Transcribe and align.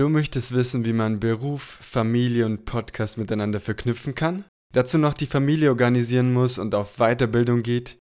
Du 0.00 0.08
möchtest 0.08 0.54
wissen, 0.54 0.86
wie 0.86 0.94
man 0.94 1.20
Beruf, 1.20 1.60
Familie 1.62 2.46
und 2.46 2.64
Podcast 2.64 3.18
miteinander 3.18 3.60
verknüpfen 3.60 4.14
kann? 4.14 4.46
Dazu 4.72 4.96
noch 4.96 5.12
die 5.12 5.26
Familie 5.26 5.68
organisieren 5.68 6.32
muss 6.32 6.56
und 6.56 6.74
auf 6.74 6.96
Weiterbildung 6.96 7.62
geht? 7.62 7.98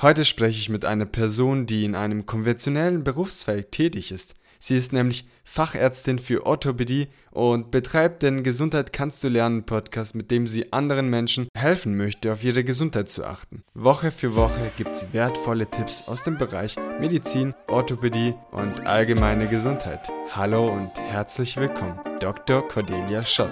Heute 0.00 0.24
spreche 0.24 0.58
ich 0.58 0.70
mit 0.70 0.86
einer 0.86 1.04
Person, 1.04 1.66
die 1.66 1.84
in 1.84 1.94
einem 1.94 2.24
konventionellen 2.24 3.04
Berufszweig 3.04 3.70
tätig 3.70 4.12
ist. 4.12 4.34
Sie 4.64 4.76
ist 4.76 4.92
nämlich 4.92 5.26
Fachärztin 5.42 6.20
für 6.20 6.46
Orthopädie 6.46 7.08
und 7.32 7.72
betreibt 7.72 8.22
den 8.22 8.44
Gesundheit 8.44 8.92
kannst 8.92 9.24
du 9.24 9.28
lernen 9.28 9.66
Podcast, 9.66 10.14
mit 10.14 10.30
dem 10.30 10.46
sie 10.46 10.72
anderen 10.72 11.08
Menschen 11.10 11.48
helfen 11.58 11.96
möchte, 11.96 12.30
auf 12.30 12.44
ihre 12.44 12.62
Gesundheit 12.62 13.08
zu 13.08 13.24
achten. 13.24 13.64
Woche 13.74 14.12
für 14.12 14.36
Woche 14.36 14.70
gibt 14.76 14.94
sie 14.94 15.12
wertvolle 15.12 15.68
Tipps 15.68 16.06
aus 16.06 16.22
dem 16.22 16.38
Bereich 16.38 16.76
Medizin, 17.00 17.54
Orthopädie 17.66 18.34
und 18.52 18.86
allgemeine 18.86 19.48
Gesundheit. 19.48 20.08
Hallo 20.30 20.72
und 20.72 20.92
herzlich 20.94 21.56
willkommen, 21.56 21.98
Dr. 22.20 22.68
Cordelia 22.68 23.24
Schott. 23.24 23.50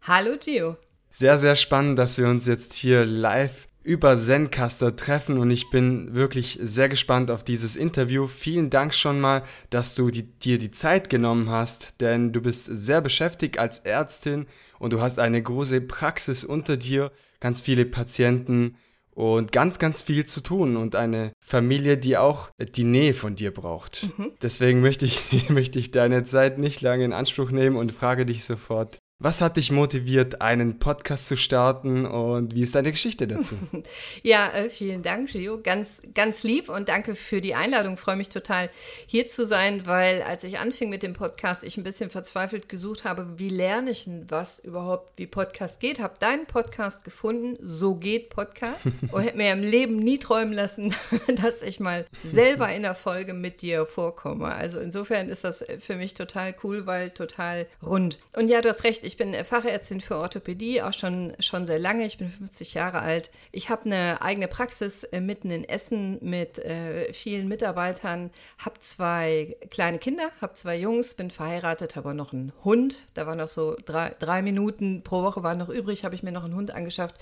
Hallo 0.00 0.38
Gio. 0.42 0.78
Sehr, 1.10 1.36
sehr 1.36 1.54
spannend, 1.54 1.98
dass 1.98 2.16
wir 2.16 2.28
uns 2.28 2.46
jetzt 2.46 2.72
hier 2.72 3.04
live 3.04 3.68
über 3.82 4.16
Zencaster 4.16 4.94
treffen 4.94 5.38
und 5.38 5.50
ich 5.50 5.70
bin 5.70 6.14
wirklich 6.14 6.58
sehr 6.60 6.88
gespannt 6.88 7.30
auf 7.30 7.44
dieses 7.44 7.76
Interview. 7.76 8.26
Vielen 8.26 8.68
Dank 8.68 8.94
schon 8.94 9.20
mal, 9.20 9.42
dass 9.70 9.94
du 9.94 10.10
die, 10.10 10.24
dir 10.24 10.58
die 10.58 10.70
Zeit 10.70 11.08
genommen 11.08 11.48
hast, 11.48 12.00
denn 12.00 12.32
du 12.32 12.42
bist 12.42 12.66
sehr 12.66 13.00
beschäftigt 13.00 13.58
als 13.58 13.78
Ärztin 13.80 14.46
und 14.78 14.92
du 14.92 15.00
hast 15.00 15.18
eine 15.18 15.42
große 15.42 15.80
Praxis 15.80 16.44
unter 16.44 16.76
dir, 16.76 17.10
ganz 17.40 17.62
viele 17.62 17.86
Patienten 17.86 18.76
und 19.12 19.52
ganz, 19.52 19.78
ganz 19.78 20.02
viel 20.02 20.24
zu 20.24 20.40
tun 20.40 20.76
und 20.76 20.94
eine 20.94 21.32
Familie, 21.44 21.98
die 21.98 22.16
auch 22.16 22.50
die 22.58 22.84
Nähe 22.84 23.14
von 23.14 23.34
dir 23.34 23.52
braucht. 23.52 24.08
Mhm. 24.16 24.32
Deswegen 24.42 24.80
möchte 24.80 25.06
ich, 25.06 25.22
möchte 25.48 25.78
ich 25.78 25.90
deine 25.90 26.24
Zeit 26.24 26.58
nicht 26.58 26.80
lange 26.80 27.04
in 27.04 27.12
Anspruch 27.12 27.50
nehmen 27.50 27.76
und 27.76 27.92
frage 27.92 28.26
dich 28.26 28.44
sofort, 28.44 28.98
was 29.22 29.42
hat 29.42 29.58
dich 29.58 29.70
motiviert, 29.70 30.40
einen 30.40 30.78
Podcast 30.78 31.26
zu 31.26 31.36
starten 31.36 32.06
und 32.06 32.54
wie 32.54 32.62
ist 32.62 32.74
deine 32.74 32.90
Geschichte 32.90 33.28
dazu? 33.28 33.54
Ja, 34.22 34.50
äh, 34.52 34.70
vielen 34.70 35.02
Dank, 35.02 35.30
Gio. 35.30 35.60
Ganz, 35.62 36.00
ganz 36.14 36.42
lieb 36.42 36.68
und 36.68 36.88
danke 36.88 37.14
für 37.14 37.40
die 37.40 37.54
Einladung. 37.54 37.94
Ich 37.94 38.00
freue 38.00 38.16
mich 38.16 38.28
total, 38.28 38.70
hier 39.06 39.28
zu 39.28 39.44
sein, 39.44 39.86
weil 39.86 40.22
als 40.22 40.44
ich 40.44 40.58
anfing 40.58 40.88
mit 40.88 41.02
dem 41.02 41.12
Podcast, 41.12 41.64
ich 41.64 41.76
ein 41.76 41.84
bisschen 41.84 42.10
verzweifelt 42.10 42.68
gesucht 42.68 43.04
habe, 43.04 43.38
wie 43.38 43.48
lerne 43.48 43.90
ich 43.90 44.04
denn 44.04 44.26
was 44.28 44.58
überhaupt, 44.60 45.12
wie 45.16 45.26
Podcast 45.26 45.80
geht. 45.80 46.00
Habe 46.00 46.14
deinen 46.18 46.46
Podcast 46.46 47.04
gefunden, 47.04 47.56
So 47.60 47.94
geht 47.94 48.30
Podcast 48.30 48.80
und 49.12 49.22
hätte 49.22 49.36
mir 49.36 49.52
im 49.52 49.62
Leben 49.62 49.96
nie 49.96 50.18
träumen 50.18 50.54
lassen, 50.54 50.94
dass 51.42 51.62
ich 51.62 51.78
mal 51.78 52.06
selber 52.32 52.72
in 52.72 52.82
der 52.82 52.94
Folge 52.94 53.34
mit 53.34 53.60
dir 53.60 53.84
vorkomme. 53.86 54.46
Also 54.46 54.80
insofern 54.80 55.28
ist 55.28 55.44
das 55.44 55.64
für 55.80 55.96
mich 55.96 56.14
total 56.14 56.54
cool, 56.64 56.86
weil 56.86 57.10
total 57.10 57.66
rund. 57.82 58.18
Und 58.34 58.48
ja, 58.48 58.62
du 58.62 58.68
hast 58.68 58.84
recht, 58.84 59.04
ich 59.10 59.16
bin 59.16 59.34
Fachärztin 59.44 60.00
für 60.00 60.18
Orthopädie, 60.18 60.82
auch 60.82 60.92
schon, 60.92 61.32
schon 61.40 61.66
sehr 61.66 61.80
lange. 61.80 62.06
Ich 62.06 62.16
bin 62.16 62.28
50 62.28 62.74
Jahre 62.74 63.00
alt. 63.00 63.32
Ich 63.50 63.68
habe 63.68 63.86
eine 63.86 64.22
eigene 64.22 64.46
Praxis 64.46 65.02
äh, 65.02 65.20
mitten 65.20 65.50
in 65.50 65.68
Essen 65.68 66.18
mit 66.20 66.60
äh, 66.60 67.12
vielen 67.12 67.48
Mitarbeitern, 67.48 68.30
habe 68.58 68.78
zwei 68.78 69.56
kleine 69.68 69.98
Kinder, 69.98 70.30
habe 70.40 70.54
zwei 70.54 70.76
Jungs, 70.78 71.14
bin 71.14 71.32
verheiratet, 71.32 71.96
habe 71.96 72.14
noch 72.14 72.32
einen 72.32 72.52
Hund. 72.62 73.08
Da 73.14 73.26
war 73.26 73.34
noch 73.34 73.48
so 73.48 73.76
drei, 73.84 74.14
drei 74.20 74.42
Minuten 74.42 75.02
pro 75.02 75.24
Woche 75.24 75.42
waren 75.42 75.58
noch 75.58 75.70
übrig, 75.70 76.04
habe 76.04 76.14
ich 76.14 76.22
mir 76.22 76.30
noch 76.30 76.44
einen 76.44 76.54
Hund 76.54 76.70
angeschafft. 76.70 77.16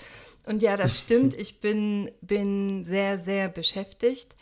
Und 0.45 0.61
ja, 0.61 0.77
das 0.77 0.95
stimmt, 0.95 1.33
ich 1.33 1.59
bin, 1.59 2.11
bin 2.21 2.85
sehr, 2.85 3.17
sehr 3.17 3.49
beschäftigt. 3.49 4.35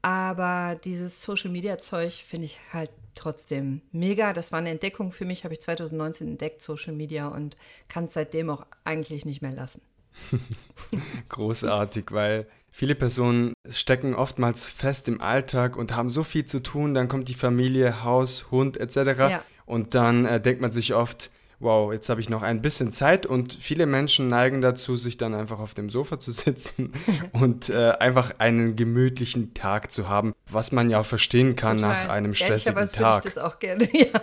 Aber 0.00 0.78
dieses 0.84 1.22
Social-Media-Zeug 1.22 2.12
finde 2.12 2.46
ich 2.46 2.60
halt 2.72 2.90
trotzdem 3.14 3.82
mega. 3.92 4.32
Das 4.32 4.52
war 4.52 4.58
eine 4.58 4.70
Entdeckung 4.70 5.12
für 5.12 5.24
mich, 5.24 5.44
habe 5.44 5.54
ich 5.54 5.60
2019 5.60 6.28
entdeckt, 6.28 6.62
Social 6.62 6.92
Media, 6.92 7.28
und 7.28 7.56
kann 7.88 8.06
es 8.06 8.14
seitdem 8.14 8.50
auch 8.50 8.66
eigentlich 8.84 9.24
nicht 9.24 9.42
mehr 9.42 9.52
lassen. 9.52 9.82
Großartig, 11.28 12.06
weil 12.10 12.46
viele 12.70 12.94
Personen 12.94 13.52
stecken 13.68 14.14
oftmals 14.14 14.66
fest 14.66 15.08
im 15.08 15.20
Alltag 15.20 15.76
und 15.76 15.94
haben 15.94 16.10
so 16.10 16.22
viel 16.22 16.46
zu 16.46 16.60
tun, 16.60 16.94
dann 16.94 17.08
kommt 17.08 17.28
die 17.28 17.34
Familie, 17.34 18.04
Haus, 18.04 18.50
Hund 18.50 18.76
etc. 18.76 18.96
Ja. 18.96 19.42
Und 19.66 19.94
dann 19.94 20.24
äh, 20.26 20.40
denkt 20.40 20.60
man 20.60 20.72
sich 20.72 20.94
oft, 20.94 21.30
wow, 21.60 21.92
jetzt 21.92 22.08
habe 22.08 22.20
ich 22.20 22.28
noch 22.28 22.42
ein 22.42 22.62
bisschen 22.62 22.92
Zeit 22.92 23.26
und 23.26 23.56
viele 23.60 23.86
Menschen 23.86 24.28
neigen 24.28 24.60
dazu, 24.60 24.96
sich 24.96 25.16
dann 25.16 25.34
einfach 25.34 25.58
auf 25.58 25.74
dem 25.74 25.90
Sofa 25.90 26.18
zu 26.18 26.30
sitzen 26.30 26.92
und 27.32 27.68
äh, 27.68 27.92
einfach 27.92 28.32
einen 28.38 28.76
gemütlichen 28.76 29.54
Tag 29.54 29.90
zu 29.92 30.08
haben, 30.08 30.34
was 30.50 30.72
man 30.72 30.90
ja 30.90 31.00
auch 31.00 31.06
verstehen 31.06 31.56
kann 31.56 31.78
Total. 31.78 31.92
nach 31.92 32.08
einem 32.10 32.34
stressigen 32.34 32.76
Ehrlich, 32.76 32.92
Tag. 32.92 33.24
Ich 33.24 33.34
das 33.34 33.42
auch 33.42 33.58
gerne, 33.58 33.88
ja, 33.92 34.20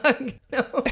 genau. 0.50 0.84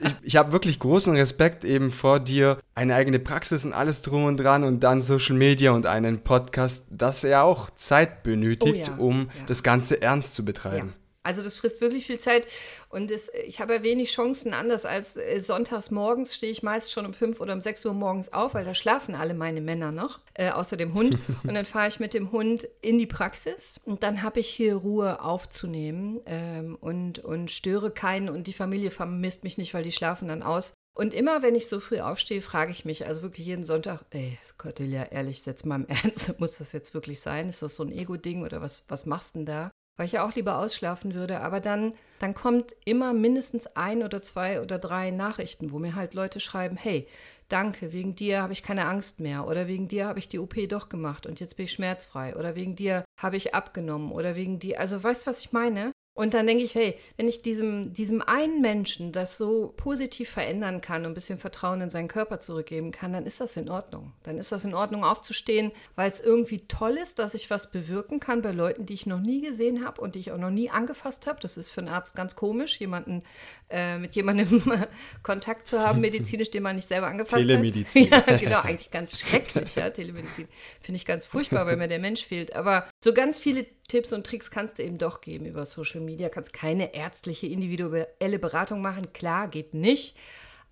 ich, 0.00 0.14
ich 0.22 0.36
habe 0.36 0.52
wirklich 0.52 0.78
großen 0.78 1.14
Respekt 1.16 1.64
eben 1.64 1.90
vor 1.90 2.20
dir, 2.20 2.58
eine 2.74 2.94
eigene 2.94 3.18
Praxis 3.18 3.64
und 3.64 3.72
alles 3.72 4.02
drum 4.02 4.24
und 4.24 4.38
dran 4.38 4.64
und 4.64 4.80
dann 4.80 5.02
Social 5.02 5.36
Media 5.36 5.72
und 5.72 5.86
einen 5.86 6.22
Podcast, 6.22 6.86
das 6.90 7.22
ja 7.22 7.42
auch 7.42 7.70
Zeit 7.70 8.22
benötigt, 8.22 8.88
oh 8.88 8.92
ja, 8.92 8.96
um 8.98 9.20
ja. 9.20 9.26
das 9.46 9.62
Ganze 9.62 10.02
ernst 10.02 10.34
zu 10.34 10.44
betreiben. 10.44 10.88
Ja. 10.88 11.06
Also 11.26 11.42
das 11.42 11.56
frisst 11.56 11.80
wirklich 11.80 12.06
viel 12.06 12.20
Zeit 12.20 12.46
und 12.88 13.10
das, 13.10 13.30
ich 13.46 13.60
habe 13.60 13.74
ja 13.74 13.82
wenig 13.82 14.12
Chancen, 14.12 14.52
anders 14.52 14.84
als 14.84 15.16
äh, 15.16 15.40
sonntags 15.40 15.90
morgens 15.90 16.34
stehe 16.34 16.52
ich 16.52 16.62
meist 16.62 16.92
schon 16.92 17.06
um 17.06 17.14
5 17.14 17.40
oder 17.40 17.52
um 17.52 17.60
6 17.60 17.84
Uhr 17.86 17.94
morgens 17.94 18.32
auf, 18.32 18.54
weil 18.54 18.64
da 18.64 18.74
schlafen 18.74 19.14
alle 19.14 19.34
meine 19.34 19.60
Männer 19.60 19.92
noch, 19.92 20.20
äh, 20.34 20.50
außer 20.50 20.76
dem 20.76 20.94
Hund. 20.94 21.18
und 21.42 21.54
dann 21.54 21.64
fahre 21.64 21.88
ich 21.88 22.00
mit 22.00 22.14
dem 22.14 22.32
Hund 22.32 22.68
in 22.80 22.98
die 22.98 23.06
Praxis 23.06 23.80
und 23.84 24.02
dann 24.02 24.22
habe 24.22 24.40
ich 24.40 24.48
hier 24.48 24.76
Ruhe 24.76 25.22
aufzunehmen 25.22 26.20
ähm, 26.26 26.76
und, 26.80 27.18
und 27.18 27.50
störe 27.50 27.90
keinen 27.90 28.28
und 28.28 28.46
die 28.46 28.52
Familie 28.52 28.90
vermisst 28.90 29.44
mich 29.44 29.58
nicht, 29.58 29.74
weil 29.74 29.82
die 29.82 29.92
schlafen 29.92 30.28
dann 30.28 30.42
aus. 30.42 30.74
Und 30.96 31.12
immer, 31.12 31.42
wenn 31.42 31.54
ich 31.54 31.68
so 31.68 31.78
früh 31.78 32.00
aufstehe, 32.00 32.40
frage 32.40 32.72
ich 32.72 32.86
mich, 32.86 33.06
also 33.06 33.20
wirklich 33.20 33.46
jeden 33.46 33.64
Sonntag, 33.64 34.00
ey, 34.10 34.38
Cordelia, 34.56 35.04
ehrlich, 35.04 35.44
jetzt 35.44 35.66
mal 35.66 35.76
im 35.76 35.86
Ernst, 35.88 36.40
muss 36.40 36.56
das 36.56 36.72
jetzt 36.72 36.94
wirklich 36.94 37.20
sein? 37.20 37.50
Ist 37.50 37.60
das 37.60 37.76
so 37.76 37.82
ein 37.82 37.92
Ego-Ding 37.92 38.42
oder 38.42 38.62
was, 38.62 38.84
was 38.88 39.04
machst 39.04 39.34
du 39.34 39.40
denn 39.40 39.46
da? 39.46 39.70
Weil 39.96 40.06
ich 40.06 40.12
ja 40.12 40.24
auch 40.24 40.34
lieber 40.34 40.58
ausschlafen 40.58 41.14
würde. 41.14 41.40
Aber 41.40 41.60
dann, 41.60 41.94
dann 42.18 42.34
kommt 42.34 42.74
immer 42.84 43.12
mindestens 43.12 43.66
ein 43.76 44.02
oder 44.02 44.22
zwei 44.22 44.60
oder 44.60 44.78
drei 44.78 45.10
Nachrichten, 45.10 45.70
wo 45.72 45.78
mir 45.78 45.94
halt 45.94 46.14
Leute 46.14 46.40
schreiben, 46.40 46.76
hey, 46.76 47.06
danke, 47.48 47.92
wegen 47.92 48.14
dir 48.14 48.42
habe 48.42 48.52
ich 48.52 48.62
keine 48.62 48.86
Angst 48.86 49.20
mehr 49.20 49.46
oder 49.46 49.68
wegen 49.68 49.88
dir 49.88 50.06
habe 50.06 50.18
ich 50.18 50.28
die 50.28 50.38
OP 50.38 50.54
doch 50.68 50.88
gemacht 50.88 51.26
und 51.26 51.40
jetzt 51.40 51.56
bin 51.56 51.64
ich 51.64 51.72
schmerzfrei 51.72 52.34
oder 52.36 52.56
wegen 52.56 52.76
dir 52.76 53.04
habe 53.20 53.36
ich 53.36 53.54
abgenommen 53.54 54.12
oder 54.12 54.36
wegen 54.36 54.58
dir, 54.58 54.80
also 54.80 55.02
weißt 55.02 55.22
du, 55.22 55.30
was 55.30 55.40
ich 55.40 55.52
meine? 55.52 55.92
Und 56.16 56.32
dann 56.32 56.46
denke 56.46 56.64
ich, 56.64 56.74
hey, 56.74 56.98
wenn 57.18 57.28
ich 57.28 57.42
diesem, 57.42 57.92
diesem 57.92 58.22
einen 58.22 58.62
Menschen 58.62 59.12
das 59.12 59.36
so 59.36 59.74
positiv 59.76 60.30
verändern 60.30 60.80
kann 60.80 61.02
und 61.02 61.10
ein 61.10 61.14
bisschen 61.14 61.38
Vertrauen 61.38 61.82
in 61.82 61.90
seinen 61.90 62.08
Körper 62.08 62.38
zurückgeben 62.38 62.90
kann, 62.90 63.12
dann 63.12 63.26
ist 63.26 63.38
das 63.38 63.54
in 63.58 63.68
Ordnung. 63.68 64.14
Dann 64.22 64.38
ist 64.38 64.50
das 64.50 64.64
in 64.64 64.72
Ordnung 64.72 65.04
aufzustehen, 65.04 65.72
weil 65.94 66.10
es 66.10 66.22
irgendwie 66.22 66.66
toll 66.68 66.92
ist, 66.92 67.18
dass 67.18 67.34
ich 67.34 67.50
was 67.50 67.70
bewirken 67.70 68.18
kann 68.18 68.40
bei 68.40 68.52
Leuten, 68.52 68.86
die 68.86 68.94
ich 68.94 69.04
noch 69.04 69.20
nie 69.20 69.42
gesehen 69.42 69.84
habe 69.84 70.00
und 70.00 70.14
die 70.14 70.20
ich 70.20 70.32
auch 70.32 70.38
noch 70.38 70.48
nie 70.48 70.70
angefasst 70.70 71.26
habe. 71.26 71.38
Das 71.42 71.58
ist 71.58 71.68
für 71.68 71.82
einen 71.82 71.90
Arzt 71.90 72.16
ganz 72.16 72.34
komisch, 72.34 72.80
jemanden 72.80 73.22
äh, 73.68 73.98
mit 73.98 74.14
jemandem 74.14 74.62
Kontakt 75.22 75.68
zu 75.68 75.80
haben, 75.80 76.00
medizinisch, 76.00 76.50
den 76.50 76.62
man 76.62 76.76
nicht 76.76 76.88
selber 76.88 77.08
angefasst 77.08 77.42
Telemedizin. 77.42 78.10
hat. 78.10 78.26
ja, 78.30 78.36
genau, 78.38 78.60
eigentlich 78.60 78.90
ganz 78.90 79.20
schrecklich, 79.20 79.74
ja, 79.74 79.90
Telemedizin. 79.90 80.48
Finde 80.80 80.96
ich 80.96 81.04
ganz 81.04 81.26
furchtbar, 81.26 81.66
weil 81.66 81.76
mir 81.76 81.88
der 81.88 81.98
Mensch 81.98 82.24
fehlt. 82.24 82.56
Aber 82.56 82.88
so 83.04 83.12
ganz 83.12 83.38
viele 83.38 83.66
Tipps 83.88 84.12
und 84.12 84.26
Tricks 84.26 84.50
kannst 84.50 84.78
du 84.78 84.82
eben 84.82 84.98
doch 84.98 85.20
geben 85.20 85.46
über 85.46 85.64
Social 85.66 86.00
Media. 86.00 86.28
Kannst 86.28 86.52
keine 86.52 86.94
ärztliche 86.94 87.46
individuelle 87.46 88.38
Beratung 88.38 88.80
machen. 88.80 89.12
Klar, 89.12 89.48
geht 89.48 89.74
nicht. 89.74 90.16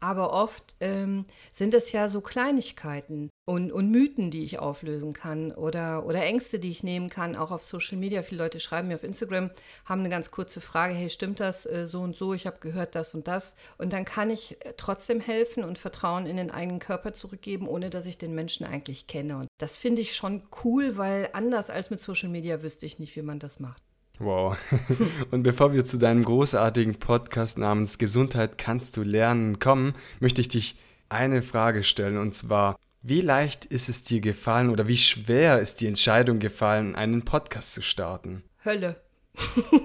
Aber 0.00 0.32
oft 0.32 0.76
ähm, 0.80 1.24
sind 1.52 1.74
es 1.74 1.92
ja 1.92 2.08
so 2.08 2.20
Kleinigkeiten 2.20 3.30
und, 3.46 3.72
und 3.72 3.90
Mythen, 3.90 4.30
die 4.30 4.42
ich 4.42 4.58
auflösen 4.58 5.12
kann 5.12 5.52
oder, 5.52 6.06
oder 6.06 6.22
Ängste, 6.24 6.58
die 6.58 6.70
ich 6.70 6.82
nehmen 6.82 7.10
kann, 7.10 7.36
auch 7.36 7.50
auf 7.50 7.62
Social 7.62 7.98
Media. 7.98 8.22
Viele 8.22 8.42
Leute 8.42 8.58
schreiben 8.58 8.88
mir 8.88 8.94
auf 8.94 9.04
Instagram, 9.04 9.50
haben 9.84 10.00
eine 10.00 10.08
ganz 10.08 10.30
kurze 10.30 10.62
Frage, 10.62 10.94
hey, 10.94 11.10
stimmt 11.10 11.40
das 11.40 11.66
äh, 11.66 11.86
so 11.86 12.00
und 12.00 12.16
so? 12.16 12.32
Ich 12.32 12.46
habe 12.46 12.56
gehört 12.60 12.94
das 12.94 13.14
und 13.14 13.28
das. 13.28 13.54
Und 13.76 13.92
dann 13.92 14.06
kann 14.06 14.30
ich 14.30 14.56
äh, 14.64 14.72
trotzdem 14.76 15.20
helfen 15.20 15.62
und 15.62 15.78
Vertrauen 15.78 16.24
in 16.24 16.38
den 16.38 16.50
eigenen 16.50 16.78
Körper 16.78 17.12
zurückgeben, 17.12 17.68
ohne 17.68 17.90
dass 17.90 18.06
ich 18.06 18.16
den 18.16 18.34
Menschen 18.34 18.64
eigentlich 18.64 19.06
kenne. 19.06 19.36
Und 19.36 19.48
das 19.58 19.76
finde 19.76 20.00
ich 20.00 20.16
schon 20.16 20.42
cool, 20.64 20.96
weil 20.96 21.28
anders 21.34 21.68
als 21.68 21.90
mit 21.90 22.00
Social 22.00 22.30
Media 22.30 22.62
wüsste 22.62 22.86
ich 22.86 22.98
nicht, 22.98 23.14
wie 23.14 23.22
man 23.22 23.38
das 23.38 23.60
macht. 23.60 23.82
Wow. 24.20 24.56
Und 25.32 25.42
bevor 25.42 25.72
wir 25.72 25.84
zu 25.84 25.98
deinem 25.98 26.24
großartigen 26.24 26.94
Podcast 26.94 27.58
namens 27.58 27.98
Gesundheit 27.98 28.58
kannst 28.58 28.96
du 28.96 29.02
lernen 29.02 29.58
kommen, 29.58 29.94
möchte 30.20 30.40
ich 30.40 30.48
dich 30.48 30.76
eine 31.08 31.42
Frage 31.42 31.82
stellen 31.82 32.16
und 32.16 32.34
zwar, 32.34 32.76
wie 33.06 33.20
leicht 33.20 33.66
ist 33.66 33.90
es 33.90 34.02
dir 34.02 34.22
gefallen 34.22 34.70
oder 34.70 34.88
wie 34.88 34.96
schwer 34.96 35.58
ist 35.58 35.82
die 35.82 35.86
Entscheidung 35.86 36.38
gefallen, 36.38 36.96
einen 36.96 37.22
Podcast 37.22 37.74
zu 37.74 37.82
starten? 37.82 38.42
Hölle. 38.64 38.96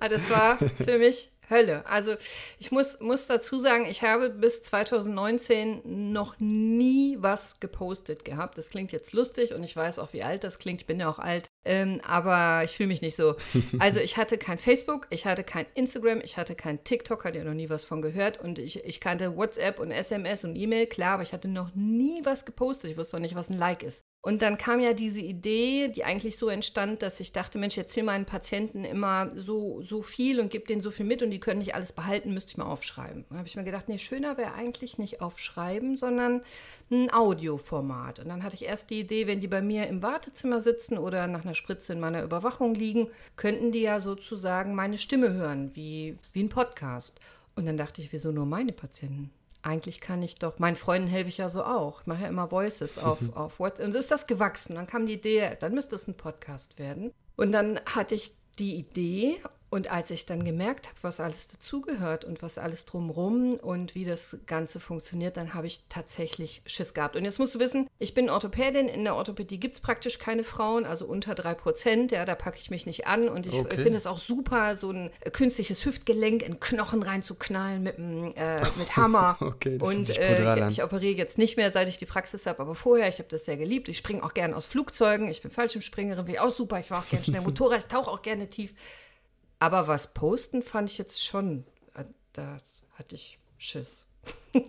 ah, 0.00 0.08
das 0.08 0.30
war 0.30 0.56
für 0.56 0.98
mich 0.98 1.30
Hölle. 1.50 1.86
Also 1.86 2.14
ich 2.58 2.70
muss, 2.70 3.00
muss 3.00 3.26
dazu 3.26 3.58
sagen, 3.58 3.86
ich 3.88 4.02
habe 4.02 4.30
bis 4.30 4.62
2019 4.62 6.12
noch 6.12 6.36
nie 6.38 7.16
was 7.20 7.60
gepostet 7.60 8.24
gehabt. 8.24 8.58
Das 8.58 8.70
klingt 8.70 8.92
jetzt 8.92 9.12
lustig 9.12 9.54
und 9.54 9.62
ich 9.62 9.76
weiß 9.76 9.98
auch, 9.98 10.12
wie 10.12 10.22
alt 10.22 10.44
das 10.44 10.58
klingt. 10.58 10.80
Ich 10.80 10.86
bin 10.86 11.00
ja 11.00 11.08
auch 11.08 11.18
alt. 11.18 11.48
Ähm, 11.64 12.00
aber 12.06 12.64
ich 12.64 12.76
fühle 12.76 12.88
mich 12.88 13.02
nicht 13.02 13.16
so. 13.16 13.36
Also 13.78 14.00
ich 14.00 14.16
hatte 14.16 14.38
kein 14.38 14.58
Facebook, 14.58 15.06
ich 15.10 15.26
hatte 15.26 15.44
kein 15.44 15.66
Instagram, 15.74 16.20
ich 16.22 16.36
hatte 16.36 16.54
kein 16.54 16.82
TikTok, 16.82 17.24
hatte 17.24 17.38
ja 17.38 17.44
noch 17.44 17.54
nie 17.54 17.68
was 17.68 17.84
von 17.84 18.00
gehört. 18.00 18.40
Und 18.40 18.58
ich, 18.58 18.84
ich 18.84 19.00
kannte 19.00 19.36
WhatsApp 19.36 19.78
und 19.78 19.90
SMS 19.90 20.44
und 20.44 20.56
E-Mail, 20.56 20.86
klar, 20.86 21.14
aber 21.14 21.22
ich 21.22 21.32
hatte 21.32 21.48
noch 21.48 21.74
nie 21.74 22.24
was 22.24 22.44
gepostet. 22.44 22.90
Ich 22.90 22.96
wusste 22.96 23.16
auch 23.16 23.20
nicht, 23.20 23.34
was 23.34 23.50
ein 23.50 23.58
Like 23.58 23.82
ist. 23.82 24.04
Und 24.26 24.42
dann 24.42 24.58
kam 24.58 24.80
ja 24.80 24.92
diese 24.92 25.20
Idee, 25.20 25.86
die 25.86 26.02
eigentlich 26.02 26.36
so 26.36 26.48
entstand, 26.48 27.00
dass 27.02 27.20
ich 27.20 27.30
dachte, 27.30 27.58
Mensch, 27.58 27.78
erzähl 27.78 28.02
meinen 28.02 28.24
Patienten 28.24 28.84
immer 28.84 29.30
so, 29.36 29.82
so 29.82 30.02
viel 30.02 30.40
und 30.40 30.50
gib 30.50 30.66
denen 30.66 30.80
so 30.80 30.90
viel 30.90 31.06
mit 31.06 31.22
und 31.22 31.30
die 31.30 31.38
können 31.38 31.60
nicht 31.60 31.76
alles 31.76 31.92
behalten, 31.92 32.34
müsste 32.34 32.50
ich 32.50 32.56
mal 32.56 32.64
aufschreiben. 32.64 33.24
Dann 33.28 33.38
habe 33.38 33.46
ich 33.46 33.54
mir 33.54 33.62
gedacht, 33.62 33.88
nee, 33.88 33.98
schöner 33.98 34.36
wäre 34.36 34.54
eigentlich 34.54 34.98
nicht 34.98 35.20
aufschreiben, 35.20 35.96
sondern 35.96 36.42
ein 36.90 37.12
Audioformat. 37.12 38.18
Und 38.18 38.28
dann 38.28 38.42
hatte 38.42 38.56
ich 38.56 38.64
erst 38.64 38.90
die 38.90 38.98
Idee, 38.98 39.28
wenn 39.28 39.38
die 39.38 39.46
bei 39.46 39.62
mir 39.62 39.86
im 39.86 40.02
Wartezimmer 40.02 40.58
sitzen 40.58 40.98
oder 40.98 41.28
nach 41.28 41.44
einer 41.44 41.54
Spritze 41.54 41.92
in 41.92 42.00
meiner 42.00 42.24
Überwachung 42.24 42.74
liegen, 42.74 43.06
könnten 43.36 43.70
die 43.70 43.82
ja 43.82 44.00
sozusagen 44.00 44.74
meine 44.74 44.98
Stimme 44.98 45.34
hören, 45.34 45.70
wie, 45.74 46.18
wie 46.32 46.42
ein 46.42 46.48
Podcast. 46.48 47.20
Und 47.54 47.66
dann 47.66 47.76
dachte 47.76 48.02
ich, 48.02 48.12
wieso 48.12 48.32
nur 48.32 48.44
meine 48.44 48.72
Patienten? 48.72 49.30
Eigentlich 49.66 50.00
kann 50.00 50.22
ich 50.22 50.36
doch, 50.36 50.58
meinen 50.58 50.76
Freunden 50.76 51.08
helfe 51.08 51.28
ich 51.28 51.38
ja 51.38 51.48
so 51.48 51.64
auch. 51.64 52.02
Ich 52.02 52.06
mache 52.06 52.22
ja 52.22 52.28
immer 52.28 52.50
Voices 52.50 52.98
auf, 52.98 53.18
auf 53.34 53.58
WhatsApp. 53.58 53.86
Und 53.86 53.92
so 53.92 53.98
ist 53.98 54.10
das 54.10 54.26
gewachsen. 54.26 54.76
Dann 54.76 54.86
kam 54.86 55.06
die 55.06 55.14
Idee, 55.14 55.56
dann 55.58 55.74
müsste 55.74 55.96
es 55.96 56.06
ein 56.06 56.16
Podcast 56.16 56.78
werden. 56.78 57.12
Und 57.36 57.52
dann 57.52 57.80
hatte 57.84 58.14
ich 58.14 58.32
die 58.58 58.76
Idee 58.76 59.38
und 59.68 59.90
als 59.90 60.10
ich 60.12 60.26
dann 60.26 60.44
gemerkt 60.44 60.86
habe, 60.86 60.96
was 61.02 61.18
alles 61.18 61.48
dazugehört 61.48 62.24
und 62.24 62.40
was 62.40 62.56
alles 62.56 62.84
drumrum 62.84 63.54
und 63.54 63.96
wie 63.96 64.04
das 64.04 64.36
Ganze 64.46 64.78
funktioniert, 64.78 65.36
dann 65.36 65.54
habe 65.54 65.66
ich 65.66 65.80
tatsächlich 65.88 66.62
Schiss 66.66 66.94
gehabt. 66.94 67.16
Und 67.16 67.24
jetzt 67.24 67.40
musst 67.40 67.54
du 67.54 67.58
wissen, 67.58 67.88
ich 67.98 68.14
bin 68.14 68.30
Orthopädin. 68.30 68.88
In 68.88 69.02
der 69.02 69.16
Orthopädie 69.16 69.58
gibt 69.58 69.74
es 69.74 69.80
praktisch 69.80 70.20
keine 70.20 70.44
Frauen, 70.44 70.84
also 70.84 71.04
unter 71.06 71.34
drei 71.34 71.54
Prozent. 71.54 72.12
Ja, 72.12 72.24
da 72.24 72.36
packe 72.36 72.58
ich 72.60 72.70
mich 72.70 72.86
nicht 72.86 73.08
an. 73.08 73.28
Und 73.28 73.46
ich 73.46 73.54
okay. 73.54 73.78
finde 73.78 73.96
es 73.96 74.06
auch 74.06 74.18
super, 74.18 74.76
so 74.76 74.92
ein 74.92 75.10
künstliches 75.32 75.84
Hüftgelenk 75.84 76.42
in 76.42 76.60
Knochen 76.60 77.02
reinzuknallen 77.02 77.82
mit, 77.82 77.98
äh, 77.98 78.60
mit 78.76 78.96
Hammer. 78.96 79.36
okay, 79.40 79.78
das 79.78 79.88
und 79.88 80.16
äh, 80.16 80.68
ich 80.68 80.84
operiere 80.84 81.16
jetzt 81.16 81.38
nicht 81.38 81.56
mehr, 81.56 81.72
seit 81.72 81.88
ich 81.88 81.98
die 81.98 82.06
Praxis 82.06 82.46
habe, 82.46 82.60
aber 82.60 82.76
vorher, 82.76 83.08
ich 83.08 83.18
habe 83.18 83.28
das 83.28 83.44
sehr 83.44 83.56
geliebt. 83.56 83.88
Ich 83.88 83.98
springe 83.98 84.22
auch 84.22 84.32
gerne 84.32 84.54
aus 84.54 84.66
Flugzeugen. 84.66 85.26
Ich 85.26 85.42
bin 85.42 85.50
Fallschirmspringerin, 85.50 86.28
wie 86.28 86.38
auch 86.38 86.50
super. 86.50 86.78
Ich 86.78 86.90
war 86.92 87.00
auch 87.00 87.08
gerne 87.08 87.24
schnell 87.24 87.40
Motorrad, 87.42 87.80
ich 87.80 87.86
tauche 87.86 88.10
auch 88.10 88.22
gerne 88.22 88.48
tief. 88.48 88.72
Aber 89.58 89.88
was 89.88 90.12
posten 90.12 90.62
fand 90.62 90.90
ich 90.90 90.98
jetzt 90.98 91.24
schon, 91.24 91.64
äh, 91.94 92.04
da 92.32 92.58
hatte 92.94 93.14
ich 93.14 93.38
Schiss. 93.58 94.04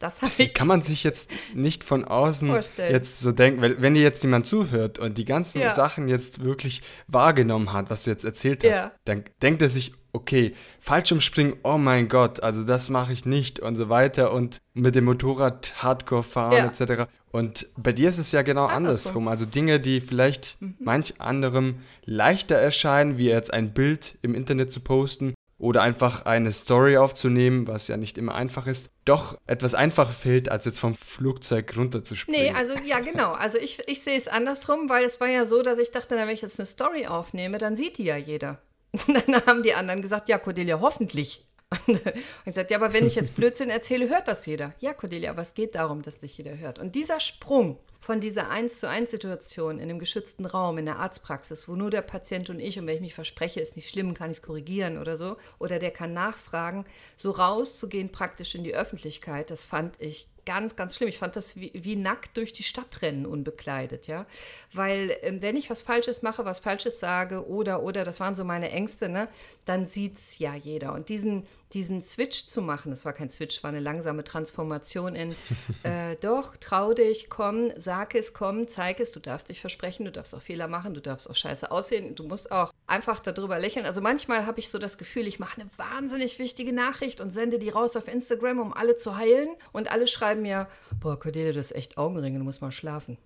Das 0.00 0.22
habe 0.22 0.32
ich. 0.38 0.54
Kann 0.54 0.66
man 0.66 0.80
sich 0.80 1.04
jetzt 1.04 1.30
nicht 1.54 1.84
von 1.84 2.06
außen 2.06 2.48
vorstellen. 2.48 2.90
jetzt 2.90 3.20
so 3.20 3.32
denken, 3.32 3.60
weil 3.60 3.82
wenn 3.82 3.92
dir 3.92 4.02
jetzt 4.02 4.22
jemand 4.22 4.46
zuhört 4.46 4.98
und 4.98 5.18
die 5.18 5.26
ganzen 5.26 5.60
ja. 5.60 5.74
Sachen 5.74 6.08
jetzt 6.08 6.42
wirklich 6.42 6.80
wahrgenommen 7.06 7.74
hat, 7.74 7.90
was 7.90 8.04
du 8.04 8.10
jetzt 8.10 8.24
erzählt 8.24 8.64
hast, 8.64 8.76
ja. 8.76 8.92
dann 9.04 9.24
denkt 9.42 9.60
er 9.60 9.68
sich, 9.68 9.92
okay, 10.12 10.54
Fallschirmspringen, 10.80 11.56
oh 11.62 11.78
mein 11.78 12.08
Gott, 12.08 12.42
also 12.42 12.64
das 12.64 12.90
mache 12.90 13.12
ich 13.12 13.24
nicht 13.24 13.60
und 13.60 13.76
so 13.76 13.88
weiter 13.88 14.32
und 14.32 14.60
mit 14.74 14.94
dem 14.94 15.04
Motorrad 15.04 15.82
Hardcore 15.82 16.22
fahren 16.22 16.52
ja. 16.52 16.66
etc. 16.66 17.10
Und 17.30 17.68
bei 17.76 17.92
dir 17.92 18.08
ist 18.08 18.18
es 18.18 18.32
ja 18.32 18.42
genau 18.42 18.66
andersrum. 18.66 19.28
Also 19.28 19.44
Dinge, 19.44 19.78
die 19.78 20.00
vielleicht 20.00 20.60
mhm. 20.60 20.74
manch 20.80 21.20
anderem 21.20 21.76
leichter 22.04 22.56
erscheinen, 22.56 23.18
wie 23.18 23.28
jetzt 23.28 23.52
ein 23.52 23.72
Bild 23.72 24.18
im 24.22 24.34
Internet 24.34 24.72
zu 24.72 24.80
posten 24.80 25.34
oder 25.60 25.82
einfach 25.82 26.24
eine 26.24 26.50
Story 26.52 26.96
aufzunehmen, 26.96 27.68
was 27.68 27.86
ja 27.86 27.98
nicht 27.98 28.16
immer 28.16 28.34
einfach 28.34 28.66
ist, 28.66 28.90
doch 29.04 29.38
etwas 29.46 29.74
einfacher 29.74 30.10
fällt, 30.10 30.50
als 30.50 30.64
jetzt 30.64 30.80
vom 30.80 30.94
Flugzeug 30.94 31.76
runterzuspringen. 31.76 32.40
Nee, 32.40 32.52
also 32.52 32.72
ja, 32.86 33.00
genau. 33.00 33.32
Also 33.32 33.58
ich, 33.58 33.78
ich 33.86 34.00
sehe 34.00 34.16
es 34.16 34.26
andersrum, 34.26 34.88
weil 34.88 35.04
es 35.04 35.20
war 35.20 35.28
ja 35.28 35.44
so, 35.44 35.62
dass 35.62 35.78
ich 35.78 35.90
dachte, 35.90 36.16
wenn 36.16 36.30
ich 36.30 36.40
jetzt 36.40 36.58
eine 36.58 36.66
Story 36.66 37.06
aufnehme, 37.06 37.58
dann 37.58 37.76
sieht 37.76 37.98
die 37.98 38.04
ja 38.04 38.16
jeder. 38.16 38.58
Und 39.06 39.28
dann 39.28 39.46
haben 39.46 39.62
die 39.62 39.74
anderen 39.74 40.02
gesagt, 40.02 40.28
ja, 40.28 40.38
Cordelia, 40.38 40.80
hoffentlich. 40.80 41.46
Und 41.86 42.00
ich 42.04 42.44
gesagt, 42.44 42.70
ja, 42.70 42.78
aber 42.78 42.92
wenn 42.92 43.06
ich 43.06 43.14
jetzt 43.14 43.36
Blödsinn 43.36 43.70
erzähle, 43.70 44.08
hört 44.08 44.26
das 44.26 44.44
jeder. 44.46 44.74
Ja, 44.80 44.92
Cordelia, 44.92 45.30
aber 45.30 45.42
es 45.42 45.54
geht 45.54 45.76
darum, 45.76 46.02
dass 46.02 46.18
dich 46.18 46.36
jeder 46.36 46.58
hört. 46.58 46.80
Und 46.80 46.96
dieser 46.96 47.20
Sprung 47.20 47.78
von 48.00 48.18
dieser 48.18 48.50
1 48.50 48.80
zu 48.80 48.88
1 48.88 49.10
Situation 49.10 49.78
in 49.78 49.88
einem 49.88 49.98
geschützten 49.98 50.46
Raum, 50.46 50.78
in 50.78 50.86
der 50.86 50.98
Arztpraxis, 50.98 51.68
wo 51.68 51.76
nur 51.76 51.90
der 51.90 52.00
Patient 52.00 52.50
und 52.50 52.58
ich, 52.58 52.78
und 52.78 52.86
wenn 52.86 52.96
ich 52.96 53.02
mich 53.02 53.14
verspreche, 53.14 53.60
ist 53.60 53.76
nicht 53.76 53.90
schlimm, 53.90 54.14
kann 54.14 54.30
ich 54.30 54.38
es 54.38 54.42
korrigieren 54.42 54.98
oder 54.98 55.16
so, 55.16 55.36
oder 55.58 55.78
der 55.78 55.90
kann 55.90 56.14
nachfragen, 56.14 56.86
so 57.14 57.30
rauszugehen 57.30 58.10
praktisch 58.10 58.54
in 58.54 58.64
die 58.64 58.74
Öffentlichkeit, 58.74 59.50
das 59.50 59.64
fand 59.64 60.00
ich 60.00 60.28
ganz, 60.44 60.76
ganz 60.76 60.96
schlimm. 60.96 61.08
Ich 61.08 61.18
fand 61.18 61.36
das 61.36 61.56
wie, 61.56 61.72
wie 61.74 61.96
nackt 61.96 62.36
durch 62.36 62.52
die 62.52 62.62
Stadt 62.62 63.02
rennen, 63.02 63.26
unbekleidet, 63.26 64.06
ja. 64.06 64.26
Weil, 64.72 65.16
ähm, 65.22 65.42
wenn 65.42 65.56
ich 65.56 65.70
was 65.70 65.82
Falsches 65.82 66.22
mache, 66.22 66.44
was 66.44 66.60
Falsches 66.60 67.00
sage 67.00 67.46
oder, 67.48 67.82
oder, 67.82 68.04
das 68.04 68.20
waren 68.20 68.36
so 68.36 68.44
meine 68.44 68.70
Ängste, 68.70 69.08
ne, 69.08 69.28
dann 69.64 69.86
sieht 69.86 70.18
es 70.18 70.38
ja 70.38 70.54
jeder. 70.54 70.92
Und 70.92 71.08
diesen, 71.08 71.46
diesen 71.72 72.02
Switch 72.02 72.46
zu 72.46 72.62
machen, 72.62 72.90
das 72.90 73.04
war 73.04 73.12
kein 73.12 73.30
Switch, 73.30 73.62
war 73.62 73.68
eine 73.68 73.80
langsame 73.80 74.24
Transformation 74.24 75.14
in, 75.14 75.34
äh, 75.82 76.16
doch, 76.20 76.56
trau 76.56 76.92
dich, 76.92 77.30
komm, 77.30 77.70
sag 77.76 78.14
es, 78.14 78.32
komm, 78.32 78.68
zeig 78.68 79.00
es, 79.00 79.12
du 79.12 79.20
darfst 79.20 79.48
dich 79.48 79.60
versprechen, 79.60 80.04
du 80.04 80.12
darfst 80.12 80.34
auch 80.34 80.42
Fehler 80.42 80.68
machen, 80.68 80.94
du 80.94 81.00
darfst 81.00 81.30
auch 81.30 81.36
scheiße 81.36 81.70
aussehen, 81.70 82.14
du 82.14 82.24
musst 82.24 82.50
auch 82.50 82.72
einfach 82.86 83.20
darüber 83.20 83.58
lächeln. 83.58 83.86
Also 83.86 84.00
manchmal 84.00 84.46
habe 84.46 84.58
ich 84.58 84.68
so 84.68 84.78
das 84.78 84.98
Gefühl, 84.98 85.26
ich 85.26 85.38
mache 85.38 85.60
eine 85.60 85.70
wahnsinnig 85.76 86.38
wichtige 86.38 86.72
Nachricht 86.72 87.20
und 87.20 87.30
sende 87.30 87.58
die 87.58 87.68
raus 87.70 87.96
auf 87.96 88.08
Instagram, 88.08 88.58
um 88.58 88.72
alle 88.72 88.96
zu 88.96 89.16
heilen 89.16 89.48
und 89.72 89.90
alle 89.90 90.08
schreiben 90.08 90.42
mir, 90.42 90.68
boah, 90.98 91.18
Cordelia, 91.18 91.52
das 91.52 91.70
ist 91.70 91.76
echt 91.76 91.98
Augenringe, 91.98 92.38
du 92.38 92.44
musst 92.44 92.60
mal 92.60 92.72
schlafen. 92.72 93.16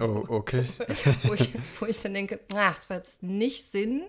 Oh, 0.00 0.24
okay. 0.28 0.68
wo, 1.22 1.34
ich, 1.34 1.50
wo 1.78 1.86
ich 1.86 2.00
dann 2.00 2.14
denke, 2.14 2.40
na, 2.52 2.70
das 2.70 2.90
war 2.90 2.98
jetzt 2.98 3.22
nicht 3.22 3.70
Sinn, 3.70 4.02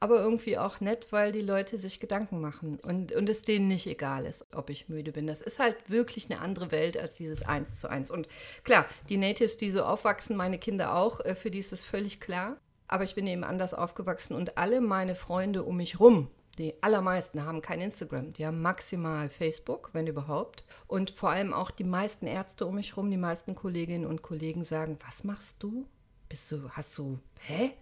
aber 0.00 0.20
irgendwie 0.20 0.58
auch 0.58 0.80
nett, 0.80 1.08
weil 1.10 1.32
die 1.32 1.40
Leute 1.40 1.78
sich 1.78 2.00
Gedanken 2.00 2.40
machen 2.40 2.78
und, 2.80 3.12
und 3.12 3.28
es 3.28 3.42
denen 3.42 3.68
nicht 3.68 3.86
egal 3.86 4.26
ist, 4.26 4.46
ob 4.54 4.70
ich 4.70 4.88
müde 4.88 5.12
bin. 5.12 5.26
Das 5.26 5.40
ist 5.40 5.58
halt 5.58 5.76
wirklich 5.88 6.30
eine 6.30 6.40
andere 6.40 6.70
Welt 6.70 6.96
als 6.96 7.14
dieses 7.14 7.42
Eins 7.42 7.76
zu 7.76 7.88
eins. 7.88 8.10
Und 8.10 8.28
klar, 8.64 8.86
die 9.08 9.16
Natives, 9.16 9.56
die 9.56 9.70
so 9.70 9.82
aufwachsen, 9.82 10.36
meine 10.36 10.58
Kinder 10.58 10.94
auch, 10.94 11.20
äh, 11.20 11.34
für 11.34 11.50
die 11.50 11.58
ist 11.58 11.72
das 11.72 11.84
völlig 11.84 12.20
klar. 12.20 12.58
Aber 12.86 13.04
ich 13.04 13.14
bin 13.14 13.26
eben 13.26 13.44
anders 13.44 13.74
aufgewachsen 13.74 14.34
und 14.34 14.56
alle 14.56 14.80
meine 14.80 15.14
Freunde 15.14 15.62
um 15.62 15.76
mich 15.76 16.00
rum, 16.00 16.30
die 16.58 16.82
allermeisten 16.82 17.44
haben 17.44 17.62
kein 17.62 17.80
Instagram, 17.80 18.32
die 18.32 18.46
haben 18.46 18.62
maximal 18.62 19.28
Facebook, 19.28 19.90
wenn 19.92 20.06
überhaupt. 20.06 20.64
Und 20.86 21.10
vor 21.10 21.30
allem 21.30 21.52
auch 21.52 21.70
die 21.70 21.84
meisten 21.84 22.26
Ärzte 22.26 22.66
um 22.66 22.76
mich 22.76 22.96
rum, 22.96 23.10
die 23.10 23.16
meisten 23.16 23.54
Kolleginnen 23.54 24.06
und 24.06 24.22
Kollegen 24.22 24.64
sagen, 24.64 24.98
was 25.06 25.22
machst 25.22 25.56
du? 25.62 25.86
Bist 26.28 26.50
du, 26.50 26.68
hast 26.70 26.96
du, 26.98 27.18
hä? 27.46 27.72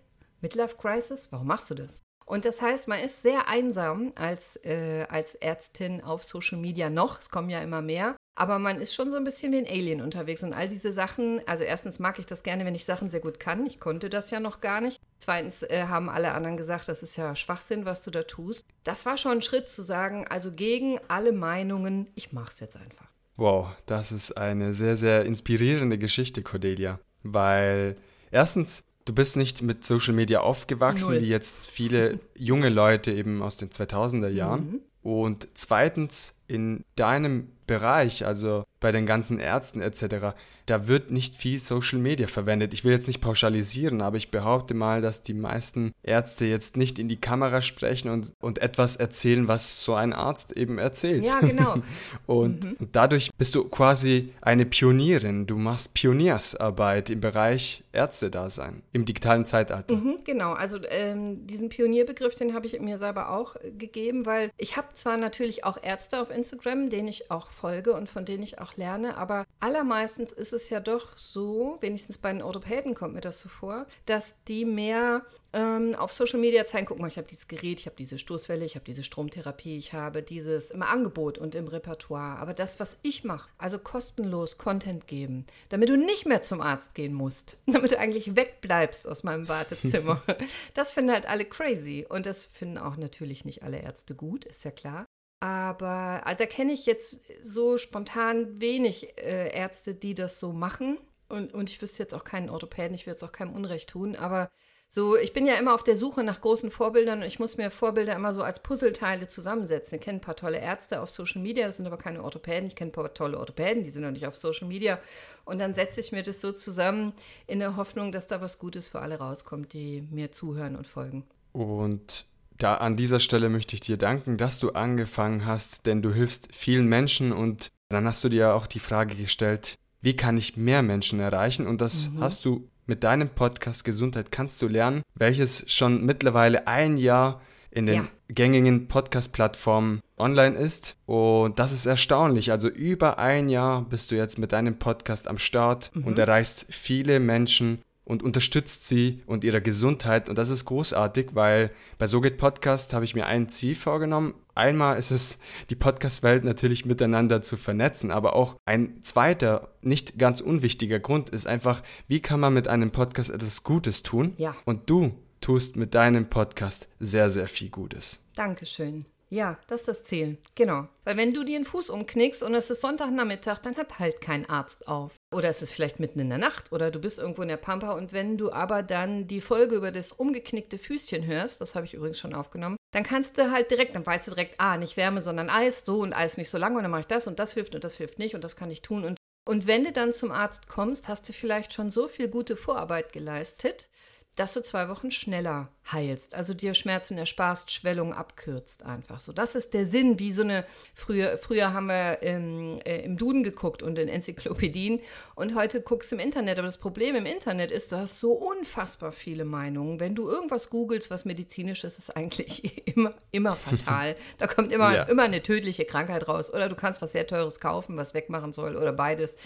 Midlife 0.40 0.76
Crisis? 0.76 1.32
Warum 1.32 1.46
machst 1.46 1.70
du 1.70 1.74
das? 1.74 2.06
Und 2.26 2.44
das 2.44 2.61
heißt, 2.61 2.88
man 2.88 2.99
ist 2.99 3.23
sehr 3.23 3.49
einsam 3.49 4.12
als, 4.17 4.56
äh, 4.64 5.06
als 5.08 5.37
Ärztin 5.37 6.02
auf 6.02 6.25
Social 6.25 6.58
Media 6.58 6.90
noch. 6.90 7.20
Es 7.20 7.31
kommen 7.31 7.48
ja 7.50 7.60
immer 7.60 7.82
mehr. 7.82 8.17
Aber 8.34 8.58
man 8.58 8.81
ist 8.81 8.94
schon 8.94 9.10
so 9.10 9.17
ein 9.17 9.24
bisschen 9.24 9.53
wie 9.53 9.58
ein 9.58 9.67
Alien 9.67 10.03
unterwegs. 10.03 10.43
Und 10.43 10.53
all 10.53 10.69
diese 10.69 10.93
Sachen, 10.93 11.41
also 11.46 11.62
erstens 11.62 12.00
mag 12.00 12.19
ich 12.19 12.27
das 12.27 12.43
gerne, 12.43 12.67
wenn 12.67 12.74
ich 12.74 12.84
Sachen 12.84 13.08
sehr 13.08 13.20
gut 13.20 13.39
kann. 13.41 13.65
Ich 13.65 13.79
konnte 13.79 14.10
das 14.10 14.31
ja 14.31 14.41
noch 14.41 14.60
gar 14.60 14.81
nicht. 14.81 15.00
Zweitens 15.19 15.62
äh, 15.62 15.84
haben 15.89 16.10
alle 16.10 16.32
anderen 16.32 16.56
gesagt, 16.56 16.89
das 16.89 17.03
ist 17.03 17.17
ja 17.17 17.34
Schwachsinn, 17.36 17.86
was 17.86 18.03
du 18.03 18.10
da 18.10 18.24
tust. 18.24 18.67
Das 18.82 19.06
war 19.06 19.17
schon 19.17 19.32
ein 19.32 19.43
Schritt 19.43 19.70
zu 19.70 19.81
sagen, 19.81 20.27
also 20.27 20.53
gegen 20.53 20.98
alle 21.08 21.32
Meinungen, 21.32 22.08
ich 22.17 22.32
mach's 22.32 22.58
jetzt 22.60 22.77
einfach. 22.77 23.06
Wow, 23.36 23.69
das 23.86 24.12
ist 24.12 24.32
eine 24.32 24.72
sehr, 24.72 24.96
sehr 24.96 25.24
inspirierende 25.24 25.96
Geschichte, 25.96 26.43
Cordelia. 26.43 26.98
Weil 27.22 27.96
erstens 28.32 28.84
du 29.06 29.15
bist 29.15 29.36
nicht 29.36 29.63
mit 29.63 29.84
Social 29.84 30.13
Media 30.13 30.41
aufgewachsen, 30.41 31.15
Null. 31.15 31.22
wie 31.22 31.29
jetzt 31.29 31.70
viele 31.70 32.20
junge 32.36 32.69
Leute 32.69 33.13
eben 33.13 33.41
aus 33.41 33.56
den 33.56 33.70
2000er 33.70 34.29
Jahren. 34.29 34.67
Mhm. 34.67 34.81
Und 35.03 35.48
zweitens, 35.55 36.35
in 36.48 36.84
deinem 36.96 37.48
Bereich, 37.67 38.24
also 38.24 38.65
bei 38.81 38.93
den 38.93 39.06
ganzen 39.06 39.38
Ärzten 39.38 39.81
etc., 39.81 40.34
da 40.67 40.88
wird 40.88 41.12
nicht 41.12 41.36
viel 41.36 41.58
Social 41.58 42.00
Media 42.00 42.26
verwendet. 42.26 42.74
Ich 42.74 42.84
will 42.84 42.91
jetzt 42.91 43.06
nicht 43.06 43.20
pauschalisieren, 43.20 44.03
aber 44.03 44.17
ich 44.17 44.32
behaupte 44.32 44.74
mal, 44.74 45.00
dass 45.00 45.22
die 45.22 45.32
meisten 45.32 45.93
Ärzte 46.03 46.44
jetzt 46.44 46.76
nicht 46.76 46.98
in 46.98 47.08
die 47.08 47.20
Kamera 47.20 47.62
sprechen 47.62 48.10
und, 48.10 48.32
und 48.41 48.58
etwas 48.58 48.96
erzählen, 48.96 49.46
was 49.46 49.84
so 49.84 49.94
ein 49.94 50.12
Arzt 50.12 50.56
eben 50.56 50.79
erzählt. 50.79 51.24
Ja, 51.24 51.38
genau. 51.41 51.76
und, 52.26 52.65
mhm. 52.65 52.76
und 52.81 52.96
dadurch 52.96 53.31
bist 53.38 53.55
du 53.55 53.65
quasi 53.69 54.32
eine 54.41 54.67
Pionierin. 54.67 55.46
Du 55.46 55.56
machst 55.56 55.94
Pioniersarbeit 55.94 57.10
im 57.10 57.20
Bereich 57.20 57.84
Ärztedasein 57.93 58.82
im 58.93 59.05
digitalen 59.05 59.46
Zeitalter. 59.46 59.94
Mhm, 59.94 60.17
genau, 60.24 60.53
also 60.53 60.79
ähm, 60.88 61.46
diesen 61.46 61.69
Pionierbegriff, 61.69 62.34
den 62.34 62.55
habe 62.55 62.67
ich 62.67 62.79
mir 62.81 62.98
selber 62.98 63.31
auch 63.31 63.55
gegeben, 63.79 64.26
weil 64.26 64.50
ich 64.58 64.76
habe 64.76 64.88
zwar 64.94 65.17
natürlich 65.17 65.65
auch 65.65 65.79
Ärzte 65.81 66.20
auf 66.20 66.31
Instagram, 66.36 66.90
denen 66.90 67.08
ich 67.08 67.31
auch 67.31 67.50
folge 67.50 67.93
und 67.94 68.08
von 68.08 68.24
denen 68.24 68.43
ich 68.43 68.60
auch 68.60 68.76
lerne. 68.76 69.16
Aber 69.16 69.46
allermeistens 69.60 70.32
ist 70.32 70.52
es 70.52 70.70
ja 70.70 70.81
doch 70.81 71.16
so, 71.16 71.78
wenigstens 71.81 72.19
bei 72.19 72.32
den 72.32 72.43
Orthopäden 72.43 72.94
kommt 72.94 73.14
mir 73.14 73.20
das 73.20 73.40
so 73.40 73.48
vor, 73.48 73.86
dass 74.05 74.36
die 74.44 74.64
mehr 74.64 75.24
ähm, 75.56 75.94
auf 75.94 76.12
Social 76.12 76.38
Media 76.38 76.66
zeigen, 76.66 76.86
guck 76.86 76.98
mal, 76.98 77.08
ich 77.08 77.16
habe 77.16 77.26
dieses 77.26 77.48
Gerät, 77.48 77.81
ich 77.81 77.86
habe 77.86 77.96
diese 77.96 78.19
Stoßwelle, 78.19 78.64
ich 78.64 78.74
habe 78.74 78.84
diese 78.84 79.02
Stromtherapie, 79.02 79.78
ich 79.78 79.94
habe 79.94 80.22
dieses 80.22 80.70
im 80.70 80.82
Angebot 80.82 81.38
und 81.38 81.55
im 81.55 81.66
Repertoire. 81.66 82.38
Aber 82.38 82.52
das, 82.52 82.78
was 82.78 82.98
ich 83.02 83.24
mache, 83.24 83.48
also 83.56 83.78
kostenlos 83.78 84.58
Content 84.58 85.06
geben, 85.06 85.46
damit 85.70 85.88
du 85.88 85.96
nicht 85.96 86.26
mehr 86.26 86.43
zum 86.43 86.60
Arzt 86.60 86.94
gehen 86.94 87.14
musst, 87.14 87.56
damit 87.66 87.90
du 87.90 87.98
eigentlich 87.98 88.36
wegbleibst 88.36 89.08
aus 89.08 89.24
meinem 89.24 89.48
Wartezimmer, 89.48 90.22
das 90.74 90.93
finden 90.93 91.12
halt 91.12 91.26
alle 91.26 91.46
crazy. 91.46 92.05
Und 92.06 92.26
das 92.26 92.46
finden 92.46 92.76
auch 92.76 92.96
natürlich 92.96 93.46
nicht 93.46 93.62
alle 93.62 93.78
Ärzte 93.78 94.14
gut, 94.14 94.44
ist 94.44 94.64
ja 94.64 94.70
klar. 94.70 95.06
Aber 95.46 96.22
also 96.24 96.38
da 96.38 96.46
kenne 96.46 96.72
ich 96.72 96.86
jetzt 96.86 97.20
so 97.44 97.79
spontan 97.79 98.60
wenig 98.60 99.17
äh, 99.17 99.55
Ärzte, 99.56 99.94
die 99.94 100.12
das 100.12 100.41
so 100.41 100.53
machen. 100.53 100.98
Und, 101.29 101.55
und 101.55 101.70
ich 101.70 101.81
wüsste 101.81 102.03
jetzt 102.03 102.15
auch 102.15 102.24
keinen 102.24 102.50
Orthopäden, 102.50 102.94
ich 102.94 103.06
würde 103.06 103.12
jetzt 103.12 103.22
auch 103.22 103.31
keinem 103.31 103.53
Unrecht 103.53 103.91
tun. 103.91 104.17
Aber 104.17 104.50
so, 104.88 105.17
ich 105.17 105.32
bin 105.32 105.46
ja 105.46 105.55
immer 105.55 105.74
auf 105.74 105.84
der 105.84 105.94
Suche 105.94 106.24
nach 106.24 106.41
großen 106.41 106.72
Vorbildern 106.72 107.20
und 107.20 107.26
ich 107.26 107.38
muss 107.38 107.56
mir 107.56 107.70
Vorbilder 107.70 108.17
immer 108.17 108.32
so 108.32 108.43
als 108.43 108.60
Puzzleteile 108.60 109.29
zusammensetzen. 109.29 109.98
Ich 109.98 110.05
kenne 110.05 110.19
ein 110.19 110.20
paar 110.20 110.34
tolle 110.34 110.58
Ärzte 110.58 111.00
auf 111.00 111.10
Social 111.10 111.41
Media, 111.41 111.65
das 111.65 111.76
sind 111.76 111.86
aber 111.86 111.96
keine 111.96 112.24
Orthopäden. 112.24 112.67
Ich 112.67 112.74
kenne 112.74 112.91
ein 112.91 112.93
paar 112.93 113.15
tolle 113.15 113.38
Orthopäden, 113.38 113.84
die 113.84 113.91
sind 113.91 114.03
noch 114.03 114.10
nicht 114.10 114.26
auf 114.26 114.34
Social 114.34 114.67
Media. 114.67 114.98
Und 115.44 115.60
dann 115.60 115.74
setze 115.74 116.00
ich 116.00 116.10
mir 116.10 116.24
das 116.24 116.41
so 116.41 116.50
zusammen 116.50 117.12
in 117.46 117.60
der 117.60 117.76
Hoffnung, 117.76 118.10
dass 118.10 118.26
da 118.26 118.41
was 118.41 118.58
Gutes 118.58 118.88
für 118.88 118.98
alle 118.98 119.19
rauskommt, 119.19 119.72
die 119.72 120.03
mir 120.10 120.32
zuhören 120.32 120.74
und 120.74 120.88
folgen. 120.88 121.24
Und 121.53 122.26
da 122.58 122.77
an 122.77 122.94
dieser 122.94 123.20
Stelle 123.20 123.48
möchte 123.48 123.75
ich 123.75 123.81
dir 123.81 123.96
danken, 123.96 124.36
dass 124.36 124.58
du 124.58 124.70
angefangen 124.72 125.46
hast, 125.46 125.86
denn 125.86 126.03
du 126.03 126.13
hilfst 126.13 126.48
vielen 126.53 126.86
Menschen 126.86 127.32
und 127.32 127.70
dann 127.89 128.06
hast 128.06 128.25
du 128.25 128.29
dir 128.29 128.55
auch 128.55 128.67
die 128.67 128.81
Frage 128.81 129.15
gestellt, 129.15 129.77
wie 130.01 130.17
kann 130.17 130.36
ich 130.36 130.56
mehr 130.56 130.82
Menschen 130.82 131.20
erreichen? 131.20 131.67
Und 131.67 131.81
das 131.81 132.10
mhm. 132.10 132.20
hast 132.20 132.44
du 132.44 132.69
mit 132.86 133.05
deinem 133.05 133.29
Podcast 133.29 133.84
Gesundheit 133.84 134.31
kannst 134.31 134.63
du 134.63 134.69
lernen, 134.69 135.03
welches 135.15 135.65
schon 135.72 136.05
mittlerweile 136.05 136.67
ein 136.67 136.96
Jahr 136.96 137.41
in 137.70 137.86
den 137.86 137.94
ja. 137.94 138.08
gängigen 138.29 138.89
Podcast-Plattformen 138.89 140.01
online 140.17 140.56
ist. 140.56 140.96
Und 141.05 141.58
das 141.58 141.72
ist 141.72 141.84
erstaunlich. 141.84 142.51
Also 142.51 142.69
über 142.69 143.19
ein 143.19 143.48
Jahr 143.48 143.82
bist 143.82 144.10
du 144.10 144.15
jetzt 144.15 144.39
mit 144.39 144.53
deinem 144.53 144.79
Podcast 144.79 145.29
am 145.29 145.39
Start 145.39 145.91
mhm. 145.94 146.05
und 146.05 146.19
erreichst 146.19 146.67
viele 146.70 147.20
Menschen 147.20 147.82
und 148.06 148.22
unterstützt 148.22 148.86
sie 148.86 149.22
und 149.27 149.44
ihre 149.44 149.60
Gesundheit. 149.60 150.29
Und 150.29 150.39
das 150.39 150.48
ist 150.48 150.65
großartig, 150.65 151.31
weil 151.34 151.72
bei 151.98 152.06
So 152.06 152.20
geht 152.20 152.39
Podcast 152.39 152.94
habe 152.94 153.05
ich 153.05 153.15
mir 153.15 153.27
ein 153.27 153.48
Ziel 153.48 153.75
vorgenommen. 153.75 154.34
Einmal 154.55 154.96
ist 154.96 155.10
es, 155.10 155.39
die 155.69 155.75
Podcast-Welt 155.75 156.44
natürlich 156.44 156.86
miteinander 156.86 157.43
zu 157.43 157.56
vernetzen, 157.56 158.13
aber 158.13 158.36
auch 158.36 158.56
ein 158.65 159.03
zweiter, 159.03 159.75
nicht 159.82 160.19
ganz 160.19 160.41
unwichtiger 160.41 161.01
Grund 161.01 161.31
ist 161.31 161.46
einfach, 161.46 161.82
wie 162.06 162.20
kann 162.20 162.41
man 162.41 162.55
mit 162.55 162.69
einem 162.69 162.93
Podcast 162.93 163.31
etwas 163.31 163.65
Gutes 163.65 164.05
tun? 164.05 164.34
Ja. 164.36 164.55
Und 164.65 164.89
du 164.89 165.13
tust 165.41 165.77
mit 165.77 165.94
deinem 165.94 166.31
Podcast 166.31 166.89
sehr, 167.01 167.29
sehr 167.29 167.48
viel 167.48 167.70
Gutes. 167.70 168.22
Dankeschön. 168.36 169.05
Ja, 169.28 169.58
das 169.66 169.80
ist 169.80 169.88
das 169.88 170.04
Ziel. 170.04 170.38
Genau. 170.54 170.86
Weil 171.04 171.16
wenn 171.16 171.34
du 171.34 171.42
dir 171.42 171.56
einen 171.56 171.64
Fuß 171.64 171.90
umknickst 171.90 172.42
und 172.42 172.54
es 172.54 172.70
ist 172.70 172.80
Sonntagnachmittag, 172.80 173.58
dann 173.58 173.76
hat 173.76 173.98
halt 173.98 174.20
kein 174.20 174.48
Arzt 174.48 174.86
auf. 174.86 175.12
Oder 175.34 175.48
es 175.48 175.62
ist 175.62 175.72
vielleicht 175.72 175.98
mitten 175.98 176.20
in 176.20 176.28
der 176.28 176.38
Nacht 176.38 176.72
oder 176.72 176.90
du 176.90 177.00
bist 177.00 177.18
irgendwo 177.18 177.42
in 177.42 177.48
der 177.48 177.56
Pampa 177.56 177.92
und 177.92 178.12
wenn 178.12 178.38
du 178.38 178.52
aber 178.52 178.82
dann 178.84 179.26
die 179.26 179.40
Folge 179.40 179.74
über 179.74 179.90
das 179.90 180.12
umgeknickte 180.12 180.78
Füßchen 180.78 181.26
hörst, 181.26 181.60
das 181.60 181.74
habe 181.74 181.86
ich 181.86 181.94
übrigens 181.94 182.20
schon 182.20 182.34
aufgenommen, 182.34 182.76
dann 182.92 183.02
kannst 183.02 183.36
du 183.36 183.50
halt 183.50 183.70
direkt, 183.70 183.96
dann 183.96 184.06
weißt 184.06 184.28
du 184.28 184.30
direkt, 184.30 184.54
ah, 184.58 184.76
nicht 184.76 184.96
Wärme, 184.96 185.20
sondern 185.20 185.50
Eis, 185.50 185.82
so 185.84 186.00
und 186.00 186.12
Eis 186.12 186.36
nicht 186.36 186.50
so 186.50 186.58
lange 186.58 186.76
und 186.76 186.84
dann 186.84 186.92
mache 186.92 187.00
ich 187.00 187.06
das 187.06 187.26
und 187.26 187.40
das 187.40 187.54
hilft 187.54 187.74
und 187.74 187.82
das 187.82 187.96
hilft 187.96 188.18
nicht 188.18 188.36
und 188.36 188.44
das 188.44 188.56
kann 188.56 188.70
ich 188.70 188.82
tun 188.82 189.04
und 189.04 189.16
und 189.48 189.68
wenn 189.68 189.84
du 189.84 189.92
dann 189.92 190.12
zum 190.12 190.32
Arzt 190.32 190.68
kommst, 190.68 191.06
hast 191.06 191.28
du 191.28 191.32
vielleicht 191.32 191.72
schon 191.72 191.88
so 191.88 192.08
viel 192.08 192.26
gute 192.26 192.56
Vorarbeit 192.56 193.12
geleistet, 193.12 193.88
dass 194.36 194.52
du 194.52 194.62
zwei 194.62 194.88
Wochen 194.88 195.10
schneller 195.10 195.70
heilst, 195.90 196.34
also 196.34 196.52
dir 196.52 196.74
Schmerzen 196.74 197.16
ersparst, 197.16 197.70
Schwellung 197.70 198.12
abkürzt 198.12 198.84
einfach 198.84 199.19
so. 199.19 199.32
Das 199.32 199.55
ist 199.55 199.72
der 199.72 199.86
Sinn, 199.86 200.19
wie 200.19 200.31
so 200.31 200.43
eine, 200.43 200.66
früher, 200.94 201.38
früher 201.38 201.72
haben 201.72 201.86
wir 201.86 202.22
im, 202.22 202.78
äh, 202.84 203.00
im 203.00 203.16
Duden 203.16 203.43
geguckt 203.43 203.82
und 203.82 203.98
in 203.98 204.08
Enzyklopädien 204.08 205.00
und 205.36 205.55
heute 205.55 205.81
guckst 205.81 206.12
du 206.12 206.16
im 206.16 206.20
Internet. 206.20 206.58
Aber 206.58 206.66
das 206.66 206.76
Problem 206.76 207.14
im 207.16 207.24
Internet 207.24 207.70
ist, 207.70 207.93
du 207.93 207.96
hast 207.96 208.19
so 208.19 208.32
unfassbar 208.32 209.10
viele 209.10 209.44
Meinungen. 209.44 210.00
Wenn 210.00 210.14
du 210.14 210.28
irgendwas 210.28 210.69
googelst, 210.69 211.10
was 211.10 211.24
medizinisch 211.24 211.84
ist, 211.84 211.98
ist 211.98 212.14
eigentlich 212.14 212.86
immer, 212.94 213.14
immer 213.32 213.55
fatal. 213.55 214.16
Da 214.38 214.46
kommt 214.46 214.70
immer, 214.70 214.94
ja. 214.94 215.02
immer 215.05 215.22
eine 215.22 215.43
tödliche 215.43 215.86
Krankheit 215.86 216.28
raus 216.28 216.52
oder 216.52 216.69
du 216.69 216.74
kannst 216.74 217.00
was 217.00 217.12
sehr 217.12 217.26
Teures 217.26 217.58
kaufen, 217.60 217.96
was 217.96 218.12
wegmachen 218.12 218.52
soll 218.52 218.76
oder 218.76 218.93
beides. 218.93 219.36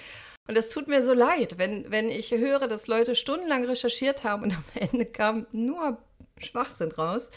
Und 0.50 0.56
das 0.56 0.68
tut 0.68 0.88
mir 0.88 1.00
so 1.00 1.14
leid, 1.14 1.58
wenn, 1.58 1.88
wenn 1.92 2.08
ich 2.08 2.32
höre, 2.32 2.66
dass 2.66 2.88
Leute 2.88 3.14
stundenlang 3.14 3.66
recherchiert 3.66 4.24
haben 4.24 4.42
und 4.42 4.56
am 4.56 4.64
Ende 4.74 5.06
kam 5.06 5.46
nur 5.52 5.98
Schwachsinn 6.40 6.90
raus, 6.90 7.30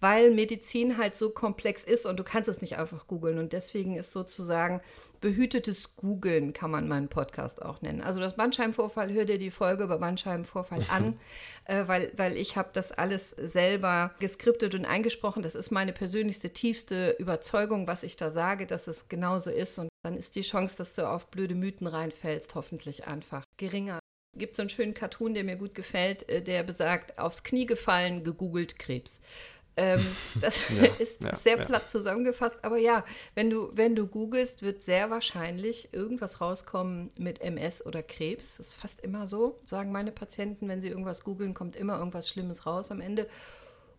weil 0.00 0.32
Medizin 0.32 0.98
halt 0.98 1.16
so 1.16 1.30
komplex 1.30 1.82
ist 1.82 2.04
und 2.04 2.20
du 2.20 2.24
kannst 2.24 2.46
es 2.46 2.60
nicht 2.60 2.76
einfach 2.76 3.06
googeln. 3.06 3.38
Und 3.38 3.54
deswegen 3.54 3.96
ist 3.96 4.12
sozusagen 4.12 4.82
behütetes 5.22 5.96
Googeln, 5.96 6.52
kann 6.52 6.70
man 6.70 6.88
meinen 6.88 7.08
Podcast 7.08 7.62
auch 7.62 7.80
nennen. 7.80 8.02
Also 8.02 8.20
das 8.20 8.36
Bandscheibenvorfall, 8.36 9.14
hör 9.14 9.24
dir 9.24 9.38
die 9.38 9.50
Folge 9.50 9.84
über 9.84 9.96
Bandscheibenvorfall 9.96 10.84
an, 10.90 11.18
äh, 11.64 11.84
weil, 11.86 12.12
weil 12.18 12.36
ich 12.36 12.58
habe 12.58 12.68
das 12.74 12.92
alles 12.92 13.30
selber 13.30 14.14
geskriptet 14.20 14.74
und 14.74 14.84
eingesprochen. 14.84 15.42
Das 15.42 15.54
ist 15.54 15.70
meine 15.70 15.94
persönlichste, 15.94 16.50
tiefste 16.50 17.16
Überzeugung, 17.18 17.88
was 17.88 18.02
ich 18.02 18.16
da 18.16 18.30
sage, 18.30 18.66
dass 18.66 18.88
es 18.88 19.08
genauso 19.08 19.48
ist. 19.48 19.78
Und 19.78 19.88
dann 20.08 20.16
ist 20.16 20.36
die 20.36 20.42
Chance, 20.42 20.78
dass 20.78 20.94
du 20.94 21.06
auf 21.06 21.30
blöde 21.30 21.54
Mythen 21.54 21.86
reinfällst, 21.86 22.54
hoffentlich 22.54 23.06
einfach 23.06 23.44
geringer 23.58 23.98
gibt 24.34 24.56
so 24.56 24.62
einen 24.62 24.70
schönen 24.70 24.94
Cartoon, 24.94 25.34
der 25.34 25.42
mir 25.42 25.56
gut 25.56 25.74
gefällt, 25.74 26.28
äh, 26.28 26.40
der 26.40 26.62
besagt, 26.62 27.18
aufs 27.18 27.42
Knie 27.42 27.66
gefallen, 27.66 28.22
gegoogelt 28.22 28.78
Krebs. 28.78 29.20
Ähm, 29.76 30.06
das 30.40 30.56
ja, 30.68 30.84
ist 30.98 31.24
ja, 31.24 31.34
sehr 31.34 31.56
platt 31.56 31.82
ja. 31.82 31.86
zusammengefasst, 31.88 32.56
aber 32.62 32.78
ja, 32.78 33.04
wenn 33.34 33.50
du, 33.50 33.70
wenn 33.74 33.96
du 33.96 34.06
googelst, 34.06 34.62
wird 34.62 34.84
sehr 34.84 35.10
wahrscheinlich 35.10 35.92
irgendwas 35.92 36.40
rauskommen 36.40 37.10
mit 37.18 37.40
MS 37.40 37.84
oder 37.84 38.02
Krebs. 38.02 38.58
Das 38.58 38.68
ist 38.68 38.74
fast 38.74 39.00
immer 39.00 39.26
so, 39.26 39.58
sagen 39.64 39.90
meine 39.90 40.12
Patienten, 40.12 40.68
wenn 40.68 40.80
sie 40.80 40.88
irgendwas 40.88 41.24
googeln, 41.24 41.52
kommt 41.52 41.74
immer 41.74 41.98
irgendwas 41.98 42.28
Schlimmes 42.28 42.64
raus 42.64 42.90
am 42.92 43.00
Ende. 43.00 43.28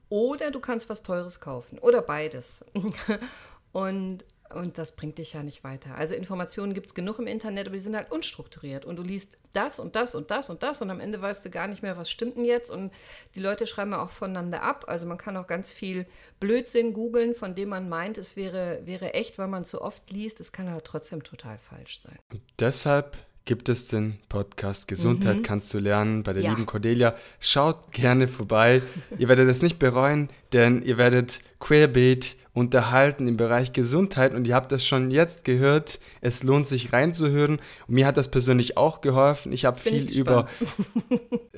Oder 0.07 0.51
du 0.51 0.61
kannst 0.61 0.89
was 0.89 1.03
Teures 1.03 1.41
kaufen 1.41 1.77
oder 1.79 2.01
beides. 2.01 2.63
Und 3.71 4.23
und 4.53 4.77
das 4.77 4.93
bringt 4.95 5.17
dich 5.17 5.33
ja 5.33 5.43
nicht 5.43 5.63
weiter. 5.63 5.95
Also 5.95 6.15
Informationen 6.15 6.73
gibt 6.73 6.87
es 6.87 6.93
genug 6.95 7.19
im 7.19 7.27
Internet, 7.27 7.67
aber 7.67 7.75
die 7.75 7.81
sind 7.81 7.95
halt 7.95 8.11
unstrukturiert. 8.11 8.83
Und 8.83 8.95
du 8.95 9.03
liest 9.03 9.37
das 9.53 9.79
und 9.79 9.95
das 9.95 10.15
und 10.15 10.31
das 10.31 10.49
und 10.49 10.63
das 10.63 10.81
und 10.81 10.89
am 10.89 10.99
Ende 10.99 11.21
weißt 11.21 11.45
du 11.45 11.49
gar 11.49 11.67
nicht 11.67 11.83
mehr, 11.83 11.97
was 11.97 12.09
stimmt 12.09 12.37
denn 12.37 12.45
jetzt. 12.45 12.71
Und 12.71 12.91
die 13.35 13.39
Leute 13.39 13.67
schreiben 13.67 13.93
auch 13.93 14.09
voneinander 14.09 14.63
ab. 14.63 14.85
Also 14.87 15.05
man 15.05 15.17
kann 15.17 15.37
auch 15.37 15.47
ganz 15.47 15.71
viel 15.71 16.07
Blödsinn 16.39 16.93
googeln, 16.93 17.35
von 17.35 17.53
dem 17.53 17.69
man 17.69 17.89
meint, 17.89 18.17
es 18.17 18.35
wäre, 18.35 18.81
wäre 18.85 19.13
echt, 19.13 19.37
weil 19.37 19.47
man 19.47 19.65
so 19.65 19.81
oft 19.81 20.09
liest. 20.09 20.39
Es 20.39 20.51
kann 20.51 20.67
aber 20.67 20.83
trotzdem 20.83 21.23
total 21.23 21.59
falsch 21.59 21.99
sein. 21.99 22.17
Und 22.31 22.41
deshalb 22.59 23.17
gibt 23.45 23.69
es 23.69 23.87
den 23.87 24.19
Podcast 24.29 24.87
Gesundheit 24.87 25.37
mhm. 25.37 25.43
kannst 25.43 25.73
du 25.73 25.79
lernen 25.79 26.23
bei 26.23 26.33
der 26.33 26.43
ja. 26.43 26.51
lieben 26.51 26.65
Cordelia. 26.65 27.15
Schaut 27.39 27.91
gerne 27.91 28.27
vorbei. 28.27 28.81
ihr 29.17 29.27
werdet 29.27 29.49
es 29.49 29.61
nicht 29.61 29.79
bereuen, 29.79 30.29
denn 30.53 30.83
ihr 30.83 30.97
werdet 30.97 31.39
querbeet 31.59 32.35
unterhalten 32.53 33.27
im 33.27 33.37
Bereich 33.37 33.73
Gesundheit 33.73 34.33
und 34.33 34.47
ihr 34.47 34.55
habt 34.55 34.71
das 34.71 34.85
schon 34.85 35.11
jetzt 35.11 35.43
gehört. 35.43 35.99
Es 36.21 36.43
lohnt 36.43 36.67
sich 36.67 36.93
reinzuhören. 36.93 37.59
Und 37.87 37.93
mir 37.93 38.07
hat 38.07 38.17
das 38.17 38.31
persönlich 38.31 38.77
auch 38.77 39.01
geholfen. 39.01 39.51
Ich 39.51 39.65
habe 39.65 39.79
viel 39.79 40.09
ich 40.09 40.17
über, 40.17 40.47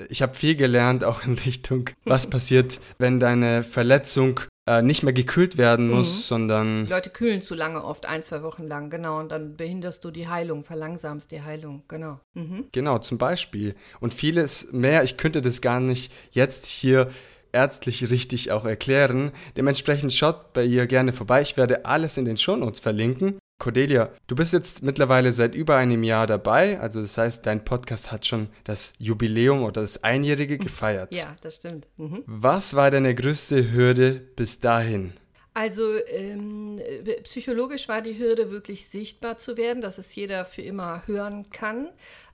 ich 0.08 0.22
habe 0.22 0.34
viel 0.34 0.56
gelernt 0.56 1.04
auch 1.04 1.24
in 1.24 1.34
Richtung, 1.34 1.90
was 2.04 2.28
passiert, 2.28 2.80
wenn 2.98 3.20
deine 3.20 3.62
Verletzung 3.62 4.40
äh, 4.64 4.80
nicht 4.80 5.02
mehr 5.02 5.12
gekühlt 5.12 5.58
werden 5.58 5.90
muss, 5.90 6.16
mhm. 6.16 6.22
sondern. 6.22 6.84
Die 6.84 6.90
Leute 6.90 7.10
kühlen 7.10 7.42
zu 7.42 7.54
lange 7.54 7.82
oft, 7.82 8.06
ein, 8.06 8.22
zwei 8.22 8.42
Wochen 8.42 8.64
lang, 8.64 8.90
genau. 8.90 9.18
Und 9.18 9.32
dann 9.32 9.56
behinderst 9.56 10.04
du 10.04 10.12
die 10.12 10.28
Heilung, 10.28 10.62
verlangsamst 10.62 11.32
die 11.32 11.42
Heilung, 11.42 11.82
genau. 11.88 12.20
Mhm. 12.34 12.66
Genau, 12.70 12.98
zum 12.98 13.18
Beispiel. 13.18 13.74
Und 13.98 14.14
vieles 14.14 14.72
mehr, 14.72 15.02
ich 15.02 15.16
könnte 15.16 15.42
das 15.42 15.62
gar 15.62 15.80
nicht 15.80 16.12
jetzt 16.30 16.66
hier 16.66 17.10
ärztlich 17.52 18.10
richtig 18.10 18.50
auch 18.50 18.64
erklären. 18.64 19.32
Dementsprechend 19.56 20.12
schaut 20.12 20.52
bei 20.52 20.64
ihr 20.64 20.86
gerne 20.86 21.12
vorbei. 21.12 21.42
Ich 21.42 21.56
werde 21.56 21.84
alles 21.84 22.16
in 22.16 22.24
den 22.24 22.36
Shownotes 22.36 22.80
verlinken. 22.80 23.38
Cordelia, 23.62 24.10
du 24.26 24.34
bist 24.34 24.52
jetzt 24.52 24.82
mittlerweile 24.82 25.30
seit 25.30 25.54
über 25.54 25.76
einem 25.76 26.02
Jahr 26.02 26.26
dabei. 26.26 26.80
Also 26.80 27.00
das 27.00 27.16
heißt, 27.16 27.46
dein 27.46 27.64
Podcast 27.64 28.10
hat 28.10 28.26
schon 28.26 28.48
das 28.64 28.92
Jubiläum 28.98 29.62
oder 29.62 29.82
das 29.82 30.02
Einjährige 30.02 30.58
gefeiert. 30.58 31.14
Ja, 31.14 31.36
das 31.42 31.56
stimmt. 31.56 31.86
Mhm. 31.96 32.24
Was 32.26 32.74
war 32.74 32.90
deine 32.90 33.14
größte 33.14 33.72
Hürde 33.72 34.14
bis 34.34 34.58
dahin? 34.58 35.12
Also 35.54 35.82
ähm, 36.06 36.80
psychologisch 37.24 37.86
war 37.86 38.00
die 38.00 38.18
Hürde 38.18 38.50
wirklich 38.50 38.86
sichtbar 38.86 39.36
zu 39.36 39.56
werden, 39.56 39.82
dass 39.82 39.98
es 39.98 40.14
jeder 40.14 40.44
für 40.44 40.62
immer 40.62 41.06
hören 41.06 41.50
kann. 41.50 41.88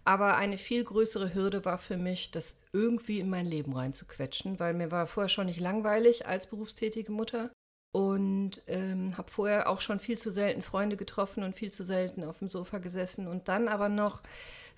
Aber 0.04 0.36
eine 0.36 0.56
viel 0.56 0.84
größere 0.84 1.34
Hürde 1.34 1.64
war 1.64 1.78
für 1.78 1.96
mich, 1.96 2.30
das 2.30 2.56
irgendwie 2.72 3.20
in 3.20 3.30
mein 3.30 3.46
Leben 3.46 3.72
reinzuquetschen, 3.74 4.58
weil 4.60 4.74
mir 4.74 4.90
war 4.90 5.06
vorher 5.06 5.28
schon 5.28 5.46
nicht 5.46 5.60
langweilig 5.60 6.26
als 6.26 6.46
berufstätige 6.46 7.12
Mutter. 7.12 7.50
und 7.92 8.62
ähm, 8.66 9.16
habe 9.16 9.30
vorher 9.30 9.68
auch 9.68 9.80
schon 9.80 9.98
viel 9.98 10.18
zu 10.18 10.30
selten 10.30 10.62
Freunde 10.62 10.96
getroffen 10.96 11.42
und 11.42 11.54
viel 11.54 11.72
zu 11.72 11.84
selten 11.84 12.22
auf 12.24 12.38
dem 12.38 12.48
Sofa 12.48 12.78
gesessen 12.78 13.26
und 13.26 13.48
dann 13.48 13.66
aber 13.68 13.88
noch 13.88 14.22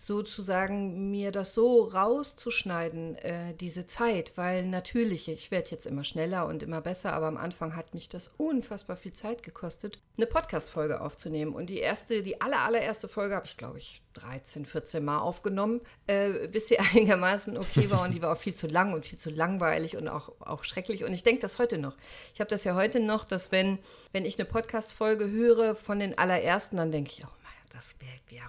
sozusagen 0.00 1.10
mir 1.10 1.30
das 1.30 1.52
so 1.52 1.82
rauszuschneiden, 1.82 3.16
äh, 3.16 3.52
diese 3.54 3.86
Zeit, 3.86 4.32
weil 4.36 4.64
natürlich, 4.64 5.28
ich 5.28 5.50
werde 5.50 5.70
jetzt 5.70 5.86
immer 5.86 6.04
schneller 6.04 6.46
und 6.46 6.62
immer 6.62 6.80
besser, 6.80 7.12
aber 7.12 7.26
am 7.26 7.36
Anfang 7.36 7.76
hat 7.76 7.92
mich 7.92 8.08
das 8.08 8.30
unfassbar 8.38 8.96
viel 8.96 9.12
Zeit 9.12 9.42
gekostet, 9.42 10.00
eine 10.16 10.24
Podcast-Folge 10.24 11.02
aufzunehmen. 11.02 11.54
Und 11.54 11.68
die 11.68 11.80
erste, 11.80 12.22
die 12.22 12.40
aller, 12.40 12.60
allererste 12.60 13.08
Folge 13.08 13.34
habe 13.34 13.44
ich, 13.44 13.58
glaube 13.58 13.76
ich, 13.76 14.00
13, 14.14 14.64
14 14.64 15.04
Mal 15.04 15.18
aufgenommen, 15.18 15.82
äh, 16.06 16.48
bis 16.48 16.68
sie 16.68 16.78
einigermaßen 16.94 17.58
okay 17.58 17.90
war 17.90 18.02
und 18.02 18.14
die 18.14 18.22
war 18.22 18.32
auch 18.32 18.40
viel 18.40 18.54
zu 18.54 18.68
lang 18.68 18.94
und 18.94 19.04
viel 19.04 19.18
zu 19.18 19.28
langweilig 19.28 19.98
und 19.98 20.08
auch, 20.08 20.32
auch 20.40 20.64
schrecklich. 20.64 21.04
Und 21.04 21.12
ich 21.12 21.24
denke 21.24 21.42
das 21.42 21.58
heute 21.58 21.76
noch. 21.76 21.94
Ich 22.32 22.40
habe 22.40 22.48
das 22.48 22.64
ja 22.64 22.74
heute 22.74 23.00
noch, 23.00 23.26
dass 23.26 23.52
wenn, 23.52 23.78
wenn 24.12 24.24
ich 24.24 24.38
eine 24.38 24.48
Podcast-Folge 24.48 25.30
höre 25.30 25.74
von 25.74 25.98
den 25.98 26.16
allerersten, 26.16 26.78
dann 26.78 26.90
denke 26.90 27.10
ich, 27.10 27.22
oh 27.22 27.39
das, 27.80 27.94
wie, 28.28 28.40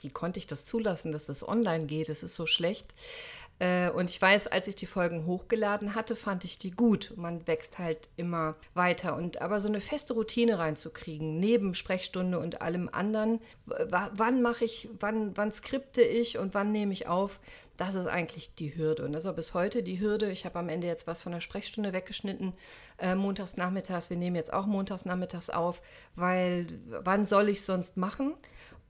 wie 0.00 0.10
konnte 0.10 0.38
ich 0.38 0.46
das 0.46 0.66
zulassen, 0.66 1.12
dass 1.12 1.26
das 1.26 1.46
online 1.46 1.86
geht? 1.86 2.08
Es 2.08 2.22
ist 2.22 2.34
so 2.34 2.46
schlecht. 2.46 2.94
Äh, 3.58 3.90
und 3.90 4.10
ich 4.10 4.20
weiß, 4.20 4.48
als 4.48 4.68
ich 4.68 4.76
die 4.76 4.86
Folgen 4.86 5.24
hochgeladen 5.24 5.94
hatte, 5.94 6.16
fand 6.16 6.44
ich 6.44 6.58
die 6.58 6.72
gut. 6.72 7.12
Man 7.16 7.46
wächst 7.46 7.78
halt 7.78 8.08
immer 8.16 8.56
weiter. 8.74 9.16
Und 9.16 9.40
aber 9.40 9.60
so 9.60 9.68
eine 9.68 9.80
feste 9.80 10.12
Routine 10.12 10.58
reinzukriegen, 10.58 11.38
neben 11.38 11.74
Sprechstunde 11.74 12.38
und 12.38 12.60
allem 12.60 12.90
anderen, 12.92 13.40
wann 13.66 14.42
mache 14.42 14.64
ich, 14.64 14.88
wann, 14.98 15.36
wann 15.36 15.52
skripte 15.52 16.02
ich 16.02 16.38
und 16.38 16.52
wann 16.54 16.72
nehme 16.72 16.92
ich 16.92 17.06
auf, 17.06 17.40
das 17.76 17.94
ist 17.94 18.06
eigentlich 18.06 18.54
die 18.54 18.76
Hürde. 18.76 19.04
Und 19.04 19.12
das 19.12 19.24
ist 19.24 19.30
auch 19.30 19.34
bis 19.34 19.54
heute 19.54 19.82
die 19.82 20.00
Hürde. 20.00 20.30
Ich 20.30 20.44
habe 20.44 20.58
am 20.58 20.68
Ende 20.68 20.86
jetzt 20.86 21.06
was 21.06 21.22
von 21.22 21.32
der 21.32 21.40
Sprechstunde 21.40 21.92
weggeschnitten, 21.92 22.52
äh, 22.98 23.14
montags 23.14 23.56
nachmittags. 23.56 24.10
Wir 24.10 24.16
nehmen 24.16 24.36
jetzt 24.36 24.52
auch 24.52 24.66
montags 24.66 25.04
nachmittags 25.04 25.50
auf, 25.50 25.82
weil 26.14 26.66
wann 26.88 27.24
soll 27.24 27.48
ich 27.48 27.62
sonst 27.62 27.96
machen? 27.96 28.34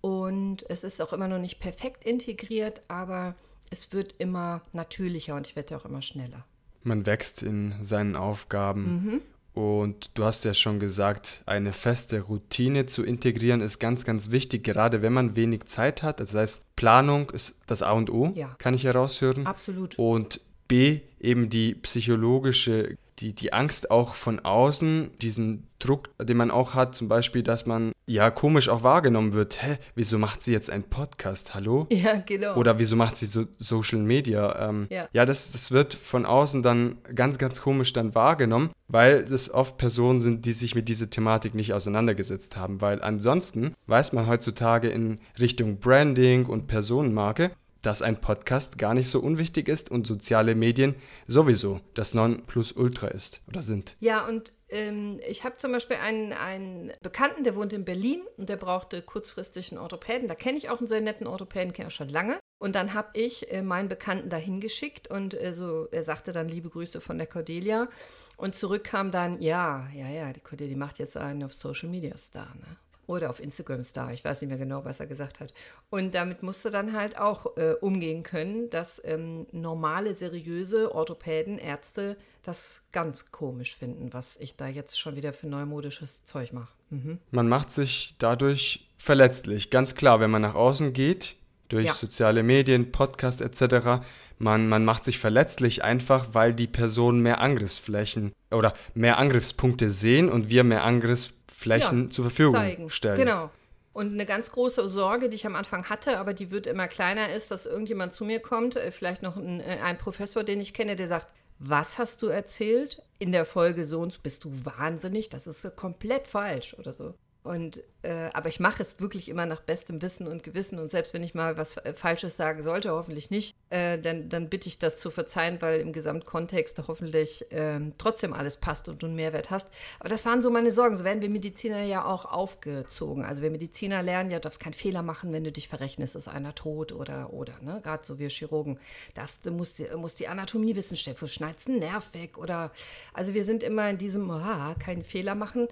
Und 0.00 0.69
es 0.71 0.85
ist 0.85 1.00
auch 1.02 1.12
immer 1.12 1.28
noch 1.28 1.38
nicht 1.38 1.59
perfekt 1.59 2.05
integriert, 2.05 2.83
aber 2.88 3.35
es 3.71 3.93
wird 3.93 4.14
immer 4.19 4.62
natürlicher 4.73 5.35
und 5.35 5.47
ich 5.47 5.57
werde 5.57 5.76
auch 5.76 5.85
immer 5.85 6.02
schneller. 6.02 6.45
Man 6.83 7.07
wächst 7.07 7.43
in 7.43 7.75
seinen 7.83 8.14
Aufgaben. 8.14 8.83
Mhm. 8.83 9.23
Und 9.57 10.11
du 10.13 10.25
hast 10.25 10.45
ja 10.45 10.53
schon 10.53 10.81
gesagt, 10.81 11.43
eine 11.47 11.73
feste 11.73 12.21
Routine 12.21 12.85
zu 12.85 13.03
integrieren 13.03 13.63
ist 13.63 13.79
ganz, 13.79 14.05
ganz 14.05 14.31
wichtig, 14.31 14.65
gerade 14.65 15.01
wenn 15.01 15.15
man 15.15 15.35
wenig 15.35 15.65
Zeit 15.65 16.03
hat. 16.03 16.21
Das 16.21 16.35
heißt, 16.35 16.63
Planung 16.77 17.31
ist 17.31 17.59
das 17.67 17.83
A 17.83 17.93
und 17.93 18.11
O, 18.11 18.33
ja. 18.35 18.55
kann 18.59 18.75
ich 18.75 18.85
heraushören. 18.85 19.47
Absolut. 19.47 19.99
Und 19.99 20.43
B, 20.69 21.01
eben 21.19 21.49
die 21.49 21.75
psychologische 21.75 22.99
die, 23.19 23.35
die 23.35 23.53
Angst 23.53 23.91
auch 23.91 24.15
von 24.15 24.41
außen, 24.41 25.11
diesen 25.21 25.67
Druck, 25.79 26.11
den 26.19 26.37
man 26.37 26.51
auch 26.51 26.75
hat, 26.75 26.95
zum 26.95 27.09
Beispiel, 27.09 27.43
dass 27.43 27.67
man 27.67 27.93
ja 28.07 28.31
komisch 28.31 28.69
auch 28.69 28.83
wahrgenommen 28.83 29.33
wird. 29.33 29.63
Hä, 29.63 29.79
wieso 29.95 30.19
macht 30.19 30.43
sie 30.43 30.53
jetzt 30.53 30.71
einen 30.71 30.85
Podcast? 30.85 31.55
Hallo? 31.55 31.87
Ja, 31.91 32.23
genau. 32.25 32.57
Oder 32.57 32.79
wieso 32.79 32.97
macht 32.97 33.17
sie 33.17 33.27
so 33.27 33.47
Social 33.59 34.01
Media? 34.01 34.69
Ähm, 34.69 34.87
ja, 34.91 35.09
ja 35.13 35.27
das, 35.27 35.53
das 35.53 35.71
wird 35.71 35.95
von 35.95 36.25
außen 36.25 36.63
dann 36.63 36.99
ganz, 37.15 37.39
ganz 37.39 37.61
komisch 37.61 37.93
dann 37.93 38.15
wahrgenommen, 38.15 38.71
weil 38.89 39.25
das 39.25 39.51
oft 39.51 39.77
Personen 39.77 40.21
sind, 40.21 40.45
die 40.45 40.53
sich 40.53 40.75
mit 40.75 40.89
dieser 40.89 41.11
Thematik 41.11 41.55
nicht 41.55 41.73
auseinandergesetzt 41.73 42.57
haben. 42.57 42.81
Weil 42.81 43.03
ansonsten 43.03 43.75
weiß 43.87 44.13
man 44.13 44.27
heutzutage 44.27 44.89
in 44.89 45.21
Richtung 45.39 45.79
Branding 45.79 46.47
und 46.47 46.67
Personenmarke, 46.67 47.51
dass 47.87 48.02
ein 48.02 48.21
Podcast 48.21 48.78
gar 48.78 48.95
nicht 48.95 49.09
so 49.09 49.21
unwichtig 49.21 49.69
ist 49.69 49.93
und 49.93 50.09
soziale 50.09 50.57
Medien 50.57 50.97
sowieso 51.28 51.81
das 51.95 52.14
Nonplusultra 52.14 53.07
ist 53.07 53.43
oder 53.47 53.62
sind. 53.62 53.97
Ja, 54.00 54.26
und 54.26 54.52
ähm, 54.69 55.21
ich 55.25 55.45
habe 55.45 55.57
zum 55.59 55.71
Beispiel 55.71 55.99
einen, 55.99 56.33
einen 56.33 56.93
Bekannten, 57.00 57.45
der 57.45 57.55
wohnt 57.55 57.73
in 57.73 57.85
Berlin 57.85 58.23
und 58.38 58.49
der 58.49 58.57
brauchte 58.57 59.02
kurzfristig 59.02 59.71
einen 59.71 59.81
Orthopäden. 59.81 60.26
Da 60.26 60.35
kenne 60.35 60.59
ich 60.59 60.69
auch 60.69 60.81
einen 60.81 60.88
sehr 60.88 61.00
netten 61.00 61.28
Orthopäden, 61.28 61.73
kenne 61.73 61.87
ich 61.88 61.95
schon 61.95 62.09
lange. 62.09 62.40
Und 62.59 62.75
dann 62.75 62.93
habe 62.93 63.11
ich 63.12 63.52
äh, 63.52 63.62
meinen 63.62 63.88
Bekannten 63.88 64.31
dahin 64.31 64.61
geschickt 64.61 65.09
und 65.09 65.40
äh, 65.40 65.52
so, 65.52 65.87
er 65.93 66.02
sagte 66.02 66.33
dann 66.33 66.49
liebe 66.49 66.71
Grüße 66.71 67.00
von 67.00 67.19
der 67.19 67.28
Cordelia. 67.28 67.88
Und 68.37 68.57
zurück 68.57 68.83
kam 68.83 69.12
dann, 69.12 69.40
ja, 69.40 69.88
ja, 69.95 70.09
ja, 70.09 70.33
die 70.33 70.40
Cordelia 70.40 70.76
macht 70.76 70.99
jetzt 70.99 71.16
einen 71.16 71.45
auf 71.45 71.55
Social 71.55 71.88
Media 71.88 72.16
Star. 72.16 72.52
Ne? 72.57 72.66
Oder 73.07 73.31
auf 73.31 73.41
Instagram 73.41 73.83
Star. 73.83 74.13
Ich 74.13 74.25
weiß 74.25 74.41
nicht 74.41 74.49
mehr 74.49 74.59
genau, 74.59 74.85
was 74.85 75.01
er 75.01 75.07
gesagt 75.07 75.41
hat. 75.41 75.55
Und 75.91 76.15
damit 76.15 76.43
musste 76.43 76.71
dann 76.71 76.93
halt 76.93 77.19
auch 77.19 77.57
äh, 77.57 77.75
umgehen 77.81 78.23
können, 78.23 78.71
dass 78.71 79.01
ähm, 79.05 79.47
normale, 79.53 80.15
seriöse 80.15 80.95
Orthopäden, 80.95 81.59
Ärzte 81.59 82.17
das 82.43 82.83
ganz 82.93 83.31
komisch 83.33 83.77
finden, 83.77 84.13
was 84.13 84.37
ich 84.39 84.57
da 84.57 84.69
jetzt 84.69 84.99
schon 84.99 85.17
wieder 85.17 85.33
für 85.33 85.47
neumodisches 85.47 86.25
Zeug 86.25 86.53
mache. 86.53 86.73
Mhm. 86.91 87.19
Man 87.31 87.49
macht 87.49 87.71
sich 87.71 88.15
dadurch 88.19 88.89
verletzlich, 88.99 89.71
ganz 89.71 89.95
klar, 89.95 90.21
wenn 90.21 90.31
man 90.31 90.43
nach 90.43 90.55
außen 90.55 90.93
geht, 90.93 91.37
durch 91.69 91.87
ja. 91.87 91.93
soziale 91.93 92.43
Medien, 92.43 92.93
Podcast 92.93 93.41
etc. 93.41 94.02
Man, 94.39 94.69
man 94.69 94.85
macht 94.85 95.05
sich 95.05 95.19
verletzlich 95.19 95.83
einfach, 95.83 96.29
weil 96.33 96.55
die 96.55 96.67
Personen 96.67 97.21
mehr 97.21 97.41
Angriffsflächen 97.41 98.33
oder 98.50 98.75
mehr 98.95 99.19
Angriffspunkte 99.19 99.89
sehen 99.89 100.29
und 100.29 100.50
wir 100.50 100.65
mehr 100.65 100.85
Angriffs 100.85 101.35
Flächen 101.57 102.05
ja, 102.05 102.11
zur 102.11 102.26
Verfügung 102.26 102.55
zeigen. 102.55 102.91
stellen. 102.91 103.17
Genau. 103.17 103.50
Und 103.95 104.13
eine 104.13 104.26
ganz 104.26 104.52
große 104.52 104.91
Sorge, 104.91 105.31
die 105.31 105.37
ich 105.37 105.47
am 105.47 105.57
Anfang 105.57 105.89
hatte, 105.89 106.19
aber 106.19 106.35
die 106.35 106.50
wird 106.50 106.67
immer 106.67 106.87
kleiner, 106.87 107.33
ist, 107.33 107.50
dass 107.50 107.65
irgendjemand 107.65 108.13
zu 108.13 108.26
mir 108.26 108.41
kommt, 108.41 108.76
äh, 108.76 108.93
vielleicht 108.93 109.23
noch 109.23 109.37
ein, 109.37 109.61
äh, 109.61 109.79
ein 109.83 109.97
Professor, 109.97 110.45
den 110.45 110.61
ich 110.61 110.75
kenne, 110.75 110.97
der 110.97 111.09
sagt, 111.09 111.33
was 111.59 111.97
hast 111.97 112.21
du 112.21 112.26
erzählt? 112.26 113.02
In 113.19 113.33
der 113.33 113.47
Folge 113.47 113.87
so 113.87 114.00
und 114.00 114.13
so 114.13 114.21
bist 114.23 114.45
du 114.45 114.50
wahnsinnig, 114.67 115.31
das 115.31 115.47
ist 115.47 115.75
komplett 115.76 116.29
falsch 116.29 116.75
oder 116.79 116.93
so. 116.93 117.15
Und, 117.47 117.80
äh, 118.02 118.28
aber 118.32 118.49
ich 118.49 118.59
mache 118.59 118.82
es 118.82 118.99
wirklich 118.99 119.28
immer 119.28 119.47
nach 119.47 119.61
bestem 119.61 120.02
Wissen 120.02 120.26
und 120.26 120.43
Gewissen. 120.43 120.80
Und 120.80 120.91
selbst 120.91 121.15
wenn 121.15 121.23
ich 121.23 121.32
mal 121.32 121.56
was 121.56 121.76
äh, 121.76 121.95
Falsches 121.95 122.37
sagen 122.37 122.61
sollte, 122.61 122.91
hoffentlich 122.91 123.30
nicht, 123.30 123.54
äh, 123.71 123.99
dann, 123.99 124.28
dann 124.28 124.49
bitte 124.49 124.69
ich 124.69 124.80
das 124.80 124.99
zu 124.99 125.13
verzeihen, 125.13 125.63
weil 125.63 125.78
im 125.80 125.93
Gesamtkontext 125.93 126.82
hoffentlich 126.89 127.50
äh, 127.52 127.78
trotzdem 127.99 128.32
alles 128.32 128.56
passt 128.56 128.89
und 128.89 129.00
du 129.00 129.06
einen 129.06 129.15
Mehrwert 129.15 129.50
hast. 129.50 129.69
Aber 130.00 130.09
das 130.09 130.26
waren 130.26 130.43
so 130.43 130.50
meine 130.50 130.73
Sorgen. 130.73 130.97
So 130.97 131.04
werden 131.04 131.23
wir 131.23 131.30
Mediziner 131.30 131.85
ja 131.85 132.04
auch 132.04 132.25
aufgezogen. 132.25 133.25
Also 133.25 133.43
wir 133.43 133.50
Mediziner 133.50 134.02
lernen 134.02 134.32
ja, 134.32 134.39
du 134.39 134.43
darfst 134.43 134.59
keinen 134.59 134.75
Fehler 134.75 135.02
machen, 135.02 135.32
wenn 135.32 135.45
du 135.45 135.52
dich 135.52 135.69
verrechnest, 135.69 136.17
ist 136.17 136.26
einer 136.26 136.54
tot 136.56 136.91
oder, 136.91 137.32
oder, 137.32 137.54
ne? 137.63 137.80
Gerade 137.80 138.04
so 138.04 138.19
wir 138.19 138.28
Chirurgen. 138.28 138.80
Das, 139.15 139.41
du 139.41 139.52
musst, 139.52 139.82
musst 139.95 140.19
die 140.19 140.26
Anatomie 140.26 140.75
wissen, 140.75 140.97
Stefan, 140.97 141.28
schneidest 141.28 141.69
einen 141.69 141.78
Nerv 141.78 142.13
weg 142.13 142.39
oder, 142.39 142.73
also 143.15 143.35
wir 143.35 143.45
sind 143.45 143.63
immer 143.63 143.89
in 143.89 143.99
diesem, 143.99 144.28
ah, 144.32 144.75
keinen 144.80 145.04
Fehler 145.04 145.37
machen. 145.37 145.69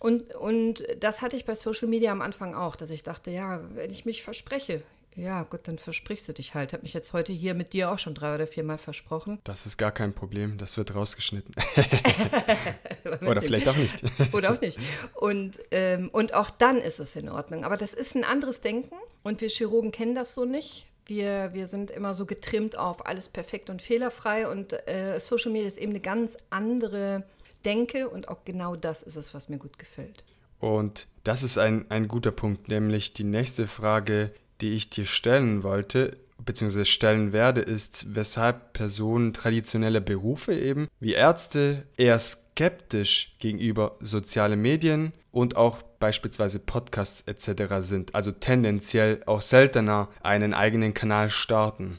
Und, 0.00 0.34
und 0.34 0.82
das 0.98 1.20
hatte 1.20 1.36
ich 1.36 1.44
bei 1.44 1.54
Social 1.54 1.86
Media 1.86 2.10
am 2.10 2.22
Anfang 2.22 2.54
auch, 2.54 2.74
dass 2.74 2.90
ich 2.90 3.02
dachte, 3.02 3.30
ja, 3.30 3.60
wenn 3.74 3.90
ich 3.90 4.06
mich 4.06 4.22
verspreche, 4.22 4.82
ja, 5.14 5.42
gut, 5.42 5.60
dann 5.64 5.78
versprichst 5.78 6.28
du 6.28 6.32
dich 6.32 6.54
halt. 6.54 6.72
Habe 6.72 6.84
mich 6.84 6.94
jetzt 6.94 7.12
heute 7.12 7.32
hier 7.32 7.54
mit 7.54 7.72
dir 7.72 7.90
auch 7.90 7.98
schon 7.98 8.14
drei 8.14 8.34
oder 8.34 8.46
viermal 8.46 8.78
versprochen. 8.78 9.40
Das 9.44 9.66
ist 9.66 9.76
gar 9.76 9.92
kein 9.92 10.14
Problem. 10.14 10.56
Das 10.56 10.78
wird 10.78 10.94
rausgeschnitten. 10.94 11.54
oder 13.26 13.42
vielleicht 13.42 13.68
auch 13.68 13.76
nicht. 13.76 14.02
oder 14.32 14.54
auch 14.54 14.60
nicht. 14.60 14.78
Und, 15.14 15.58
ähm, 15.72 16.08
und 16.12 16.32
auch 16.32 16.48
dann 16.50 16.78
ist 16.78 17.00
es 17.00 17.16
in 17.16 17.28
Ordnung. 17.28 17.64
Aber 17.64 17.76
das 17.76 17.92
ist 17.92 18.14
ein 18.14 18.24
anderes 18.24 18.60
Denken 18.60 18.94
und 19.22 19.40
wir 19.40 19.48
Chirurgen 19.48 19.90
kennen 19.90 20.14
das 20.14 20.34
so 20.34 20.44
nicht. 20.44 20.86
Wir, 21.06 21.52
wir 21.52 21.66
sind 21.66 21.90
immer 21.90 22.14
so 22.14 22.24
getrimmt 22.24 22.78
auf 22.78 23.04
alles 23.04 23.28
perfekt 23.28 23.68
und 23.68 23.82
fehlerfrei 23.82 24.48
und 24.48 24.72
äh, 24.88 25.18
Social 25.18 25.50
Media 25.50 25.66
ist 25.66 25.76
eben 25.76 25.90
eine 25.90 26.00
ganz 26.00 26.36
andere 26.50 27.24
denke 27.62 28.08
und 28.08 28.28
auch 28.28 28.44
genau 28.44 28.76
das 28.76 29.02
ist 29.02 29.16
es, 29.16 29.34
was 29.34 29.48
mir 29.48 29.58
gut 29.58 29.78
gefällt. 29.78 30.24
Und 30.58 31.06
das 31.24 31.42
ist 31.42 31.58
ein, 31.58 31.90
ein 31.90 32.06
guter 32.08 32.30
Punkt, 32.30 32.68
nämlich 32.68 33.14
die 33.14 33.24
nächste 33.24 33.66
Frage, 33.66 34.32
die 34.60 34.70
ich 34.72 34.90
dir 34.90 35.06
stellen 35.06 35.62
wollte, 35.62 36.16
beziehungsweise 36.44 36.84
stellen 36.84 37.32
werde, 37.32 37.60
ist, 37.60 38.14
weshalb 38.14 38.72
Personen 38.72 39.32
traditioneller 39.32 40.00
Berufe 40.00 40.54
eben 40.54 40.88
wie 40.98 41.12
Ärzte 41.12 41.84
eher 41.96 42.18
skeptisch 42.18 43.36
gegenüber 43.38 43.96
sozialen 44.00 44.60
Medien 44.60 45.12
und 45.32 45.56
auch 45.56 45.82
beispielsweise 45.82 46.58
Podcasts 46.58 47.22
etc. 47.22 47.74
sind, 47.78 48.14
also 48.14 48.32
tendenziell 48.32 49.22
auch 49.26 49.42
seltener 49.42 50.08
einen 50.22 50.54
eigenen 50.54 50.94
Kanal 50.94 51.30
starten. 51.30 51.98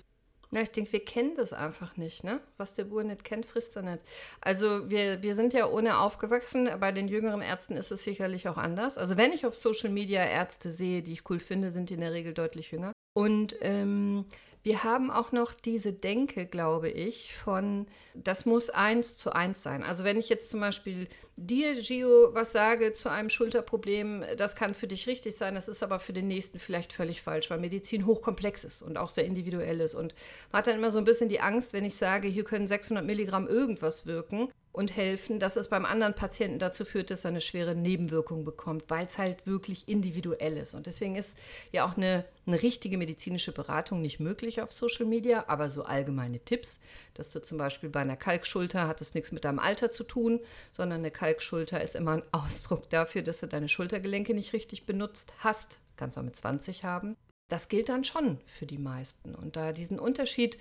Ja, 0.54 0.62
ich 0.62 0.72
denke, 0.72 0.92
wir 0.92 1.06
kennen 1.06 1.36
das 1.38 1.54
einfach 1.54 1.96
nicht, 1.96 2.26
ne? 2.26 2.42
Was 2.58 2.74
der 2.74 2.84
Bur 2.84 3.06
nicht 3.06 3.24
kennt, 3.24 3.46
frisst 3.46 3.78
er 3.78 3.84
nicht. 3.84 4.00
Also 4.42 4.90
wir, 4.90 5.24
wir 5.24 5.34
sind 5.34 5.54
ja 5.54 5.66
ohne 5.66 6.00
aufgewachsen. 6.00 6.70
Bei 6.82 6.92
den 6.92 7.08
jüngeren 7.08 7.42
Ärzten 7.42 7.78
ist 7.78 7.90
es 7.92 8.04
sicherlich 8.04 8.50
auch 8.50 8.58
anders. 8.58 8.98
Also 8.98 9.16
wenn 9.16 9.32
ich 9.32 9.46
auf 9.46 9.56
Social 9.56 9.90
Media 9.90 10.26
Ärzte 10.26 10.70
sehe, 10.70 11.04
die 11.04 11.14
ich 11.14 11.30
cool 11.30 11.40
finde, 11.40 11.72
sind 11.72 11.90
die 11.90 11.94
in 11.94 12.02
der 12.02 12.12
Regel 12.12 12.34
deutlich 12.34 12.72
jünger. 12.72 12.92
Und 13.14 13.56
ähm, 13.62 14.26
wir 14.64 14.84
haben 14.84 15.10
auch 15.10 15.32
noch 15.32 15.54
diese 15.54 15.92
Denke, 15.92 16.46
glaube 16.46 16.90
ich, 16.90 17.36
von, 17.36 17.88
das 18.14 18.46
muss 18.46 18.70
eins 18.70 19.18
zu 19.18 19.34
eins 19.34 19.64
sein. 19.64 19.82
Also 19.82 20.04
wenn 20.04 20.18
ich 20.18 20.30
jetzt 20.30 20.52
zum 20.52 20.60
Beispiel 20.60 21.08
dir, 21.36 21.74
Gio, 21.74 22.34
was 22.34 22.52
sage 22.52 22.94
zu 22.94 23.10
einem 23.10 23.30
Schulterproblem, 23.30 24.24
das 24.38 24.56
kann 24.56 24.76
für 24.76 24.88
dich 24.88 25.08
richtig 25.08 25.36
sein, 25.36 25.56
das 25.56 25.68
ist 25.68 25.82
aber 25.82 26.00
für 26.00 26.14
den 26.14 26.28
nächsten 26.28 26.60
vielleicht 26.60 26.94
völlig 26.94 27.24
falsch, 27.24 27.50
weil 27.50 27.60
Medizin 27.60 28.06
hochkomplex 28.06 28.64
ist 28.64 28.84
und 28.84 28.98
auch 28.98 29.10
sehr 29.10 29.26
individuell 29.26 29.80
ist. 29.80 29.96
Und 29.96 30.14
man 30.52 30.60
hat 30.60 30.68
dann 30.68 30.78
immer 30.78 30.92
so 30.92 31.00
ein 31.00 31.06
bisschen 31.06 31.30
die 31.30 31.42
Angst, 31.42 31.74
wenn 31.74 31.86
ich 31.86 31.96
sage, 31.96 32.28
hier 32.28 32.44
können 32.44 32.68
600 32.68 33.04
Milligramm 33.04 33.48
irgendwas 33.48 34.06
wirken, 34.06 34.50
und 34.74 34.96
helfen, 34.96 35.40
dass 35.40 35.56
es 35.58 35.68
beim 35.68 35.86
anderen 35.86 36.14
Patienten 36.14 36.60
dazu 36.60 36.86
führt, 36.86 37.12
dass 37.12 37.26
er 37.26 37.30
eine 37.30 37.42
schwere 37.42 37.76
Nebenwirkung 37.76 38.46
bekommt, 38.46 38.86
weil 38.88 39.06
es 39.06 39.18
halt 39.18 39.46
wirklich 39.46 39.88
individuell 39.88 40.58
ist. 40.58 40.74
Und 40.74 40.86
deswegen 40.86 41.16
ist 41.16 41.36
ja 41.72 41.86
auch 41.86 41.98
eine, 41.98 42.26
eine 42.46 42.62
richtige 42.62 42.98
medizinische 42.98 43.52
Beratung 43.52 44.02
nicht 44.02 44.20
möglich 44.20 44.62
auf 44.62 44.72
Social 44.72 45.06
Media, 45.06 45.46
aber 45.48 45.70
so 45.70 45.84
allgemeine 45.84 46.40
Tipps, 46.40 46.80
dass 47.14 47.32
du 47.32 47.42
zum 47.42 47.58
Beispiel 47.58 47.90
bei 47.90 48.00
einer 48.00 48.16
Kalkschulter 48.16 48.88
hat 48.88 49.02
es 49.02 49.14
nichts 49.14 49.32
mit 49.32 49.44
deinem 49.44 49.60
Alter 49.60 49.92
zu 49.92 50.04
tun, 50.04 50.40
sondern 50.72 51.00
eine 51.00 51.12
Kalkschulter 51.12 51.82
ist 51.82 51.96
immer 51.96 52.14
ein 52.14 52.24
Ausdruck 52.32 52.90
dafür, 52.90 53.24
dass 53.24 53.42
du 53.42 53.48
deine 53.48 53.68
Schultergelenke 53.68 54.34
nicht 54.34 54.54
richtig 54.54 54.86
benutzt 54.86 55.34
hast. 55.40 55.80
Kannst 55.98 56.18
auch 56.18 56.24
mit 56.24 56.36
20 56.36 56.84
haben. 56.84 57.18
Das 57.52 57.68
gilt 57.68 57.90
dann 57.90 58.06
schon 58.06 58.40
für 58.46 58.66
die 58.66 58.78
meisten. 58.78 59.36
Und 59.36 59.58
da 59.58 59.74
diesen 59.74 60.00
Unterschied 60.00 60.58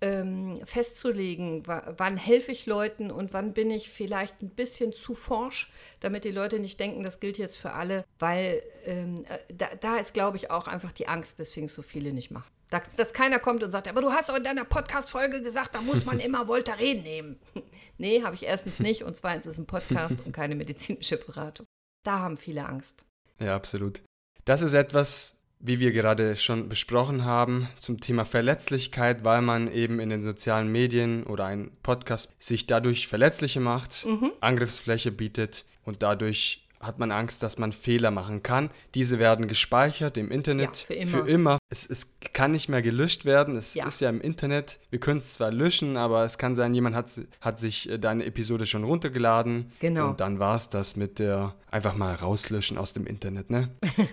ähm, 0.00 0.60
festzulegen, 0.64 1.64
wann 1.66 2.16
helfe 2.16 2.52
ich 2.52 2.66
Leuten 2.66 3.10
und 3.10 3.32
wann 3.32 3.52
bin 3.52 3.70
ich 3.70 3.90
vielleicht 3.90 4.42
ein 4.42 4.50
bisschen 4.50 4.92
zu 4.92 5.14
forsch, 5.14 5.72
damit 6.00 6.24
die 6.24 6.30
Leute 6.30 6.58
nicht 6.58 6.78
denken, 6.78 7.02
das 7.02 7.20
gilt 7.20 7.38
jetzt 7.38 7.56
für 7.56 7.72
alle, 7.72 8.04
weil 8.18 8.62
ähm, 8.84 9.24
äh, 9.28 9.38
da, 9.52 9.68
da, 9.80 9.96
ist, 9.96 10.14
glaube 10.14 10.36
ich, 10.36 10.50
auch 10.50 10.68
einfach 10.68 10.92
die 10.92 11.08
Angst, 11.08 11.38
deswegen 11.38 11.68
so 11.68 11.82
viele 11.82 12.12
nicht 12.12 12.30
machen. 12.30 12.50
Dass, 12.70 12.96
dass 12.96 13.12
keiner 13.12 13.38
kommt 13.38 13.62
und 13.62 13.70
sagt, 13.70 13.88
aber 13.88 14.02
du 14.02 14.12
hast 14.12 14.28
doch 14.28 14.36
in 14.36 14.44
deiner 14.44 14.64
Podcast-Folge 14.64 15.42
gesagt, 15.42 15.74
da 15.74 15.80
muss 15.80 16.04
man 16.04 16.20
immer 16.20 16.46
Voltaren 16.46 17.02
nehmen. 17.02 17.40
nee, 17.98 18.22
habe 18.22 18.34
ich 18.34 18.44
erstens 18.44 18.78
nicht 18.78 19.04
und 19.04 19.16
zweitens 19.16 19.46
ist 19.46 19.58
ein 19.58 19.66
Podcast 19.66 20.16
und 20.24 20.32
keine 20.32 20.54
medizinische 20.54 21.16
Beratung. 21.16 21.66
Da 22.04 22.20
haben 22.20 22.36
viele 22.36 22.66
Angst. 22.66 23.04
Ja, 23.40 23.56
absolut. 23.56 24.02
Das 24.44 24.62
ist 24.62 24.74
etwas, 24.74 25.37
wie 25.60 25.80
wir 25.80 25.92
gerade 25.92 26.36
schon 26.36 26.68
besprochen 26.68 27.24
haben, 27.24 27.68
zum 27.78 28.00
Thema 28.00 28.24
Verletzlichkeit, 28.24 29.24
weil 29.24 29.42
man 29.42 29.70
eben 29.70 29.98
in 29.98 30.08
den 30.08 30.22
sozialen 30.22 30.70
Medien 30.70 31.24
oder 31.24 31.46
ein 31.46 31.70
Podcast 31.82 32.32
sich 32.38 32.66
dadurch 32.66 33.08
verletzlicher 33.08 33.60
macht, 33.60 34.06
mhm. 34.06 34.32
Angriffsfläche 34.40 35.10
bietet 35.10 35.64
und 35.84 36.02
dadurch 36.02 36.67
hat 36.80 36.98
man 36.98 37.10
Angst, 37.10 37.42
dass 37.42 37.58
man 37.58 37.72
Fehler 37.72 38.10
machen 38.10 38.42
kann. 38.42 38.70
Diese 38.94 39.18
werden 39.18 39.48
gespeichert 39.48 40.16
im 40.16 40.30
Internet 40.30 40.80
ja, 40.80 40.86
für 40.86 40.94
immer. 40.94 41.10
Für 41.10 41.30
immer. 41.30 41.58
Es, 41.70 41.86
es, 41.88 42.12
kann 42.34 42.52
nicht 42.52 42.68
mehr 42.68 42.82
gelöscht 42.82 43.24
werden. 43.24 43.56
Es 43.56 43.74
ja. 43.74 43.86
ist 43.86 44.00
ja 44.00 44.08
im 44.08 44.20
Internet. 44.20 44.78
Wir 44.90 45.00
können 45.00 45.18
es 45.18 45.32
zwar 45.32 45.50
löschen, 45.50 45.96
aber 45.96 46.24
es 46.24 46.38
kann 46.38 46.54
sein, 46.54 46.72
jemand 46.72 46.94
hat, 46.94 47.10
hat 47.40 47.58
sich 47.58 47.90
äh, 47.90 47.98
deine 47.98 48.24
Episode 48.26 48.64
schon 48.64 48.84
runtergeladen. 48.84 49.72
Genau. 49.80 50.10
Und 50.10 50.20
dann 50.20 50.38
war 50.38 50.54
es 50.54 50.68
das 50.68 50.94
mit 50.94 51.18
der 51.18 51.54
einfach 51.70 51.96
mal 51.96 52.14
rauslöschen 52.14 52.78
aus 52.78 52.92
dem 52.92 53.06
Internet, 53.06 53.50
ne? 53.50 53.70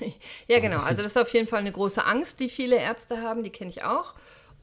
ja, 0.47 0.59
genau. 0.59 0.79
Also 0.79 1.03
das 1.03 1.11
ist 1.11 1.17
auf 1.17 1.33
jeden 1.33 1.47
Fall 1.47 1.59
eine 1.59 1.71
große 1.71 2.03
Angst, 2.03 2.39
die 2.39 2.49
viele 2.49 2.77
Ärzte 2.77 3.21
haben. 3.21 3.43
Die 3.43 3.51
kenne 3.51 3.69
ich 3.69 3.83
auch. 3.83 4.15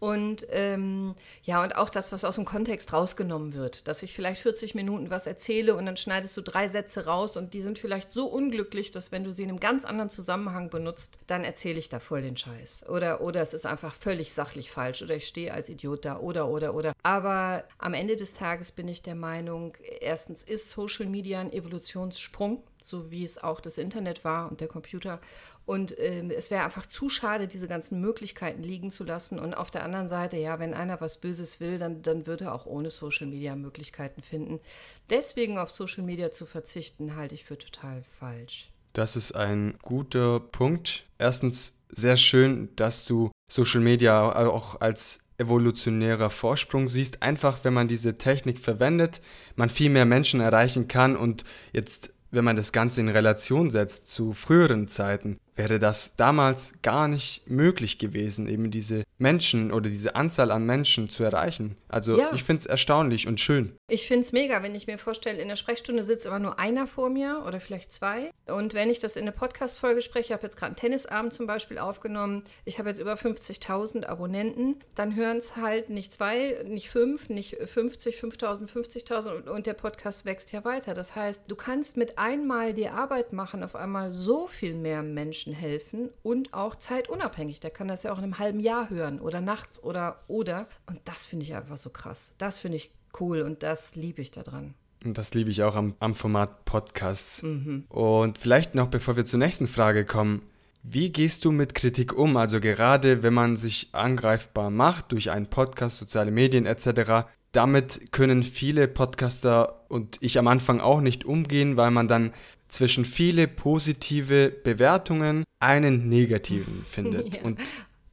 Und 0.03 0.49
ähm, 0.51 1.15
ja, 1.45 1.62
und 1.62 1.77
auch 1.77 1.88
das, 1.88 2.11
was 2.11 2.25
aus 2.25 2.35
dem 2.35 2.45
Kontext 2.45 2.93
rausgenommen 2.93 3.55
wird. 3.55 3.87
Dass 3.87 4.03
ich 4.03 4.12
vielleicht 4.12 4.43
40 4.43 4.75
Minuten 4.75 5.12
was 5.12 5.29
erzähle 5.29 5.77
und 5.77 5.87
dann 5.87 5.97
schneidest 5.97 6.37
du 6.37 6.41
drei 6.41 6.67
Sätze 6.67 7.07
raus 7.07 7.37
und 7.37 7.55
die 7.55 7.62
sind 7.62 7.79
vielleicht 7.79 8.12
so 8.12 8.27
unglücklich, 8.27 8.91
dass 8.91 9.12
wenn 9.12 9.23
du 9.23 9.33
sie 9.33 9.45
in 9.45 9.51
einem 9.51 9.61
ganz 9.61 9.85
anderen 9.85 10.11
Zusammenhang 10.11 10.71
benutzt, 10.71 11.21
dann 11.29 11.45
erzähle 11.45 11.79
ich 11.79 11.88
da 11.88 12.01
voll 12.01 12.23
den 12.23 12.37
Scheiß. 12.37 12.88
Oder, 12.88 13.21
oder 13.21 13.43
es 13.43 13.55
ist 13.55 13.65
einfach 13.65 13.95
völlig 13.95 14.35
sachlich 14.35 14.73
falsch 14.73 15.03
oder 15.03 15.15
ich 15.15 15.29
stehe 15.29 15.55
als 15.55 15.69
Idiot 15.69 16.05
da 16.05 16.19
oder, 16.19 16.49
oder, 16.49 16.75
oder. 16.75 16.95
Aber 17.05 17.62
am 17.79 17.95
Ende 17.95 18.17
des 18.17 18.33
Tages 18.33 18.73
bin 18.73 18.88
ich 18.88 19.03
der 19.03 19.15
Meinung, 19.15 19.77
erstens 20.01 20.43
ist 20.43 20.71
Social 20.71 21.07
Media 21.07 21.41
ein 21.41 21.53
Evolutionssprung 21.53 22.65
so 22.85 23.11
wie 23.11 23.25
es 23.25 23.43
auch 23.43 23.61
das 23.61 23.79
Internet 23.79 24.25
war 24.25 24.51
und 24.51 24.61
der 24.61 24.69
Computer. 24.69 25.21
Und 25.64 25.94
ähm, 25.98 26.31
es 26.31 26.51
wäre 26.51 26.64
einfach 26.64 26.87
zu 26.87 27.09
schade, 27.09 27.46
diese 27.46 27.68
ganzen 27.68 28.01
Möglichkeiten 28.01 28.62
liegen 28.62 28.90
zu 28.90 29.05
lassen. 29.05 29.38
Und 29.38 29.55
auf 29.55 29.70
der 29.70 29.85
anderen 29.85 30.09
Seite, 30.09 30.37
ja, 30.37 30.59
wenn 30.59 30.75
einer 30.75 31.01
was 31.01 31.18
Böses 31.18 31.61
will, 31.61 31.79
dann, 31.79 32.03
dann 32.03 32.27
wird 32.27 32.40
er 32.40 32.55
auch 32.55 32.66
ohne 32.66 32.90
Social 32.90 33.27
Media 33.27 33.55
Möglichkeiten 33.55 34.22
finden. 34.22 34.61
Deswegen 35.09 35.59
auf 35.59 35.70
Social 35.70 36.03
Media 36.03 36.33
zu 36.33 36.46
verzichten, 36.46 37.16
halte 37.16 37.35
ich 37.35 37.44
für 37.44 37.59
total 37.59 38.03
falsch. 38.18 38.70
Das 38.92 39.16
ist 39.16 39.33
ein 39.33 39.75
guter 39.83 40.40
Punkt. 40.40 41.07
Erstens 41.18 41.79
sehr 41.88 42.16
schön, 42.16 42.68
dass 42.77 43.05
du 43.07 43.31
Social 43.48 43.81
Media 43.81 44.35
auch 44.35 44.81
als 44.81 45.20
evolutionärer 45.38 46.31
Vorsprung 46.31 46.88
siehst. 46.88 47.22
Einfach, 47.22 47.64
wenn 47.64 47.72
man 47.72 47.88
diese 47.88 48.18
Technik 48.18 48.59
verwendet, 48.59 49.20
man 49.57 49.70
viel 49.70 49.90
mehr 49.90 50.05
Menschen 50.05 50.40
erreichen 50.40 50.88
kann 50.88 51.16
und 51.16 51.44
jetzt 51.72 52.14
wenn 52.33 52.44
man 52.44 52.57
das 52.57 52.72
Ganze 52.72 53.03
in 53.03 53.09
Relation 53.09 53.70
setzt 53.70 54.09
zu 54.09 54.33
früheren 54.33 54.88
Zeiten, 54.88 55.38
wäre 55.55 55.79
das 55.79 56.17
damals 56.17 56.75
gar 56.83 57.09
nicht 57.09 57.49
möglich 57.49 57.99
gewesen, 57.99 58.49
eben 58.49 58.71
diese 58.71 59.05
Menschen 59.19 59.71
oder 59.71 59.88
diese 59.88 60.17
Anzahl 60.17 60.51
an 60.51 60.65
Menschen 60.65 61.09
zu 61.09 61.23
erreichen. 61.23 61.77
Also 61.88 62.19
ja. 62.19 62.31
ich 62.33 62.43
finde 62.43 62.61
es 62.61 62.67
erstaunlich 62.67 63.29
und 63.29 63.38
schön. 63.38 63.77
Ich 63.88 64.09
finde 64.09 64.25
es 64.25 64.33
mega, 64.33 64.62
wenn 64.62 64.75
ich 64.75 64.87
mir 64.87 64.99
vorstelle, 64.99 65.41
in 65.41 65.49
der 65.49 65.57
Sprechstunde 65.57 66.03
sitzt 66.03 66.27
immer 66.27 66.38
nur 66.38 66.59
einer 66.59 66.87
vor 66.87 67.11
mir 67.11 67.45
oder 67.47 67.61
vielleicht 67.61 67.93
zwei. 67.93 68.31
Und 68.47 68.75
wenn 68.75 68.91
ich 68.91 69.01
das 69.01 69.17
in 69.17 69.27
der 69.27 69.33
Podcast-Folge 69.33 70.03
spreche, 70.03 70.27
ich 70.27 70.33
habe 70.33 70.43
jetzt 70.43 70.57
gerade 70.57 70.71
einen 70.71 70.77
Tennisabend 70.77 71.33
zum 71.35 71.47
Beispiel 71.47 71.79
aufgenommen, 71.79 72.45
ich 72.65 72.79
habe 72.79 72.88
jetzt 72.88 72.99
über 72.99 73.15
50.000 73.15 74.07
Abonnenten, 74.07 74.77
dann 74.95 75.15
hören 75.15 75.37
es 75.37 75.57
halt 75.57 75.91
nicht 75.91 76.12
zwei, 76.12 76.59
nicht 76.65 76.88
fünf, 76.88 77.29
nicht 77.29 77.57
50, 77.57 78.17
5.000, 78.17 78.69
50.000 78.69 79.49
und 79.49 79.67
der 79.67 79.75
Podcast 79.75 80.25
wächst 80.25 80.53
ja 80.53 80.65
weiter. 80.65 80.95
Das 80.95 81.15
heißt, 81.15 81.43
du 81.47 81.55
kannst 81.55 81.97
mit 81.97 82.19
einmal 82.19 82.73
die 82.73 82.88
Arbeit 82.88 83.33
machen, 83.33 83.62
auf 83.62 83.77
einmal 83.77 84.12
so 84.12 84.49
viel 84.49 84.75
mehr 84.75 85.03
Menschen 85.03 85.41
Menschen 85.46 85.52
helfen 85.52 86.11
und 86.22 86.55
auch 86.55 86.76
zeitunabhängig. 86.76 87.61
Der 87.61 87.70
kann 87.70 87.88
das 87.88 88.02
ja 88.05 88.12
auch 88.12 88.18
in 88.18 88.24
einem 88.24 88.38
halben 88.38 88.61
Jahr 88.61 88.90
hören 88.90 89.20
oder 89.20 89.40
nachts 89.40 89.83
oder 89.83 90.22
oder. 90.28 90.66
Und 90.87 91.00
das 91.05 91.26
finde 91.26 91.44
ich 91.44 91.55
einfach 91.55 91.76
so 91.76 91.90
krass. 91.90 92.33
Das 92.38 92.61
finde 92.61 92.76
ich 92.76 92.90
cool 93.18 93.42
und 93.42 93.62
das 93.62 93.94
liebe 93.96 94.22
ich 94.22 94.31
daran. 94.31 94.74
Und 95.05 95.18
das 95.18 95.35
liebe 95.35 95.50
ich 95.50 95.62
auch 95.62 95.74
am, 95.74 95.94
am 95.98 96.14
Format 96.14 96.64
Podcasts. 96.64 97.42
Mhm. 97.42 97.85
Und 97.88 98.38
vielleicht 98.38 98.74
noch, 98.74 98.88
bevor 98.88 99.16
wir 99.16 99.24
zur 99.24 99.40
nächsten 99.40 99.66
Frage 99.66 100.05
kommen, 100.05 100.42
wie 100.85 101.11
gehst 101.11 101.44
du 101.44 101.52
mit 101.52 101.74
Kritik 101.74 102.16
um? 102.16 102.37
Also 102.37 102.61
gerade 102.61 103.22
wenn 103.22 103.35
man 103.35 103.57
sich 103.57 103.88
angreifbar 103.92 104.70
macht 104.70 105.12
durch 105.12 105.31
einen 105.31 105.46
Podcast, 105.46 105.98
soziale 105.98 106.31
Medien 106.31 106.66
etc., 106.66 107.26
damit 107.52 108.12
können 108.12 108.42
viele 108.42 108.88
Podcaster 108.88 109.85
und 109.88 110.16
ich 110.20 110.38
am 110.38 110.48
Anfang 110.48 110.81
auch 110.81 111.02
nicht 111.02 111.26
umgehen, 111.26 111.76
weil 111.76 111.90
man 111.90 112.09
dann 112.09 112.33
zwischen 112.73 113.05
viele 113.05 113.47
positive 113.47 114.51
Bewertungen 114.51 115.45
einen 115.61 116.09
negativen 116.09 116.85
findet. 116.87 117.37
Ja. 117.37 117.43
Und 117.43 117.61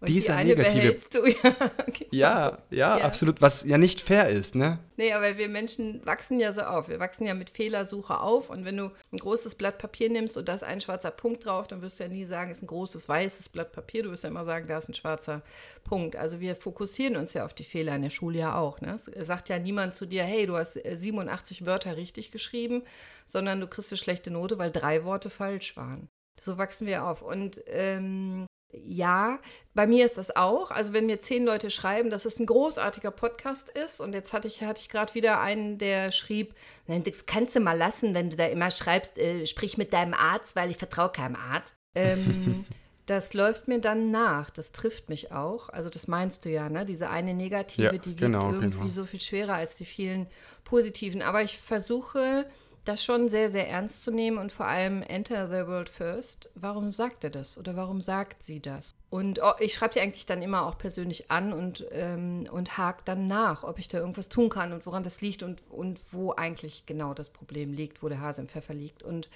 und 0.02 0.08
dieser 0.08 0.38
die 0.38 0.56
negative. 0.56 0.98
Du, 1.12 1.26
ja, 1.44 1.52
genau. 1.86 2.10
ja, 2.12 2.58
ja, 2.70 2.98
ja, 2.98 3.06
absolut, 3.06 3.42
was 3.42 3.66
ja 3.66 3.78
nicht 3.78 4.00
fair 4.00 4.30
ist, 4.30 4.56
ne? 4.56 4.80
Nee, 4.96 5.12
aber 5.12 5.38
wir 5.38 5.50
Menschen 5.50 6.06
wachsen 6.06 6.40
ja 6.40 6.54
so 6.54 6.62
auf. 6.62 6.88
Wir 6.88 7.00
wachsen 7.00 7.26
ja 7.26 7.34
mit 7.34 7.50
Fehlersuche 7.50 8.20
auf. 8.20 8.50
Und 8.50 8.64
wenn 8.64 8.78
du 8.78 8.92
ein 9.12 9.18
großes 9.18 9.56
Blatt 9.56 9.78
Papier 9.78 10.10
nimmst 10.10 10.38
und 10.38 10.48
da 10.48 10.54
ist 10.54 10.64
ein 10.64 10.80
schwarzer 10.80 11.12
Punkt 11.12 11.46
drauf, 11.46 11.68
dann 11.68 11.82
wirst 11.82 12.00
du 12.00 12.04
ja 12.04 12.10
nie 12.10 12.24
sagen, 12.24 12.50
es 12.50 12.58
ist 12.58 12.64
ein 12.64 12.68
großes 12.68 13.10
weißes 13.10 13.50
Blatt 13.50 13.72
Papier. 13.74 14.04
Du 14.04 14.12
wirst 14.12 14.24
ja 14.24 14.30
immer 14.30 14.46
sagen, 14.46 14.68
da 14.68 14.78
ist 14.78 14.90
ein 14.90 14.94
schwarzer 14.94 15.42
Punkt. 15.84 16.16
Also 16.16 16.40
wir 16.40 16.56
fokussieren 16.56 17.18
uns 17.18 17.34
ja 17.34 17.46
auf 17.46 17.54
die 17.54 17.64
Fehler 17.64 17.96
in 17.96 18.02
der 18.02 18.10
Schule 18.10 18.40
ja 18.40 18.58
auch. 18.58 18.80
Ne? 18.80 18.96
Es 19.14 19.28
sagt 19.28 19.50
ja 19.50 19.60
niemand 19.60 19.96
zu 19.96 20.06
dir, 20.06 20.24
hey, 20.24 20.46
du 20.46 20.56
hast 20.56 20.74
87 20.74 21.66
Wörter 21.66 21.98
richtig 21.98 22.32
geschrieben, 22.32 22.84
sondern 23.26 23.60
du 23.60 23.68
kriegst 23.68 23.92
eine 23.92 23.98
schlechte 23.98 24.32
Note, 24.32 24.58
weil 24.58 24.72
drei 24.72 25.04
Worte 25.04 25.30
falsch 25.30 25.76
waren. 25.76 26.10
So 26.42 26.58
wachsen 26.58 26.88
wir 26.88 27.06
auf. 27.06 27.22
Und 27.22 27.62
ähm, 27.68 28.48
ja, 28.72 29.40
bei 29.74 29.88
mir 29.88 30.06
ist 30.06 30.18
das 30.18 30.36
auch. 30.36 30.72
Also 30.72 30.94
wenn 30.94 31.08
mir 31.08 31.22
zehn 31.22 31.44
Leute 31.44 31.72
schreiben, 31.72 32.10
dass 32.10 32.26
es 32.26 32.40
ein 32.40 32.46
großartiger 32.46 33.12
Podcast 33.12 33.70
ist 33.70 34.00
und 34.00 34.14
jetzt 34.14 34.32
hatte 34.34 34.48
ich, 34.48 34.64
hatte 34.64 34.82
ich 34.82 34.90
gerade 34.90 35.14
wieder 35.16 35.40
einen, 35.40 35.78
der 35.78 36.12
schrieb, 36.12 36.54
nein, 36.88 37.04
das 37.04 37.26
kannst 37.26 37.56
du 37.56 37.60
mal 37.60 37.78
lassen, 37.78 38.14
wenn 38.14 38.30
du 38.30 38.38
da 38.38 38.46
immer 38.46 38.72
schreibst, 38.72 39.18
äh, 39.18 39.46
sprich 39.48 39.78
mit 39.78 39.94
deinem 39.94 40.14
Arzt, 40.14 40.56
weil 40.56 40.70
ich 40.70 40.78
vertraue 40.78 41.12
keinem 41.12 41.36
Arzt. 41.36 41.76
Ähm, 41.96 42.66
das 43.08 43.34
läuft 43.34 43.68
mir 43.68 43.80
dann 43.80 44.12
nach. 44.12 44.52
Das 44.52 44.72
trifft 44.72 45.10
mich 45.10 45.32
auch. 45.32 45.70
Also 45.70 45.90
das 45.90 46.08
meinst 46.08 46.46
du 46.46 46.50
ja, 46.50 46.70
ne? 46.70 46.86
Diese 46.86 47.10
eine 47.10 47.34
negative, 47.34 47.96
ja, 47.96 47.98
die 47.98 48.16
genau, 48.16 48.44
wiegt 48.44 48.54
irgendwie 48.54 48.78
genau. 48.80 48.90
so 48.92 49.06
viel 49.06 49.20
schwerer 49.20 49.56
als 49.56 49.76
die 49.76 49.86
vielen 49.86 50.28
positiven. 50.64 51.24
Aber 51.24 51.42
ich 51.42 51.58
versuche 51.58 52.46
das 52.86 53.04
schon 53.04 53.30
sehr, 53.30 53.50
sehr 53.50 53.70
ernst 53.70 54.04
zu 54.04 54.12
nehmen 54.12 54.38
und 54.38 54.52
vor 54.52 54.66
allem 54.66 55.02
Enter 55.02 55.48
the 55.48 55.68
World 55.68 55.90
First. 55.90 56.50
Warum 56.56 56.92
sagt 56.92 57.24
er 57.24 57.30
das 57.30 57.58
oder 57.58 57.76
warum 57.76 58.02
sagt 58.02 58.44
sie 58.44 58.60
das? 58.60 58.96
Und 59.10 59.40
oh, 59.44 59.54
ich 59.60 59.74
schreibe 59.74 59.94
die 59.94 60.02
eigentlich 60.02 60.26
dann 60.26 60.42
immer 60.42 60.66
auch 60.66 60.78
persönlich 60.78 61.30
an 61.30 61.54
und, 61.54 61.86
ähm, 61.92 62.48
und 62.52 62.78
hake 62.78 63.04
dann 63.06 63.26
nach, 63.26 63.64
ob 63.64 63.80
ich 63.80 63.88
da 63.88 64.00
irgendwas 64.00 64.30
tun 64.30 64.50
kann 64.50 64.74
und 64.74 64.86
woran 64.86 65.04
das 65.04 65.22
liegt 65.22 65.44
und, 65.44 65.62
und 65.70 66.00
wo 66.12 66.34
eigentlich 66.34 66.86
genau 66.86 67.14
das 67.14 67.30
Problem 67.30 67.74
liegt, 67.74 68.02
wo 68.02 68.10
der 68.10 68.22
Hase 68.22 68.42
im 68.42 68.48
Pfeffer 68.48 68.74
liegt. 68.74 69.04
Und 69.04 69.30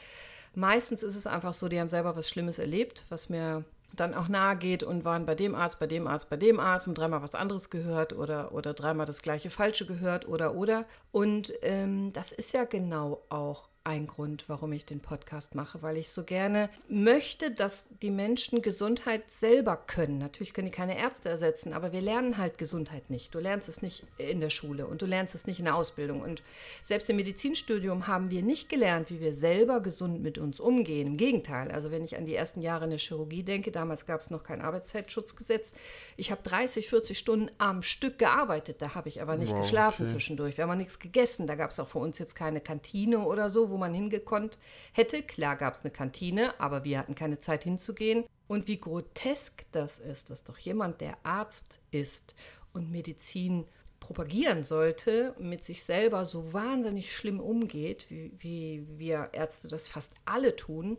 meistens 0.55 1.03
ist 1.03 1.15
es 1.15 1.27
einfach 1.27 1.53
so, 1.53 1.67
die 1.67 1.79
haben 1.79 1.89
selber 1.89 2.15
was 2.15 2.29
Schlimmes 2.29 2.59
erlebt, 2.59 3.03
was 3.09 3.29
mir 3.29 3.63
dann 3.93 4.13
auch 4.13 4.27
nahe 4.27 4.57
geht 4.57 4.83
und 4.83 5.05
waren 5.05 5.25
bei 5.25 5.35
dem 5.35 5.55
Arzt, 5.55 5.79
bei 5.79 5.87
dem 5.87 6.07
Arzt, 6.07 6.29
bei 6.29 6.37
dem 6.37 6.59
Arzt 6.59 6.87
und 6.87 6.97
dreimal 6.97 7.21
was 7.21 7.35
anderes 7.35 7.69
gehört 7.69 8.13
oder, 8.13 8.51
oder 8.51 8.73
dreimal 8.73 9.05
das 9.05 9.21
gleiche 9.21 9.49
Falsche 9.49 9.85
gehört 9.85 10.27
oder 10.27 10.55
oder. 10.55 10.85
Und 11.11 11.53
ähm, 11.61 12.11
das 12.11 12.31
ist 12.31 12.53
ja 12.53 12.65
genau 12.65 13.23
auch 13.29 13.69
ein 13.85 14.07
Grund, 14.07 14.45
warum 14.47 14.71
ich 14.71 14.85
den 14.85 15.01
Podcast 15.01 15.55
mache, 15.55 15.81
weil 15.81 15.97
ich 15.97 16.09
so 16.09 16.23
gerne 16.23 16.69
möchte, 16.87 17.51
dass 17.51 17.85
die 18.01 18.11
Menschen 18.11 18.61
Gesundheit 18.61 19.29
selber 19.29 19.75
können. 19.75 20.19
Natürlich 20.19 20.53
können 20.53 20.67
die 20.67 20.73
keine 20.73 20.97
Ärzte 20.97 21.27
ersetzen, 21.27 21.73
aber 21.73 21.91
wir 21.91 21.99
lernen 21.99 22.37
halt 22.37 22.57
Gesundheit 22.57 23.09
nicht. 23.09 23.35
Du 23.35 23.39
lernst 23.39 23.67
es 23.67 23.81
nicht 23.81 24.05
in 24.17 24.39
der 24.39 24.51
Schule 24.51 24.87
und 24.87 25.01
du 25.01 25.05
lernst 25.05 25.35
es 25.35 25.47
nicht 25.47 25.59
in 25.59 25.65
der 25.65 25.75
Ausbildung. 25.75 26.21
Und 26.21 26.43
selbst 26.85 27.09
im 27.09 27.17
Medizinstudium 27.17 28.07
haben 28.07 28.29
wir 28.29 28.41
nicht 28.41 28.69
gelernt, 28.69 29.09
wie 29.09 29.19
wir 29.19 29.33
selber 29.33 29.81
gesund 29.81 30.23
mit 30.23 30.37
uns 30.37 30.61
umgehen. 30.61 31.07
Im 31.07 31.17
Gegenteil, 31.17 31.69
also 31.69 31.91
wenn 31.91 32.05
ich 32.05 32.15
an 32.15 32.25
die 32.25 32.35
ersten 32.35 32.61
Jahre 32.61 32.85
in 32.85 32.91
der 32.91 32.99
Chirurgie 32.99 33.43
denke, 33.43 33.71
damals 33.71 34.05
gab 34.05 34.21
es 34.21 34.29
noch 34.29 34.43
kein 34.43 34.61
Arbeitszeitschutzgesetz. 34.61 35.73
Ich 36.15 36.31
habe 36.31 36.41
30, 36.41 36.87
40 36.87 37.19
Stunden 37.19 37.51
am 37.57 37.81
Stück 37.81 38.17
gearbeitet, 38.17 38.81
da 38.81 38.95
habe 38.95 39.09
ich 39.09 39.21
aber 39.21 39.35
nicht 39.35 39.51
wow, 39.51 39.59
geschlafen 39.59 40.03
okay. 40.03 40.13
zwischendurch. 40.13 40.57
Wir 40.57 40.65
haben 40.65 40.77
nichts 40.77 40.99
gegessen, 40.99 41.47
da 41.47 41.55
gab 41.55 41.71
es 41.71 41.81
auch 41.81 41.89
für 41.89 41.99
uns 41.99 42.17
jetzt 42.17 42.35
keine 42.35 42.61
Kantine 42.61 43.19
oder 43.19 43.49
so, 43.49 43.72
wo 43.73 43.77
man 43.77 43.93
hingekonnt 43.93 44.59
hätte. 44.93 45.23
Klar 45.23 45.57
gab 45.57 45.73
es 45.73 45.81
eine 45.81 45.91
Kantine, 45.91 46.59
aber 46.59 46.85
wir 46.85 46.99
hatten 46.99 47.15
keine 47.15 47.39
Zeit 47.39 47.63
hinzugehen. 47.63 48.23
Und 48.47 48.67
wie 48.67 48.77
grotesk 48.77 49.65
das 49.71 49.99
ist, 49.99 50.29
dass 50.29 50.43
doch 50.43 50.57
jemand, 50.57 51.01
der 51.01 51.17
Arzt 51.23 51.79
ist 51.91 52.35
und 52.71 52.91
Medizin 52.91 53.65
propagieren 53.99 54.63
sollte, 54.63 55.33
mit 55.39 55.65
sich 55.65 55.83
selber 55.83 56.25
so 56.25 56.53
wahnsinnig 56.53 57.15
schlimm 57.15 57.39
umgeht, 57.39 58.05
wie, 58.09 58.31
wie 58.37 58.85
wir 58.97 59.29
Ärzte 59.31 59.67
das 59.67 59.87
fast 59.87 60.11
alle 60.25 60.55
tun, 60.55 60.97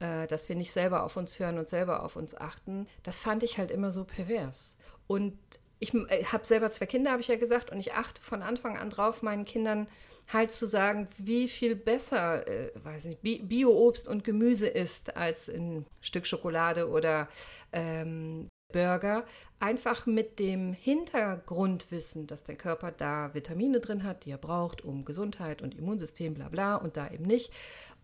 äh, 0.00 0.26
dass 0.26 0.48
wir 0.48 0.56
nicht 0.56 0.72
selber 0.72 1.04
auf 1.04 1.16
uns 1.16 1.38
hören 1.38 1.58
und 1.58 1.68
selber 1.68 2.02
auf 2.02 2.16
uns 2.16 2.34
achten, 2.34 2.88
das 3.02 3.20
fand 3.20 3.42
ich 3.42 3.58
halt 3.58 3.70
immer 3.70 3.90
so 3.90 4.04
pervers. 4.04 4.76
Und 5.06 5.38
ich 5.78 5.94
äh, 5.94 6.24
habe 6.24 6.46
selber 6.46 6.70
zwei 6.70 6.86
Kinder, 6.86 7.10
habe 7.10 7.20
ich 7.20 7.28
ja 7.28 7.36
gesagt, 7.36 7.70
und 7.70 7.78
ich 7.78 7.92
achte 7.92 8.22
von 8.22 8.42
Anfang 8.42 8.76
an 8.78 8.90
drauf, 8.90 9.22
meinen 9.22 9.44
Kindern 9.44 9.86
halt 10.32 10.50
zu 10.50 10.66
sagen, 10.66 11.08
wie 11.18 11.48
viel 11.48 11.76
besser, 11.76 12.46
äh, 12.48 12.70
weiß 12.74 13.04
nicht, 13.06 13.22
Bio-Obst 13.22 14.08
und 14.08 14.24
Gemüse 14.24 14.68
ist 14.68 15.16
als 15.16 15.48
ein 15.48 15.86
Stück 16.00 16.26
Schokolade 16.26 16.88
oder 16.88 17.28
ähm, 17.72 18.48
Burger, 18.72 19.24
einfach 19.60 20.06
mit 20.06 20.38
dem 20.38 20.72
Hintergrundwissen, 20.72 22.26
dass 22.26 22.42
der 22.44 22.56
Körper 22.56 22.90
da 22.90 23.32
Vitamine 23.32 23.80
drin 23.80 24.02
hat, 24.02 24.24
die 24.24 24.32
er 24.32 24.38
braucht, 24.38 24.84
um 24.84 25.04
Gesundheit 25.04 25.62
und 25.62 25.74
Immunsystem, 25.76 26.34
bla 26.34 26.48
bla, 26.48 26.76
und 26.76 26.96
da 26.96 27.08
eben 27.08 27.24
nicht. 27.24 27.52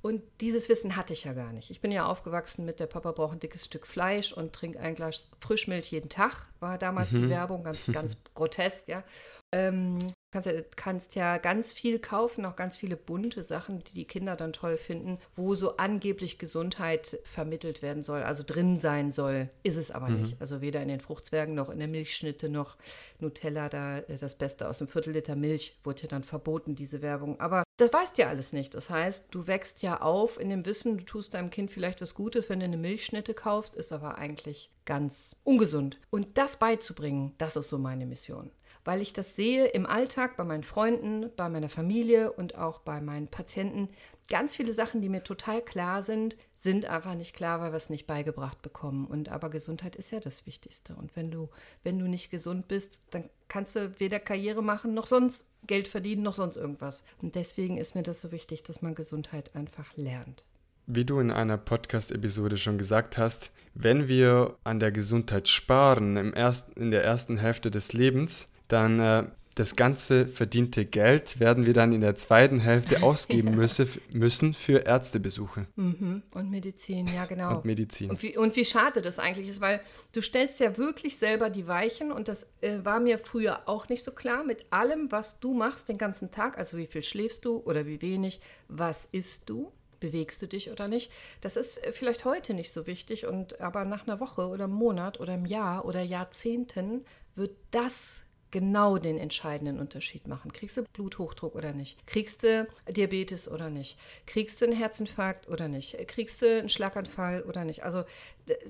Und 0.02 0.22
dieses 0.40 0.68
Wissen 0.68 0.96
hatte 0.96 1.12
ich 1.12 1.24
ja 1.24 1.32
gar 1.32 1.52
nicht. 1.52 1.70
Ich 1.70 1.80
bin 1.80 1.92
ja 1.92 2.06
aufgewachsen 2.06 2.64
mit 2.64 2.80
der 2.80 2.86
Papa 2.86 3.12
braucht 3.12 3.34
ein 3.34 3.40
dickes 3.40 3.64
Stück 3.64 3.86
Fleisch 3.86 4.32
und 4.32 4.52
trinkt 4.52 4.76
ein 4.78 4.94
Glas 4.94 5.28
Frischmilch 5.40 5.92
jeden 5.92 6.08
Tag, 6.08 6.46
war 6.58 6.78
damals 6.78 7.12
mhm. 7.12 7.22
die 7.22 7.30
Werbung, 7.30 7.62
ganz, 7.62 7.86
ganz 7.86 8.16
grotesk, 8.34 8.88
ja. 8.88 9.04
Ähm, 9.52 9.98
kannst, 10.32 10.46
ja, 10.46 10.62
kannst 10.74 11.14
ja 11.14 11.38
ganz 11.38 11.72
viel 11.72 11.98
kaufen, 11.98 12.44
auch 12.44 12.56
ganz 12.56 12.76
viele 12.76 12.96
bunte 12.96 13.42
Sachen, 13.42 13.84
die 13.84 13.92
die 13.92 14.04
Kinder 14.04 14.34
dann 14.34 14.52
toll 14.52 14.76
finden, 14.76 15.18
wo 15.36 15.54
so 15.54 15.76
angeblich 15.76 16.38
Gesundheit 16.38 17.18
vermittelt 17.24 17.82
werden 17.82 18.02
soll, 18.02 18.22
also 18.22 18.42
drin 18.44 18.78
sein 18.78 19.12
soll. 19.12 19.50
Ist 19.62 19.76
es 19.76 19.90
aber 19.90 20.08
mhm. 20.08 20.22
nicht. 20.22 20.36
Also 20.40 20.60
weder 20.60 20.82
in 20.82 20.88
den 20.88 21.00
Fruchtzwergen 21.00 21.54
noch 21.54 21.70
in 21.70 21.78
der 21.78 21.88
Milchschnitte 21.88 22.48
noch 22.48 22.76
Nutella, 23.20 23.68
da 23.68 23.98
äh, 23.98 24.16
das 24.18 24.34
Beste 24.34 24.68
aus 24.68 24.80
einem 24.80 24.88
Viertel 24.88 25.12
Liter 25.12 25.36
Milch 25.36 25.76
wurde 25.84 26.02
ja 26.02 26.08
dann 26.08 26.24
verboten, 26.24 26.74
diese 26.74 27.02
Werbung. 27.02 27.38
Aber 27.38 27.62
das 27.76 27.92
weißt 27.92 28.16
ja 28.18 28.28
alles 28.28 28.52
nicht. 28.52 28.74
Das 28.74 28.90
heißt, 28.90 29.26
du 29.30 29.46
wächst 29.46 29.82
ja 29.82 30.00
auf 30.00 30.40
in 30.40 30.48
dem 30.48 30.64
Wissen, 30.64 30.98
du 30.98 31.04
tust 31.04 31.34
deinem 31.34 31.50
Kind 31.50 31.70
vielleicht 31.70 32.00
was 32.00 32.14
Gutes, 32.14 32.48
wenn 32.48 32.60
du 32.60 32.64
eine 32.64 32.78
Milchschnitte 32.78 33.34
kaufst, 33.34 33.76
ist 33.76 33.92
aber 33.92 34.16
eigentlich 34.16 34.70
ganz 34.86 35.36
ungesund. 35.44 35.98
Und 36.10 36.38
das 36.38 36.56
beizubringen, 36.56 37.34
das 37.38 37.56
ist 37.56 37.68
so 37.68 37.78
meine 37.78 38.06
Mission 38.06 38.50
weil 38.84 39.00
ich 39.00 39.12
das 39.12 39.36
sehe 39.36 39.66
im 39.66 39.86
Alltag 39.86 40.36
bei 40.36 40.44
meinen 40.44 40.62
Freunden, 40.62 41.30
bei 41.36 41.48
meiner 41.48 41.68
Familie 41.68 42.32
und 42.32 42.56
auch 42.56 42.80
bei 42.80 43.00
meinen 43.00 43.28
Patienten. 43.28 43.88
Ganz 44.28 44.56
viele 44.56 44.72
Sachen, 44.72 45.00
die 45.00 45.08
mir 45.08 45.24
total 45.24 45.62
klar 45.62 46.02
sind, 46.02 46.36
sind 46.56 46.86
einfach 46.86 47.14
nicht 47.14 47.34
klar, 47.34 47.60
weil 47.60 47.72
wir 47.72 47.76
es 47.76 47.90
nicht 47.90 48.06
beigebracht 48.06 48.62
bekommen. 48.62 49.06
Und 49.06 49.28
aber 49.28 49.50
Gesundheit 49.50 49.96
ist 49.96 50.10
ja 50.10 50.20
das 50.20 50.46
Wichtigste. 50.46 50.94
Und 50.94 51.14
wenn 51.16 51.30
du, 51.30 51.48
wenn 51.82 51.98
du 51.98 52.08
nicht 52.08 52.30
gesund 52.30 52.68
bist, 52.68 53.00
dann 53.10 53.28
kannst 53.48 53.76
du 53.76 53.98
weder 53.98 54.20
Karriere 54.20 54.62
machen 54.62 54.94
noch 54.94 55.06
sonst 55.06 55.46
Geld 55.66 55.88
verdienen 55.88 56.22
noch 56.22 56.34
sonst 56.34 56.56
irgendwas. 56.56 57.04
Und 57.20 57.34
deswegen 57.34 57.76
ist 57.76 57.94
mir 57.94 58.02
das 58.02 58.20
so 58.20 58.32
wichtig, 58.32 58.62
dass 58.62 58.82
man 58.82 58.94
Gesundheit 58.94 59.54
einfach 59.54 59.96
lernt. 59.96 60.44
Wie 60.86 61.04
du 61.04 61.20
in 61.20 61.30
einer 61.30 61.58
Podcast-Episode 61.58 62.56
schon 62.56 62.78
gesagt 62.78 63.16
hast, 63.16 63.52
wenn 63.74 64.08
wir 64.08 64.56
an 64.64 64.80
der 64.80 64.90
Gesundheit 64.90 65.46
sparen 65.46 66.16
im 66.16 66.34
ersten, 66.34 66.72
in 66.80 66.90
der 66.90 67.04
ersten 67.04 67.38
Hälfte 67.38 67.70
des 67.70 67.92
Lebens, 67.92 68.51
dann 68.72 69.00
äh, 69.00 69.24
das 69.54 69.76
ganze 69.76 70.26
verdiente 70.26 70.86
Geld 70.86 71.38
werden 71.38 71.66
wir 71.66 71.74
dann 71.74 71.92
in 71.92 72.00
der 72.00 72.16
zweiten 72.16 72.58
Hälfte 72.58 73.02
ausgeben 73.02 73.48
ja. 73.48 73.56
müsse, 73.56 73.86
müssen 74.10 74.54
für 74.54 74.86
Ärztebesuche. 74.86 75.66
Mhm. 75.76 76.22
Und 76.34 76.50
Medizin, 76.50 77.06
ja 77.08 77.26
genau. 77.26 77.56
Und 77.56 77.64
Medizin. 77.64 78.10
Und 78.10 78.22
wie, 78.22 78.36
und 78.36 78.56
wie 78.56 78.64
schade 78.64 79.02
das 79.02 79.18
eigentlich 79.18 79.48
ist, 79.48 79.60
weil 79.60 79.80
du 80.12 80.22
stellst 80.22 80.60
ja 80.60 80.78
wirklich 80.78 81.18
selber 81.18 81.50
die 81.50 81.66
Weichen 81.66 82.12
und 82.12 82.28
das 82.28 82.46
äh, 82.60 82.78
war 82.82 83.00
mir 83.00 83.18
früher 83.18 83.68
auch 83.68 83.88
nicht 83.88 84.02
so 84.02 84.12
klar 84.12 84.44
mit 84.44 84.66
allem, 84.70 85.12
was 85.12 85.38
du 85.38 85.52
machst 85.52 85.88
den 85.88 85.98
ganzen 85.98 86.30
Tag, 86.30 86.56
also 86.56 86.78
wie 86.78 86.86
viel 86.86 87.02
schläfst 87.02 87.44
du 87.44 87.58
oder 87.58 87.86
wie 87.86 88.00
wenig, 88.00 88.40
was 88.68 89.06
isst 89.12 89.50
du, 89.50 89.72
bewegst 90.00 90.40
du 90.42 90.48
dich 90.48 90.70
oder 90.70 90.88
nicht. 90.88 91.12
Das 91.42 91.56
ist 91.56 91.76
äh, 91.84 91.92
vielleicht 91.92 92.24
heute 92.24 92.54
nicht 92.54 92.72
so 92.72 92.86
wichtig 92.86 93.26
und 93.26 93.60
aber 93.60 93.84
nach 93.84 94.06
einer 94.06 94.18
Woche 94.18 94.48
oder 94.48 94.64
einem 94.64 94.72
Monat 94.72 95.20
oder 95.20 95.34
einem 95.34 95.46
Jahr 95.46 95.84
oder 95.84 96.00
Jahrzehnten 96.00 97.04
wird 97.34 97.56
das 97.70 98.22
genau 98.52 98.98
den 98.98 99.18
entscheidenden 99.18 99.80
Unterschied 99.80 100.28
machen. 100.28 100.52
Kriegst 100.52 100.76
du 100.76 100.84
Bluthochdruck 100.84 101.56
oder 101.56 101.72
nicht? 101.72 102.06
Kriegst 102.06 102.44
du 102.44 102.68
Diabetes 102.88 103.50
oder 103.50 103.70
nicht? 103.70 103.98
Kriegst 104.26 104.60
du 104.60 104.66
einen 104.66 104.76
Herzinfarkt 104.76 105.48
oder 105.48 105.66
nicht? 105.66 105.96
Kriegst 106.06 106.42
du 106.42 106.60
einen 106.60 106.68
Schlaganfall 106.68 107.42
oder 107.42 107.64
nicht? 107.64 107.82
Also 107.82 108.04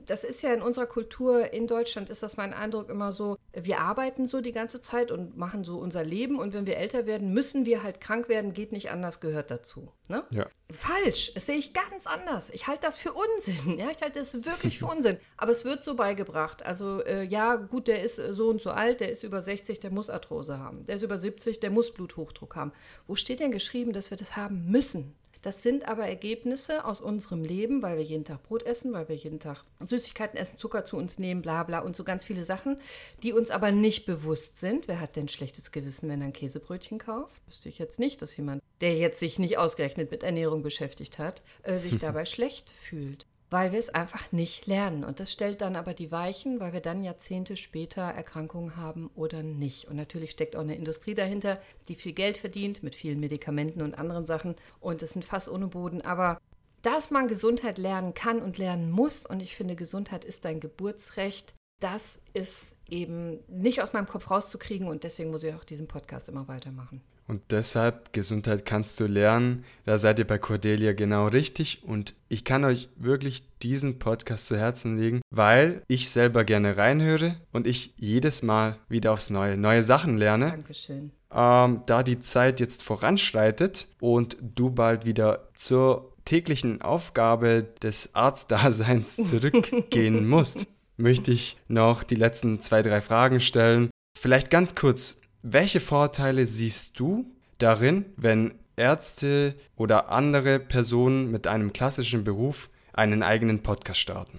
das 0.06 0.24
ist 0.24 0.42
ja 0.42 0.52
in 0.52 0.62
unserer 0.62 0.86
Kultur 0.86 1.52
in 1.52 1.66
Deutschland 1.66 2.10
ist 2.10 2.22
das 2.22 2.36
mein 2.36 2.52
Eindruck 2.52 2.88
immer 2.90 3.12
so, 3.12 3.36
wir 3.52 3.80
arbeiten 3.80 4.26
so 4.26 4.40
die 4.40 4.52
ganze 4.52 4.82
Zeit 4.82 5.10
und 5.10 5.36
machen 5.36 5.64
so 5.64 5.78
unser 5.78 6.04
Leben 6.04 6.38
und 6.38 6.52
wenn 6.54 6.66
wir 6.66 6.76
älter 6.76 7.06
werden, 7.06 7.32
müssen 7.32 7.64
wir 7.64 7.82
halt 7.82 8.00
krank 8.00 8.28
werden, 8.28 8.52
geht 8.52 8.72
nicht 8.72 8.90
anders, 8.90 9.20
gehört 9.20 9.50
dazu. 9.50 9.92
Ne? 10.08 10.24
Ja. 10.30 10.46
Falsch, 10.70 11.32
das 11.34 11.46
sehe 11.46 11.56
ich 11.56 11.72
ganz 11.72 12.06
anders. 12.06 12.50
Ich 12.50 12.66
halte 12.66 12.82
das 12.82 12.98
für 12.98 13.12
Unsinn, 13.12 13.78
ja, 13.78 13.90
ich 13.90 14.02
halte 14.02 14.18
das 14.18 14.44
wirklich 14.44 14.78
für 14.78 14.86
Unsinn. 14.86 15.18
Aber 15.36 15.52
es 15.52 15.64
wird 15.64 15.84
so 15.84 15.94
beigebracht. 15.94 16.64
Also 16.64 17.02
äh, 17.04 17.24
ja, 17.24 17.56
gut, 17.56 17.88
der 17.88 18.02
ist 18.02 18.16
so 18.16 18.48
und 18.48 18.60
so 18.60 18.70
alt, 18.70 19.00
der 19.00 19.10
ist 19.10 19.22
über 19.22 19.40
60, 19.40 19.80
der 19.80 19.90
muss 19.90 20.10
Arthrose 20.10 20.58
haben. 20.58 20.86
Der 20.86 20.96
ist 20.96 21.02
über 21.02 21.18
70, 21.18 21.60
der 21.60 21.70
muss 21.70 21.92
Bluthochdruck 21.92 22.56
haben. 22.56 22.72
Wo 23.06 23.14
steht 23.16 23.40
denn 23.40 23.52
geschrieben, 23.52 23.92
dass 23.92 24.10
wir 24.10 24.18
das 24.18 24.36
haben 24.36 24.70
müssen? 24.70 25.14
Das 25.42 25.62
sind 25.62 25.88
aber 25.88 26.06
Ergebnisse 26.06 26.84
aus 26.84 27.00
unserem 27.00 27.44
Leben, 27.44 27.82
weil 27.82 27.98
wir 27.98 28.04
jeden 28.04 28.24
Tag 28.24 28.44
Brot 28.44 28.62
essen, 28.62 28.92
weil 28.92 29.08
wir 29.08 29.16
jeden 29.16 29.40
Tag 29.40 29.64
Süßigkeiten 29.80 30.38
essen, 30.38 30.56
Zucker 30.56 30.84
zu 30.84 30.96
uns 30.96 31.18
nehmen, 31.18 31.42
bla 31.42 31.64
bla 31.64 31.80
und 31.80 31.96
so 31.96 32.04
ganz 32.04 32.24
viele 32.24 32.44
Sachen, 32.44 32.78
die 33.24 33.32
uns 33.32 33.50
aber 33.50 33.72
nicht 33.72 34.06
bewusst 34.06 34.60
sind. 34.60 34.86
Wer 34.86 35.00
hat 35.00 35.16
denn 35.16 35.28
schlechtes 35.28 35.72
Gewissen, 35.72 36.08
wenn 36.08 36.20
er 36.20 36.28
ein 36.28 36.32
Käsebrötchen 36.32 36.98
kauft? 36.98 37.40
Wüsste 37.48 37.68
ich 37.68 37.80
jetzt 37.80 37.98
nicht, 37.98 38.22
dass 38.22 38.36
jemand, 38.36 38.62
der 38.80 38.96
jetzt 38.96 39.18
sich 39.18 39.40
nicht 39.40 39.58
ausgerechnet 39.58 40.12
mit 40.12 40.22
Ernährung 40.22 40.62
beschäftigt 40.62 41.18
hat, 41.18 41.42
äh, 41.64 41.78
sich 41.78 41.98
dabei 42.00 42.24
schlecht 42.24 42.70
fühlt 42.70 43.26
weil 43.52 43.70
wir 43.70 43.78
es 43.78 43.90
einfach 43.90 44.32
nicht 44.32 44.66
lernen. 44.66 45.04
Und 45.04 45.20
das 45.20 45.30
stellt 45.30 45.60
dann 45.60 45.76
aber 45.76 45.92
die 45.92 46.10
Weichen, 46.10 46.58
weil 46.58 46.72
wir 46.72 46.80
dann 46.80 47.04
Jahrzehnte 47.04 47.58
später 47.58 48.00
Erkrankungen 48.00 48.76
haben 48.76 49.10
oder 49.14 49.42
nicht. 49.42 49.88
Und 49.88 49.96
natürlich 49.96 50.30
steckt 50.30 50.56
auch 50.56 50.62
eine 50.62 50.74
Industrie 50.74 51.12
dahinter, 51.14 51.60
die 51.86 51.94
viel 51.94 52.14
Geld 52.14 52.38
verdient 52.38 52.82
mit 52.82 52.94
vielen 52.94 53.20
Medikamenten 53.20 53.82
und 53.82 53.98
anderen 53.98 54.24
Sachen. 54.24 54.56
Und 54.80 55.02
es 55.02 55.10
sind 55.10 55.26
fast 55.26 55.50
ohne 55.50 55.66
Boden. 55.66 56.00
Aber 56.00 56.40
dass 56.80 57.10
man 57.10 57.28
Gesundheit 57.28 57.76
lernen 57.76 58.14
kann 58.14 58.40
und 58.40 58.56
lernen 58.56 58.90
muss, 58.90 59.26
und 59.26 59.42
ich 59.42 59.54
finde, 59.54 59.76
Gesundheit 59.76 60.24
ist 60.24 60.46
dein 60.46 60.58
Geburtsrecht, 60.58 61.54
das 61.78 62.22
ist 62.32 62.64
eben 62.88 63.40
nicht 63.48 63.82
aus 63.82 63.92
meinem 63.92 64.08
Kopf 64.08 64.30
rauszukriegen. 64.30 64.88
Und 64.88 65.04
deswegen 65.04 65.30
muss 65.30 65.42
ich 65.42 65.54
auch 65.54 65.64
diesen 65.64 65.88
Podcast 65.88 66.30
immer 66.30 66.48
weitermachen. 66.48 67.02
Und 67.26 67.40
deshalb, 67.50 68.12
Gesundheit 68.12 68.66
kannst 68.66 69.00
du 69.00 69.06
lernen. 69.06 69.64
Da 69.84 69.96
seid 69.96 70.18
ihr 70.18 70.26
bei 70.26 70.38
Cordelia 70.38 70.92
genau 70.92 71.28
richtig. 71.28 71.82
Und 71.84 72.14
ich 72.28 72.44
kann 72.44 72.64
euch 72.64 72.88
wirklich 72.96 73.44
diesen 73.62 73.98
Podcast 73.98 74.48
zu 74.48 74.58
Herzen 74.58 74.98
legen, 74.98 75.20
weil 75.30 75.82
ich 75.88 76.10
selber 76.10 76.44
gerne 76.44 76.76
reinhöre 76.76 77.36
und 77.52 77.66
ich 77.66 77.94
jedes 77.96 78.42
Mal 78.42 78.76
wieder 78.88 79.12
aufs 79.12 79.30
Neue 79.30 79.56
neue 79.56 79.82
Sachen 79.82 80.18
lerne. 80.18 80.50
Dankeschön. 80.50 81.12
Ähm, 81.34 81.82
da 81.86 82.02
die 82.02 82.18
Zeit 82.18 82.60
jetzt 82.60 82.82
voranschreitet 82.82 83.88
und 84.00 84.36
du 84.40 84.70
bald 84.70 85.06
wieder 85.06 85.48
zur 85.54 86.12
täglichen 86.24 86.82
Aufgabe 86.82 87.66
des 87.82 88.14
Arztdaseins 88.14 89.16
zurückgehen 89.28 90.28
musst, 90.28 90.66
möchte 90.96 91.30
ich 91.30 91.56
noch 91.68 92.02
die 92.02 92.14
letzten 92.14 92.60
zwei, 92.60 92.82
drei 92.82 93.00
Fragen 93.00 93.40
stellen. 93.40 93.90
Vielleicht 94.18 94.50
ganz 94.50 94.74
kurz, 94.74 95.21
welche 95.42 95.80
Vorteile 95.80 96.46
siehst 96.46 96.98
du 96.98 97.26
darin, 97.58 98.06
wenn 98.16 98.54
Ärzte 98.76 99.54
oder 99.76 100.10
andere 100.10 100.58
Personen 100.58 101.30
mit 101.30 101.46
einem 101.46 101.72
klassischen 101.72 102.24
Beruf 102.24 102.70
einen 102.92 103.22
eigenen 103.22 103.62
Podcast 103.62 104.00
starten? 104.00 104.38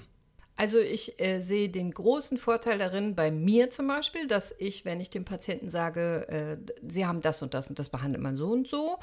Also 0.55 0.77
ich 0.77 1.19
äh, 1.19 1.41
sehe 1.41 1.69
den 1.69 1.91
großen 1.91 2.37
Vorteil 2.37 2.77
darin, 2.77 3.15
bei 3.15 3.31
mir 3.31 3.69
zum 3.69 3.87
Beispiel, 3.87 4.27
dass 4.27 4.53
ich, 4.59 4.85
wenn 4.85 5.01
ich 5.01 5.09
dem 5.09 5.25
Patienten 5.25 5.69
sage, 5.69 6.27
äh, 6.29 6.57
Sie 6.87 7.05
haben 7.05 7.21
das 7.21 7.41
und 7.41 7.53
das 7.53 7.69
und 7.69 7.79
das 7.79 7.89
behandelt 7.89 8.23
man 8.23 8.35
so 8.35 8.51
und 8.51 8.67
so 8.67 8.99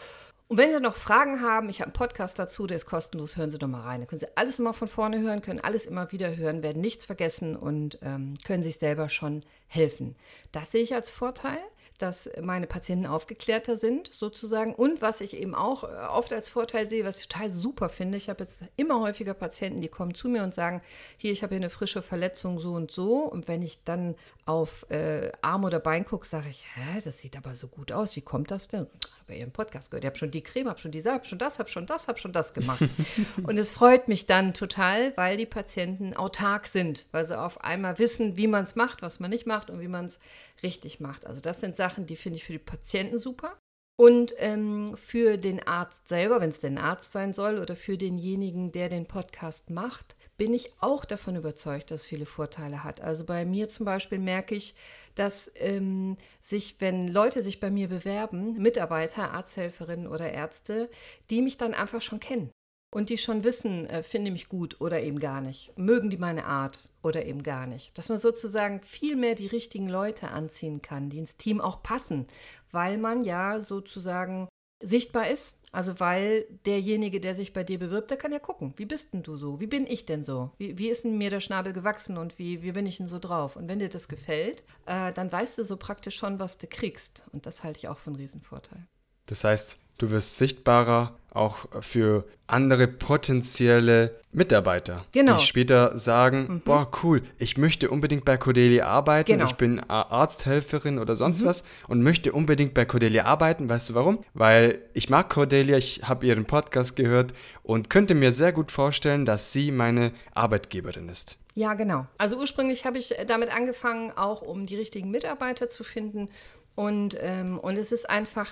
Und 0.50 0.56
wenn 0.56 0.72
Sie 0.72 0.80
noch 0.80 0.96
Fragen 0.96 1.42
haben, 1.42 1.68
ich 1.68 1.78
habe 1.78 1.90
einen 1.90 1.92
Podcast 1.92 2.36
dazu, 2.40 2.66
der 2.66 2.76
ist 2.76 2.84
kostenlos, 2.84 3.36
hören 3.36 3.52
Sie 3.52 3.58
doch 3.58 3.68
mal 3.68 3.82
rein. 3.82 4.00
Da 4.00 4.06
können 4.06 4.18
Sie 4.18 4.36
alles 4.36 4.58
immer 4.58 4.74
von 4.74 4.88
vorne 4.88 5.20
hören, 5.20 5.42
können 5.42 5.60
alles 5.60 5.86
immer 5.86 6.10
wieder 6.10 6.36
hören, 6.36 6.64
werden 6.64 6.80
nichts 6.82 7.06
vergessen 7.06 7.54
und 7.54 8.00
ähm, 8.02 8.34
können 8.44 8.64
sich 8.64 8.78
selber 8.78 9.08
schon 9.08 9.44
helfen. 9.68 10.16
Das 10.50 10.72
sehe 10.72 10.82
ich 10.82 10.92
als 10.92 11.08
Vorteil 11.08 11.60
dass 12.00 12.30
meine 12.40 12.66
Patienten 12.66 13.06
aufgeklärter 13.06 13.76
sind, 13.76 14.12
sozusagen. 14.12 14.74
Und 14.74 15.02
was 15.02 15.20
ich 15.20 15.36
eben 15.36 15.54
auch 15.54 15.84
äh, 15.84 15.86
oft 16.08 16.32
als 16.32 16.48
Vorteil 16.48 16.88
sehe, 16.88 17.04
was 17.04 17.20
ich 17.20 17.28
total 17.28 17.50
super 17.50 17.88
finde, 17.88 18.16
ich 18.16 18.28
habe 18.28 18.44
jetzt 18.44 18.62
immer 18.76 19.00
häufiger 19.00 19.34
Patienten, 19.34 19.80
die 19.80 19.88
kommen 19.88 20.14
zu 20.14 20.28
mir 20.28 20.42
und 20.42 20.54
sagen, 20.54 20.80
hier, 21.16 21.32
ich 21.32 21.42
habe 21.42 21.54
hier 21.54 21.62
eine 21.62 21.70
frische 21.70 22.02
Verletzung 22.02 22.58
so 22.58 22.72
und 22.72 22.90
so. 22.90 23.18
Und 23.18 23.48
wenn 23.48 23.62
ich 23.62 23.84
dann 23.84 24.16
auf 24.46 24.86
äh, 24.90 25.30
Arm 25.42 25.64
oder 25.64 25.78
Bein 25.78 26.04
gucke, 26.04 26.26
sage 26.26 26.48
ich, 26.48 26.64
hä, 26.74 27.00
das 27.04 27.18
sieht 27.18 27.36
aber 27.36 27.54
so 27.54 27.68
gut 27.68 27.92
aus. 27.92 28.16
Wie 28.16 28.22
kommt 28.22 28.50
das 28.50 28.68
denn? 28.68 28.86
Habe 29.20 29.34
Ihren 29.34 29.52
Podcast 29.52 29.90
gehört. 29.90 30.04
Ich 30.04 30.08
habe 30.08 30.18
schon 30.18 30.30
die 30.30 30.39
Creme, 30.42 30.68
habe 30.68 30.78
schon 30.78 30.90
diese, 30.90 31.12
habe 31.12 31.26
schon 31.26 31.38
das, 31.38 31.58
habe 31.58 31.68
schon 31.68 31.86
das, 31.86 32.08
habe 32.08 32.18
schon 32.18 32.32
das 32.32 32.54
gemacht. 32.54 32.82
und 33.42 33.58
es 33.58 33.70
freut 33.70 34.08
mich 34.08 34.26
dann 34.26 34.54
total, 34.54 35.16
weil 35.16 35.36
die 35.36 35.46
Patienten 35.46 36.14
autark 36.14 36.66
sind, 36.66 37.06
weil 37.12 37.24
sie 37.26 37.38
auf 37.38 37.62
einmal 37.62 37.98
wissen, 37.98 38.36
wie 38.36 38.46
man 38.46 38.64
es 38.64 38.76
macht, 38.76 39.02
was 39.02 39.20
man 39.20 39.30
nicht 39.30 39.46
macht 39.46 39.70
und 39.70 39.80
wie 39.80 39.88
man 39.88 40.06
es 40.06 40.18
richtig 40.62 41.00
macht. 41.00 41.26
Also 41.26 41.40
das 41.40 41.60
sind 41.60 41.76
Sachen, 41.76 42.06
die 42.06 42.16
finde 42.16 42.38
ich 42.38 42.44
für 42.44 42.52
die 42.52 42.58
Patienten 42.58 43.18
super. 43.18 43.56
Und 44.00 44.32
ähm, 44.38 44.96
für 44.96 45.36
den 45.36 45.62
Arzt 45.66 46.08
selber, 46.08 46.40
wenn 46.40 46.48
es 46.48 46.58
denn 46.58 46.78
Arzt 46.78 47.12
sein 47.12 47.34
soll, 47.34 47.58
oder 47.58 47.76
für 47.76 47.98
denjenigen, 47.98 48.72
der 48.72 48.88
den 48.88 49.04
Podcast 49.04 49.68
macht, 49.68 50.16
bin 50.38 50.54
ich 50.54 50.72
auch 50.80 51.04
davon 51.04 51.36
überzeugt, 51.36 51.90
dass 51.90 52.00
es 52.00 52.06
viele 52.06 52.24
Vorteile 52.24 52.82
hat. 52.82 53.02
Also 53.02 53.26
bei 53.26 53.44
mir 53.44 53.68
zum 53.68 53.84
Beispiel 53.84 54.18
merke 54.18 54.54
ich, 54.54 54.74
dass 55.16 55.52
ähm, 55.54 56.16
sich, 56.40 56.76
wenn 56.78 57.08
Leute 57.08 57.42
sich 57.42 57.60
bei 57.60 57.70
mir 57.70 57.88
bewerben, 57.88 58.54
Mitarbeiter, 58.54 59.32
Arzthelferinnen 59.32 60.06
oder 60.06 60.32
Ärzte, 60.32 60.88
die 61.28 61.42
mich 61.42 61.58
dann 61.58 61.74
einfach 61.74 62.00
schon 62.00 62.20
kennen 62.20 62.50
und 62.92 63.08
die 63.08 63.18
schon 63.18 63.44
wissen, 63.44 63.86
äh, 63.86 64.02
finde 64.02 64.30
mich 64.30 64.48
gut 64.48 64.80
oder 64.80 65.02
eben 65.02 65.18
gar 65.18 65.40
nicht, 65.40 65.76
mögen 65.76 66.10
die 66.10 66.16
meine 66.16 66.46
Art 66.46 66.88
oder 67.02 67.24
eben 67.24 67.42
gar 67.42 67.66
nicht. 67.66 67.96
Dass 67.96 68.08
man 68.08 68.18
sozusagen 68.18 68.80
viel 68.82 69.16
mehr 69.16 69.34
die 69.34 69.46
richtigen 69.46 69.88
Leute 69.88 70.28
anziehen 70.28 70.82
kann, 70.82 71.08
die 71.08 71.18
ins 71.18 71.36
Team 71.36 71.60
auch 71.60 71.82
passen, 71.82 72.26
weil 72.72 72.98
man 72.98 73.22
ja 73.22 73.60
sozusagen 73.60 74.48
sichtbar 74.82 75.28
ist. 75.28 75.58
Also 75.72 76.00
weil 76.00 76.46
derjenige, 76.66 77.20
der 77.20 77.36
sich 77.36 77.52
bei 77.52 77.62
dir 77.62 77.78
bewirbt, 77.78 78.10
der 78.10 78.18
kann 78.18 78.32
ja 78.32 78.40
gucken, 78.40 78.74
wie 78.76 78.86
bist 78.86 79.12
denn 79.12 79.22
du 79.22 79.36
so? 79.36 79.60
Wie 79.60 79.68
bin 79.68 79.86
ich 79.86 80.04
denn 80.04 80.24
so? 80.24 80.50
Wie, 80.58 80.78
wie 80.78 80.88
ist 80.88 81.04
denn 81.04 81.16
mir 81.16 81.30
der 81.30 81.40
Schnabel 81.40 81.72
gewachsen 81.72 82.16
und 82.16 82.38
wie, 82.38 82.62
wie 82.62 82.72
bin 82.72 82.86
ich 82.86 82.96
denn 82.96 83.06
so 83.06 83.20
drauf? 83.20 83.54
Und 83.54 83.68
wenn 83.68 83.78
dir 83.78 83.88
das 83.88 84.08
gefällt, 84.08 84.64
äh, 84.86 85.12
dann 85.12 85.30
weißt 85.30 85.58
du 85.58 85.64
so 85.64 85.76
praktisch 85.76 86.16
schon, 86.16 86.40
was 86.40 86.58
du 86.58 86.66
kriegst. 86.66 87.24
Und 87.32 87.46
das 87.46 87.62
halte 87.62 87.78
ich 87.78 87.88
auch 87.88 87.98
für 87.98 88.10
einen 88.10 88.16
Riesenvorteil. 88.16 88.84
Das 89.26 89.44
heißt, 89.44 89.78
du 90.02 90.10
wirst 90.10 90.36
sichtbarer 90.36 91.14
auch 91.32 91.66
für 91.80 92.24
andere 92.46 92.88
potenzielle 92.88 94.16
Mitarbeiter, 94.32 94.96
genau. 95.12 95.36
die 95.36 95.44
später 95.44 95.96
sagen, 95.96 96.46
mhm. 96.48 96.60
boah, 96.60 96.90
cool, 97.02 97.22
ich 97.38 97.56
möchte 97.56 97.90
unbedingt 97.90 98.24
bei 98.24 98.36
Cordelia 98.36 98.86
arbeiten, 98.86 99.32
genau. 99.32 99.44
ich 99.44 99.54
bin 99.54 99.80
Arzthelferin 99.88 100.98
oder 100.98 101.16
sonst 101.16 101.42
mhm. 101.42 101.46
was 101.46 101.64
und 101.88 102.02
möchte 102.02 102.32
unbedingt 102.32 102.74
bei 102.74 102.84
Cordelia 102.84 103.24
arbeiten. 103.24 103.68
Weißt 103.68 103.90
du 103.90 103.94
warum? 103.94 104.20
Weil 104.34 104.80
ich 104.92 105.08
mag 105.08 105.30
Cordelia, 105.30 105.76
ich 105.76 106.02
habe 106.04 106.26
ihren 106.26 106.44
Podcast 106.44 106.96
gehört 106.96 107.32
und 107.62 107.90
könnte 107.90 108.14
mir 108.14 108.32
sehr 108.32 108.52
gut 108.52 108.72
vorstellen, 108.72 109.24
dass 109.24 109.52
sie 109.52 109.70
meine 109.70 110.12
Arbeitgeberin 110.34 111.08
ist. 111.08 111.38
Ja, 111.54 111.74
genau. 111.74 112.06
Also 112.18 112.36
ursprünglich 112.38 112.84
habe 112.84 112.98
ich 112.98 113.14
damit 113.26 113.54
angefangen, 113.54 114.12
auch 114.16 114.42
um 114.42 114.66
die 114.66 114.76
richtigen 114.76 115.10
Mitarbeiter 115.10 115.68
zu 115.68 115.84
finden. 115.84 116.28
Und, 116.76 117.16
ähm, 117.20 117.58
und 117.58 117.76
es 117.76 117.92
ist 117.92 118.08
einfach 118.08 118.48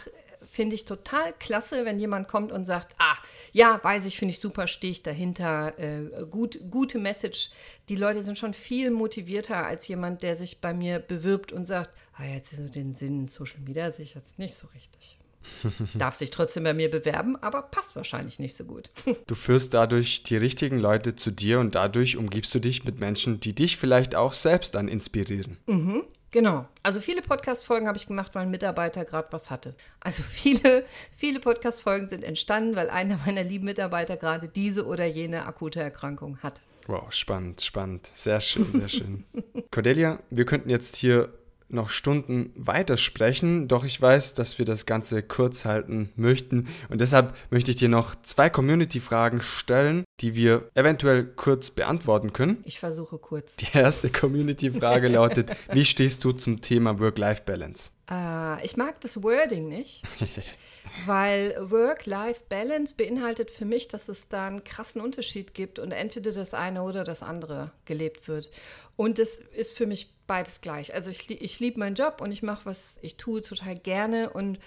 finde 0.51 0.75
ich 0.75 0.85
total 0.85 1.33
klasse, 1.39 1.85
wenn 1.85 1.99
jemand 1.99 2.29
kommt 2.29 2.53
und 2.53 2.65
sagt, 2.65 2.95
ah, 2.99 3.17
ja, 3.53 3.81
weiß 3.83 4.07
ich, 4.07 4.19
finde 4.19 4.33
ich 4.33 4.41
super, 4.41 4.67
stehe 4.67 4.91
ich 4.91 5.03
dahinter, 5.03 5.79
äh, 5.79 6.27
gut, 6.31 6.59
gute 6.71 6.99
Message. 6.99 7.51
Die 7.89 7.97
Leute 7.97 8.23
sind 8.23 8.39
schon 8.39 8.55
viel 8.55 8.91
motivierter 8.91 9.65
als 9.67 9.89
jemand, 9.89 10.23
der 10.23 10.37
sich 10.37 10.61
bei 10.61 10.75
mir 10.75 10.99
bewirbt 10.99 11.53
und 11.53 11.67
sagt, 11.67 11.91
ah, 12.15 12.25
jetzt 12.25 12.57
so 12.57 12.69
den 12.69 12.95
Sinn 12.95 13.21
in 13.21 13.29
Social 13.29 13.61
Media 13.61 13.91
sehe 13.93 14.05
ich 14.05 14.15
jetzt 14.15 14.39
nicht 14.39 14.55
so 14.55 14.67
richtig. 14.75 15.19
Darf 15.95 16.17
sich 16.17 16.31
trotzdem 16.31 16.65
bei 16.65 16.75
mir 16.75 16.91
bewerben, 16.91 17.37
aber 17.37 17.63
passt 17.63 17.97
wahrscheinlich 17.97 18.39
nicht 18.39 18.55
so 18.55 18.65
gut. 18.65 18.91
du 19.27 19.35
führst 19.35 19.75
dadurch 19.75 20.23
die 20.23 20.37
richtigen 20.37 20.79
Leute 20.79 21.17
zu 21.17 21.31
dir 21.31 21.61
und 21.61 21.75
dadurch 21.75 22.17
umgibst 22.17 22.55
du 22.55 22.59
dich 22.59 22.85
mit 22.85 22.99
Menschen, 22.99 23.41
die 23.41 23.55
dich 23.55 23.77
vielleicht 23.77 24.15
auch 24.15 24.33
selbst 24.33 24.75
dann 24.75 24.89
inspirieren. 24.89 25.57
Mhm, 25.67 26.05
Genau. 26.31 26.67
Also 26.83 27.01
viele 27.01 27.23
Podcast-Folgen 27.23 27.87
habe 27.87 27.97
ich 27.97 28.07
gemacht, 28.07 28.35
weil 28.35 28.43
ein 28.43 28.51
Mitarbeiter 28.51 29.05
gerade 29.05 29.29
was 29.31 29.51
hatte. 29.51 29.75
Also 30.01 30.23
viele, 30.29 30.85
viele 31.17 31.41
Podcast-Folgen 31.41 32.09
sind 32.09 32.25
entstanden, 32.25 32.77
weil 32.77 32.91
einer 32.91 33.19
meiner 33.25 33.43
lieben 33.43 33.65
Mitarbeiter 33.65 34.17
gerade 34.17 34.49
diese 34.49 34.87
oder 34.87 35.07
jene 35.07 35.47
akute 35.47 35.81
Erkrankung 35.81 36.39
hat. 36.43 36.61
Wow, 36.87 37.13
spannend, 37.13 37.61
spannend. 37.61 38.11
Sehr 38.15 38.41
schön, 38.41 38.73
sehr 38.73 38.89
schön. 38.89 39.25
Cordelia, 39.71 40.21
wir 40.31 40.47
könnten 40.47 40.71
jetzt 40.71 40.97
hier 40.97 41.33
noch 41.69 41.91
Stunden 41.91 42.51
weitersprechen, 42.57 43.69
doch 43.69 43.85
ich 43.85 44.01
weiß, 44.01 44.35
dass 44.35 44.59
wir 44.59 44.65
das 44.65 44.87
Ganze 44.87 45.23
kurz 45.23 45.67
halten 45.67 46.11
möchten 46.17 46.67
und 46.89 47.01
deshalb 47.03 47.37
möchte 47.51 47.71
ich 47.71 47.77
dir 47.77 47.91
noch 47.91 48.15
zwei 48.23 48.49
Community-Fragen 48.49 49.43
stellen, 49.43 50.05
die 50.21 50.35
wir 50.35 50.71
eventuell 50.75 51.25
kurz 51.25 51.71
beantworten 51.71 52.33
können. 52.33 52.63
Ich 52.65 52.81
versuche 52.81 53.19
kurz. 53.19 53.57
Die 53.57 53.69
erste 53.73 54.11
Community-Frage 54.11 55.09
lautet, 55.09 55.51
wie 55.73 55.85
stehst 55.85 56.25
du 56.25 56.33
zum 56.33 56.61
Thema 56.61 56.99
Work-Life-Balance? 56.99 57.93
Äh, 58.11 58.65
ich 58.65 58.77
mag 58.77 59.01
das 59.01 59.23
Wording 59.23 59.69
nicht. 59.69 60.03
Weil 61.07 61.55
Work-Life-Balance 61.71 62.95
beinhaltet 62.97 63.51
für 63.51 63.65
mich, 63.65 63.89
dass 63.89 64.09
es 64.09 64.29
da 64.29 64.47
einen 64.47 64.65
krassen 64.65 65.01
Unterschied 65.01 65.55
gibt 65.55 65.79
und 65.79 65.93
entweder 65.93 66.33
das 66.33 66.55
eine 66.55 66.83
oder 66.83 67.05
das 67.05 67.23
andere 67.23 67.73
gelebt 67.85 68.27
wird. 68.27 68.51
Und 68.97 69.19
es 69.19 69.39
ist 69.39 69.77
für 69.77 69.87
mich 69.87 70.11
beides 70.27 70.61
gleich. 70.61 70.95
Also 70.95 71.11
ich, 71.11 71.31
ich 71.31 71.61
liebe 71.61 71.79
meinen 71.79 71.95
Job 71.95 72.21
und 72.21 72.33
ich 72.33 72.43
mache, 72.43 72.67
was 72.67 72.99
ich 73.03 73.17
tue, 73.17 73.43
total 73.43 73.77
gerne 73.77 74.31
und 74.31 74.59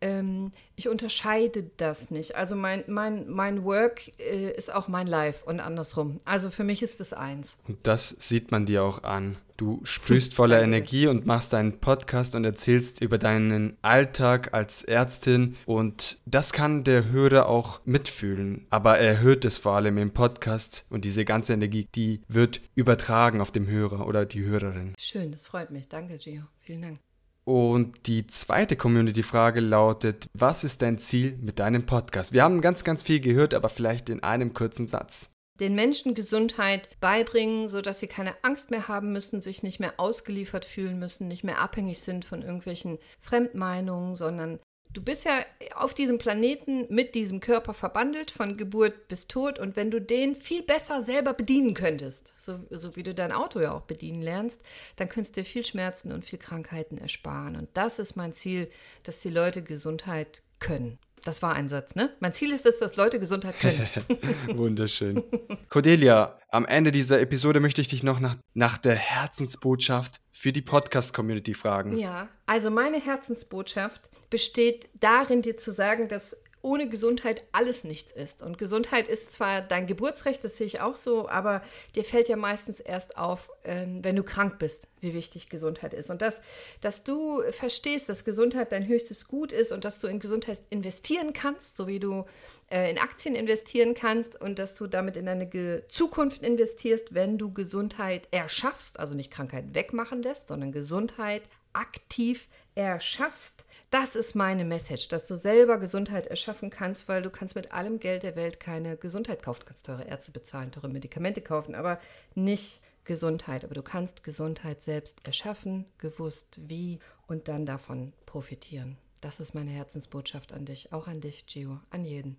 ähm, 0.00 0.52
ich 0.76 0.88
unterscheide 0.88 1.70
das 1.76 2.10
nicht. 2.10 2.36
Also 2.36 2.56
mein, 2.56 2.84
mein, 2.86 3.28
mein 3.28 3.64
Work 3.64 4.08
äh, 4.18 4.50
ist 4.52 4.72
auch 4.72 4.88
mein 4.88 5.06
Life 5.06 5.44
und 5.44 5.60
andersrum. 5.60 6.20
Also 6.24 6.50
für 6.50 6.64
mich 6.64 6.82
ist 6.82 7.00
es 7.00 7.12
eins. 7.12 7.58
Und 7.66 7.78
das 7.86 8.10
sieht 8.18 8.50
man 8.50 8.66
dir 8.66 8.82
auch 8.82 9.02
an. 9.04 9.36
Du 9.56 9.80
sprühst 9.84 10.34
voller 10.34 10.62
Energie 10.62 11.06
und 11.06 11.24
machst 11.24 11.54
einen 11.54 11.80
Podcast 11.80 12.34
und 12.34 12.44
erzählst 12.44 13.00
über 13.00 13.18
deinen 13.18 13.76
Alltag 13.82 14.52
als 14.52 14.82
Ärztin 14.82 15.56
und 15.64 16.18
das 16.26 16.52
kann 16.52 16.84
der 16.84 17.08
Hörer 17.10 17.48
auch 17.48 17.80
mitfühlen. 17.86 18.66
Aber 18.70 18.98
er 18.98 19.20
hört 19.20 19.44
es 19.44 19.56
vor 19.56 19.72
allem 19.72 19.96
im 19.98 20.12
Podcast 20.12 20.84
und 20.90 21.04
diese 21.04 21.24
ganze 21.24 21.54
Energie, 21.54 21.86
die 21.94 22.20
wird 22.28 22.60
übertragen 22.74 23.40
auf 23.40 23.50
dem 23.50 23.66
Hörer 23.66 24.06
oder 24.06 24.26
die 24.26 24.44
Hörerin. 24.44 24.94
Schön, 24.98 25.32
das 25.32 25.46
freut 25.46 25.70
mich. 25.70 25.88
Danke, 25.88 26.16
Gio. 26.16 26.42
Vielen 26.60 26.82
Dank. 26.82 27.05
Und 27.48 28.08
die 28.08 28.26
zweite 28.26 28.74
Community-Frage 28.74 29.60
lautet, 29.60 30.28
was 30.34 30.64
ist 30.64 30.82
dein 30.82 30.98
Ziel 30.98 31.38
mit 31.40 31.60
deinem 31.60 31.86
Podcast? 31.86 32.32
Wir 32.32 32.42
haben 32.42 32.60
ganz, 32.60 32.82
ganz 32.82 33.04
viel 33.04 33.20
gehört, 33.20 33.54
aber 33.54 33.68
vielleicht 33.68 34.08
in 34.08 34.22
einem 34.24 34.52
kurzen 34.52 34.88
Satz. 34.88 35.30
Den 35.60 35.76
Menschen 35.76 36.14
Gesundheit 36.14 36.90
beibringen, 37.00 37.68
sodass 37.68 38.00
sie 38.00 38.08
keine 38.08 38.34
Angst 38.42 38.72
mehr 38.72 38.88
haben 38.88 39.12
müssen, 39.12 39.40
sich 39.40 39.62
nicht 39.62 39.78
mehr 39.78 39.94
ausgeliefert 39.96 40.64
fühlen 40.64 40.98
müssen, 40.98 41.28
nicht 41.28 41.44
mehr 41.44 41.60
abhängig 41.60 42.00
sind 42.00 42.24
von 42.24 42.42
irgendwelchen 42.42 42.98
Fremdmeinungen, 43.20 44.16
sondern 44.16 44.58
Du 44.92 45.02
bist 45.02 45.24
ja 45.24 45.44
auf 45.74 45.92
diesem 45.92 46.18
Planeten 46.18 46.86
mit 46.88 47.14
diesem 47.14 47.40
Körper 47.40 47.74
verbandelt, 47.74 48.30
von 48.30 48.56
Geburt 48.56 49.08
bis 49.08 49.26
Tod. 49.26 49.58
Und 49.58 49.76
wenn 49.76 49.90
du 49.90 50.00
den 50.00 50.34
viel 50.34 50.62
besser 50.62 51.02
selber 51.02 51.34
bedienen 51.34 51.74
könntest, 51.74 52.32
so, 52.38 52.60
so 52.70 52.96
wie 52.96 53.02
du 53.02 53.14
dein 53.14 53.32
Auto 53.32 53.60
ja 53.60 53.72
auch 53.72 53.82
bedienen 53.82 54.22
lernst, 54.22 54.62
dann 54.96 55.08
könntest 55.08 55.36
du 55.36 55.42
dir 55.42 55.46
viel 55.46 55.64
Schmerzen 55.64 56.12
und 56.12 56.24
viel 56.24 56.38
Krankheiten 56.38 56.98
ersparen. 56.98 57.56
Und 57.56 57.68
das 57.74 57.98
ist 57.98 58.16
mein 58.16 58.32
Ziel, 58.32 58.70
dass 59.02 59.18
die 59.18 59.30
Leute 59.30 59.62
Gesundheit 59.62 60.42
können. 60.58 60.98
Das 61.26 61.42
war 61.42 61.54
ein 61.54 61.68
Satz, 61.68 61.96
ne? 61.96 62.14
Mein 62.20 62.32
Ziel 62.34 62.52
ist 62.52 62.66
es, 62.66 62.76
dass 62.78 62.94
Leute 62.94 63.18
Gesundheit 63.18 63.58
können. 63.58 63.88
Wunderschön. 64.56 65.24
Cordelia, 65.68 66.38
am 66.50 66.64
Ende 66.64 66.92
dieser 66.92 67.20
Episode 67.20 67.58
möchte 67.58 67.80
ich 67.80 67.88
dich 67.88 68.04
noch 68.04 68.20
nach, 68.20 68.36
nach 68.54 68.78
der 68.78 68.94
Herzensbotschaft 68.94 70.20
für 70.30 70.52
die 70.52 70.62
Podcast-Community 70.62 71.54
fragen. 71.54 71.98
Ja, 71.98 72.28
also 72.46 72.70
meine 72.70 73.00
Herzensbotschaft 73.00 74.08
besteht 74.30 74.88
darin, 74.94 75.42
dir 75.42 75.56
zu 75.56 75.72
sagen, 75.72 76.06
dass 76.06 76.36
ohne 76.66 76.88
Gesundheit 76.88 77.44
alles 77.52 77.84
nichts 77.84 78.10
ist. 78.10 78.42
Und 78.42 78.58
Gesundheit 78.58 79.06
ist 79.06 79.32
zwar 79.32 79.60
dein 79.60 79.86
Geburtsrecht, 79.86 80.42
das 80.42 80.56
sehe 80.56 80.66
ich 80.66 80.80
auch 80.80 80.96
so, 80.96 81.28
aber 81.28 81.62
dir 81.94 82.04
fällt 82.04 82.28
ja 82.28 82.34
meistens 82.34 82.80
erst 82.80 83.16
auf, 83.16 83.52
ähm, 83.62 84.02
wenn 84.02 84.16
du 84.16 84.24
krank 84.24 84.58
bist, 84.58 84.88
wie 85.00 85.14
wichtig 85.14 85.48
Gesundheit 85.48 85.94
ist. 85.94 86.10
Und 86.10 86.22
das, 86.22 86.42
dass 86.80 87.04
du 87.04 87.40
verstehst, 87.52 88.08
dass 88.08 88.24
Gesundheit 88.24 88.72
dein 88.72 88.88
höchstes 88.88 89.28
Gut 89.28 89.52
ist 89.52 89.70
und 89.70 89.84
dass 89.84 90.00
du 90.00 90.08
in 90.08 90.18
Gesundheit 90.18 90.58
investieren 90.70 91.32
kannst, 91.32 91.76
so 91.76 91.86
wie 91.86 92.00
du 92.00 92.24
äh, 92.68 92.90
in 92.90 92.98
Aktien 92.98 93.36
investieren 93.36 93.94
kannst 93.94 94.40
und 94.40 94.58
dass 94.58 94.74
du 94.74 94.88
damit 94.88 95.16
in 95.16 95.26
deine 95.26 95.46
Ge 95.46 95.84
Zukunft 95.86 96.42
investierst, 96.42 97.14
wenn 97.14 97.38
du 97.38 97.52
Gesundheit 97.52 98.26
erschaffst, 98.32 98.98
also 98.98 99.14
nicht 99.14 99.30
Krankheit 99.30 99.66
wegmachen 99.74 100.20
lässt, 100.20 100.48
sondern 100.48 100.72
Gesundheit 100.72 101.42
aktiv 101.76 102.48
erschaffst. 102.74 103.64
Das 103.90 104.16
ist 104.16 104.34
meine 104.34 104.64
Message, 104.64 105.08
dass 105.08 105.26
du 105.26 105.34
selber 105.34 105.78
Gesundheit 105.78 106.26
erschaffen 106.26 106.70
kannst, 106.70 107.08
weil 107.08 107.22
du 107.22 107.30
kannst 107.30 107.54
mit 107.54 107.72
allem 107.72 108.00
Geld 108.00 108.22
der 108.22 108.36
Welt 108.36 108.58
keine 108.60 108.96
Gesundheit 108.96 109.42
kaufen. 109.42 109.60
Du 109.60 109.66
kannst 109.66 109.86
teure 109.86 110.04
Ärzte 110.04 110.32
bezahlen, 110.32 110.72
teure 110.72 110.88
Medikamente 110.88 111.40
kaufen, 111.40 111.74
aber 111.74 112.00
nicht 112.34 112.80
Gesundheit. 113.04 113.64
Aber 113.64 113.74
du 113.74 113.82
kannst 113.82 114.24
Gesundheit 114.24 114.82
selbst 114.82 115.20
erschaffen, 115.24 115.86
gewusst 115.98 116.58
wie 116.66 116.98
und 117.26 117.48
dann 117.48 117.66
davon 117.66 118.12
profitieren. 118.26 118.96
Das 119.20 119.40
ist 119.40 119.54
meine 119.54 119.70
Herzensbotschaft 119.70 120.52
an 120.52 120.64
dich, 120.64 120.92
auch 120.92 121.06
an 121.06 121.20
dich, 121.20 121.46
Gio, 121.46 121.80
an 121.90 122.04
jeden. 122.04 122.38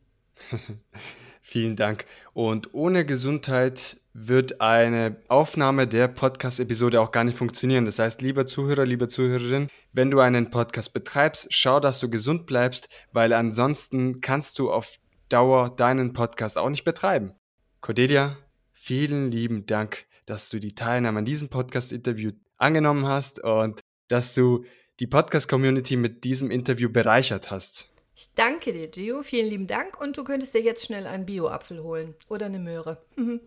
Vielen 1.42 1.76
Dank. 1.76 2.06
Und 2.34 2.74
ohne 2.74 3.06
Gesundheit 3.06 3.98
wird 4.14 4.62
eine 4.62 5.18
Aufnahme 5.28 5.88
der 5.88 6.08
Podcast-Episode 6.08 7.00
auch 7.00 7.12
gar 7.12 7.24
nicht 7.24 7.38
funktionieren. 7.38 7.86
Das 7.86 8.00
heißt, 8.00 8.22
lieber 8.22 8.46
Zuhörer, 8.46 8.86
lieber 8.86 9.08
Zuhörerin, 9.08 9.68
wenn 9.94 10.12
du 10.12 10.20
einen 10.20 10.50
Podcast 10.50 10.92
betreibst, 10.94 11.54
schau, 11.54 11.80
dass 11.80 12.00
du 12.00 12.10
gesund 12.10 12.48
bleibst, 12.48 12.90
weil 13.14 13.32
ansonsten 13.32 14.20
kannst 14.20 14.60
du 14.60 14.72
auf 14.72 14.98
Dauer 15.30 15.70
deinen 15.76 16.14
Podcast 16.14 16.58
auch 16.58 16.70
nicht 16.70 16.84
betreiben. 16.84 17.34
Cordelia, 17.80 18.38
vielen 18.74 19.30
lieben 19.30 19.66
Dank, 19.66 20.06
dass 20.26 20.50
du 20.50 20.60
die 20.60 20.74
Teilnahme 20.74 21.20
an 21.20 21.26
diesem 21.26 21.50
Podcast-Interview 21.50 22.32
angenommen 22.58 23.06
hast 23.06 23.44
und 23.44 23.82
dass 24.08 24.34
du 24.34 24.66
die 25.00 25.08
Podcast-Community 25.08 25.96
mit 25.96 26.24
diesem 26.24 26.50
Interview 26.50 26.90
bereichert 26.90 27.52
hast. 27.52 27.90
Ich 28.20 28.34
danke 28.34 28.74
dir, 28.74 28.88
Gio. 28.88 29.22
Vielen 29.22 29.48
lieben 29.48 29.68
Dank. 29.68 30.02
Und 30.02 30.18
du 30.18 30.24
könntest 30.24 30.56
dir 30.56 30.62
jetzt 30.62 30.84
schnell 30.84 31.06
einen 31.06 31.28
Bio-Apfel 31.28 31.84
holen 31.84 32.16
oder 32.28 32.48
eine 32.48 32.58
Möhre. 32.58 32.98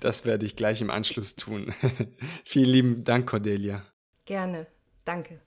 das 0.00 0.24
werde 0.24 0.44
ich 0.44 0.56
gleich 0.56 0.82
im 0.82 0.90
Anschluss 0.90 1.36
tun. 1.36 1.72
Vielen 2.44 2.68
lieben 2.68 3.04
Dank, 3.04 3.28
Cordelia. 3.30 3.84
Gerne. 4.24 4.66
Danke. 5.04 5.40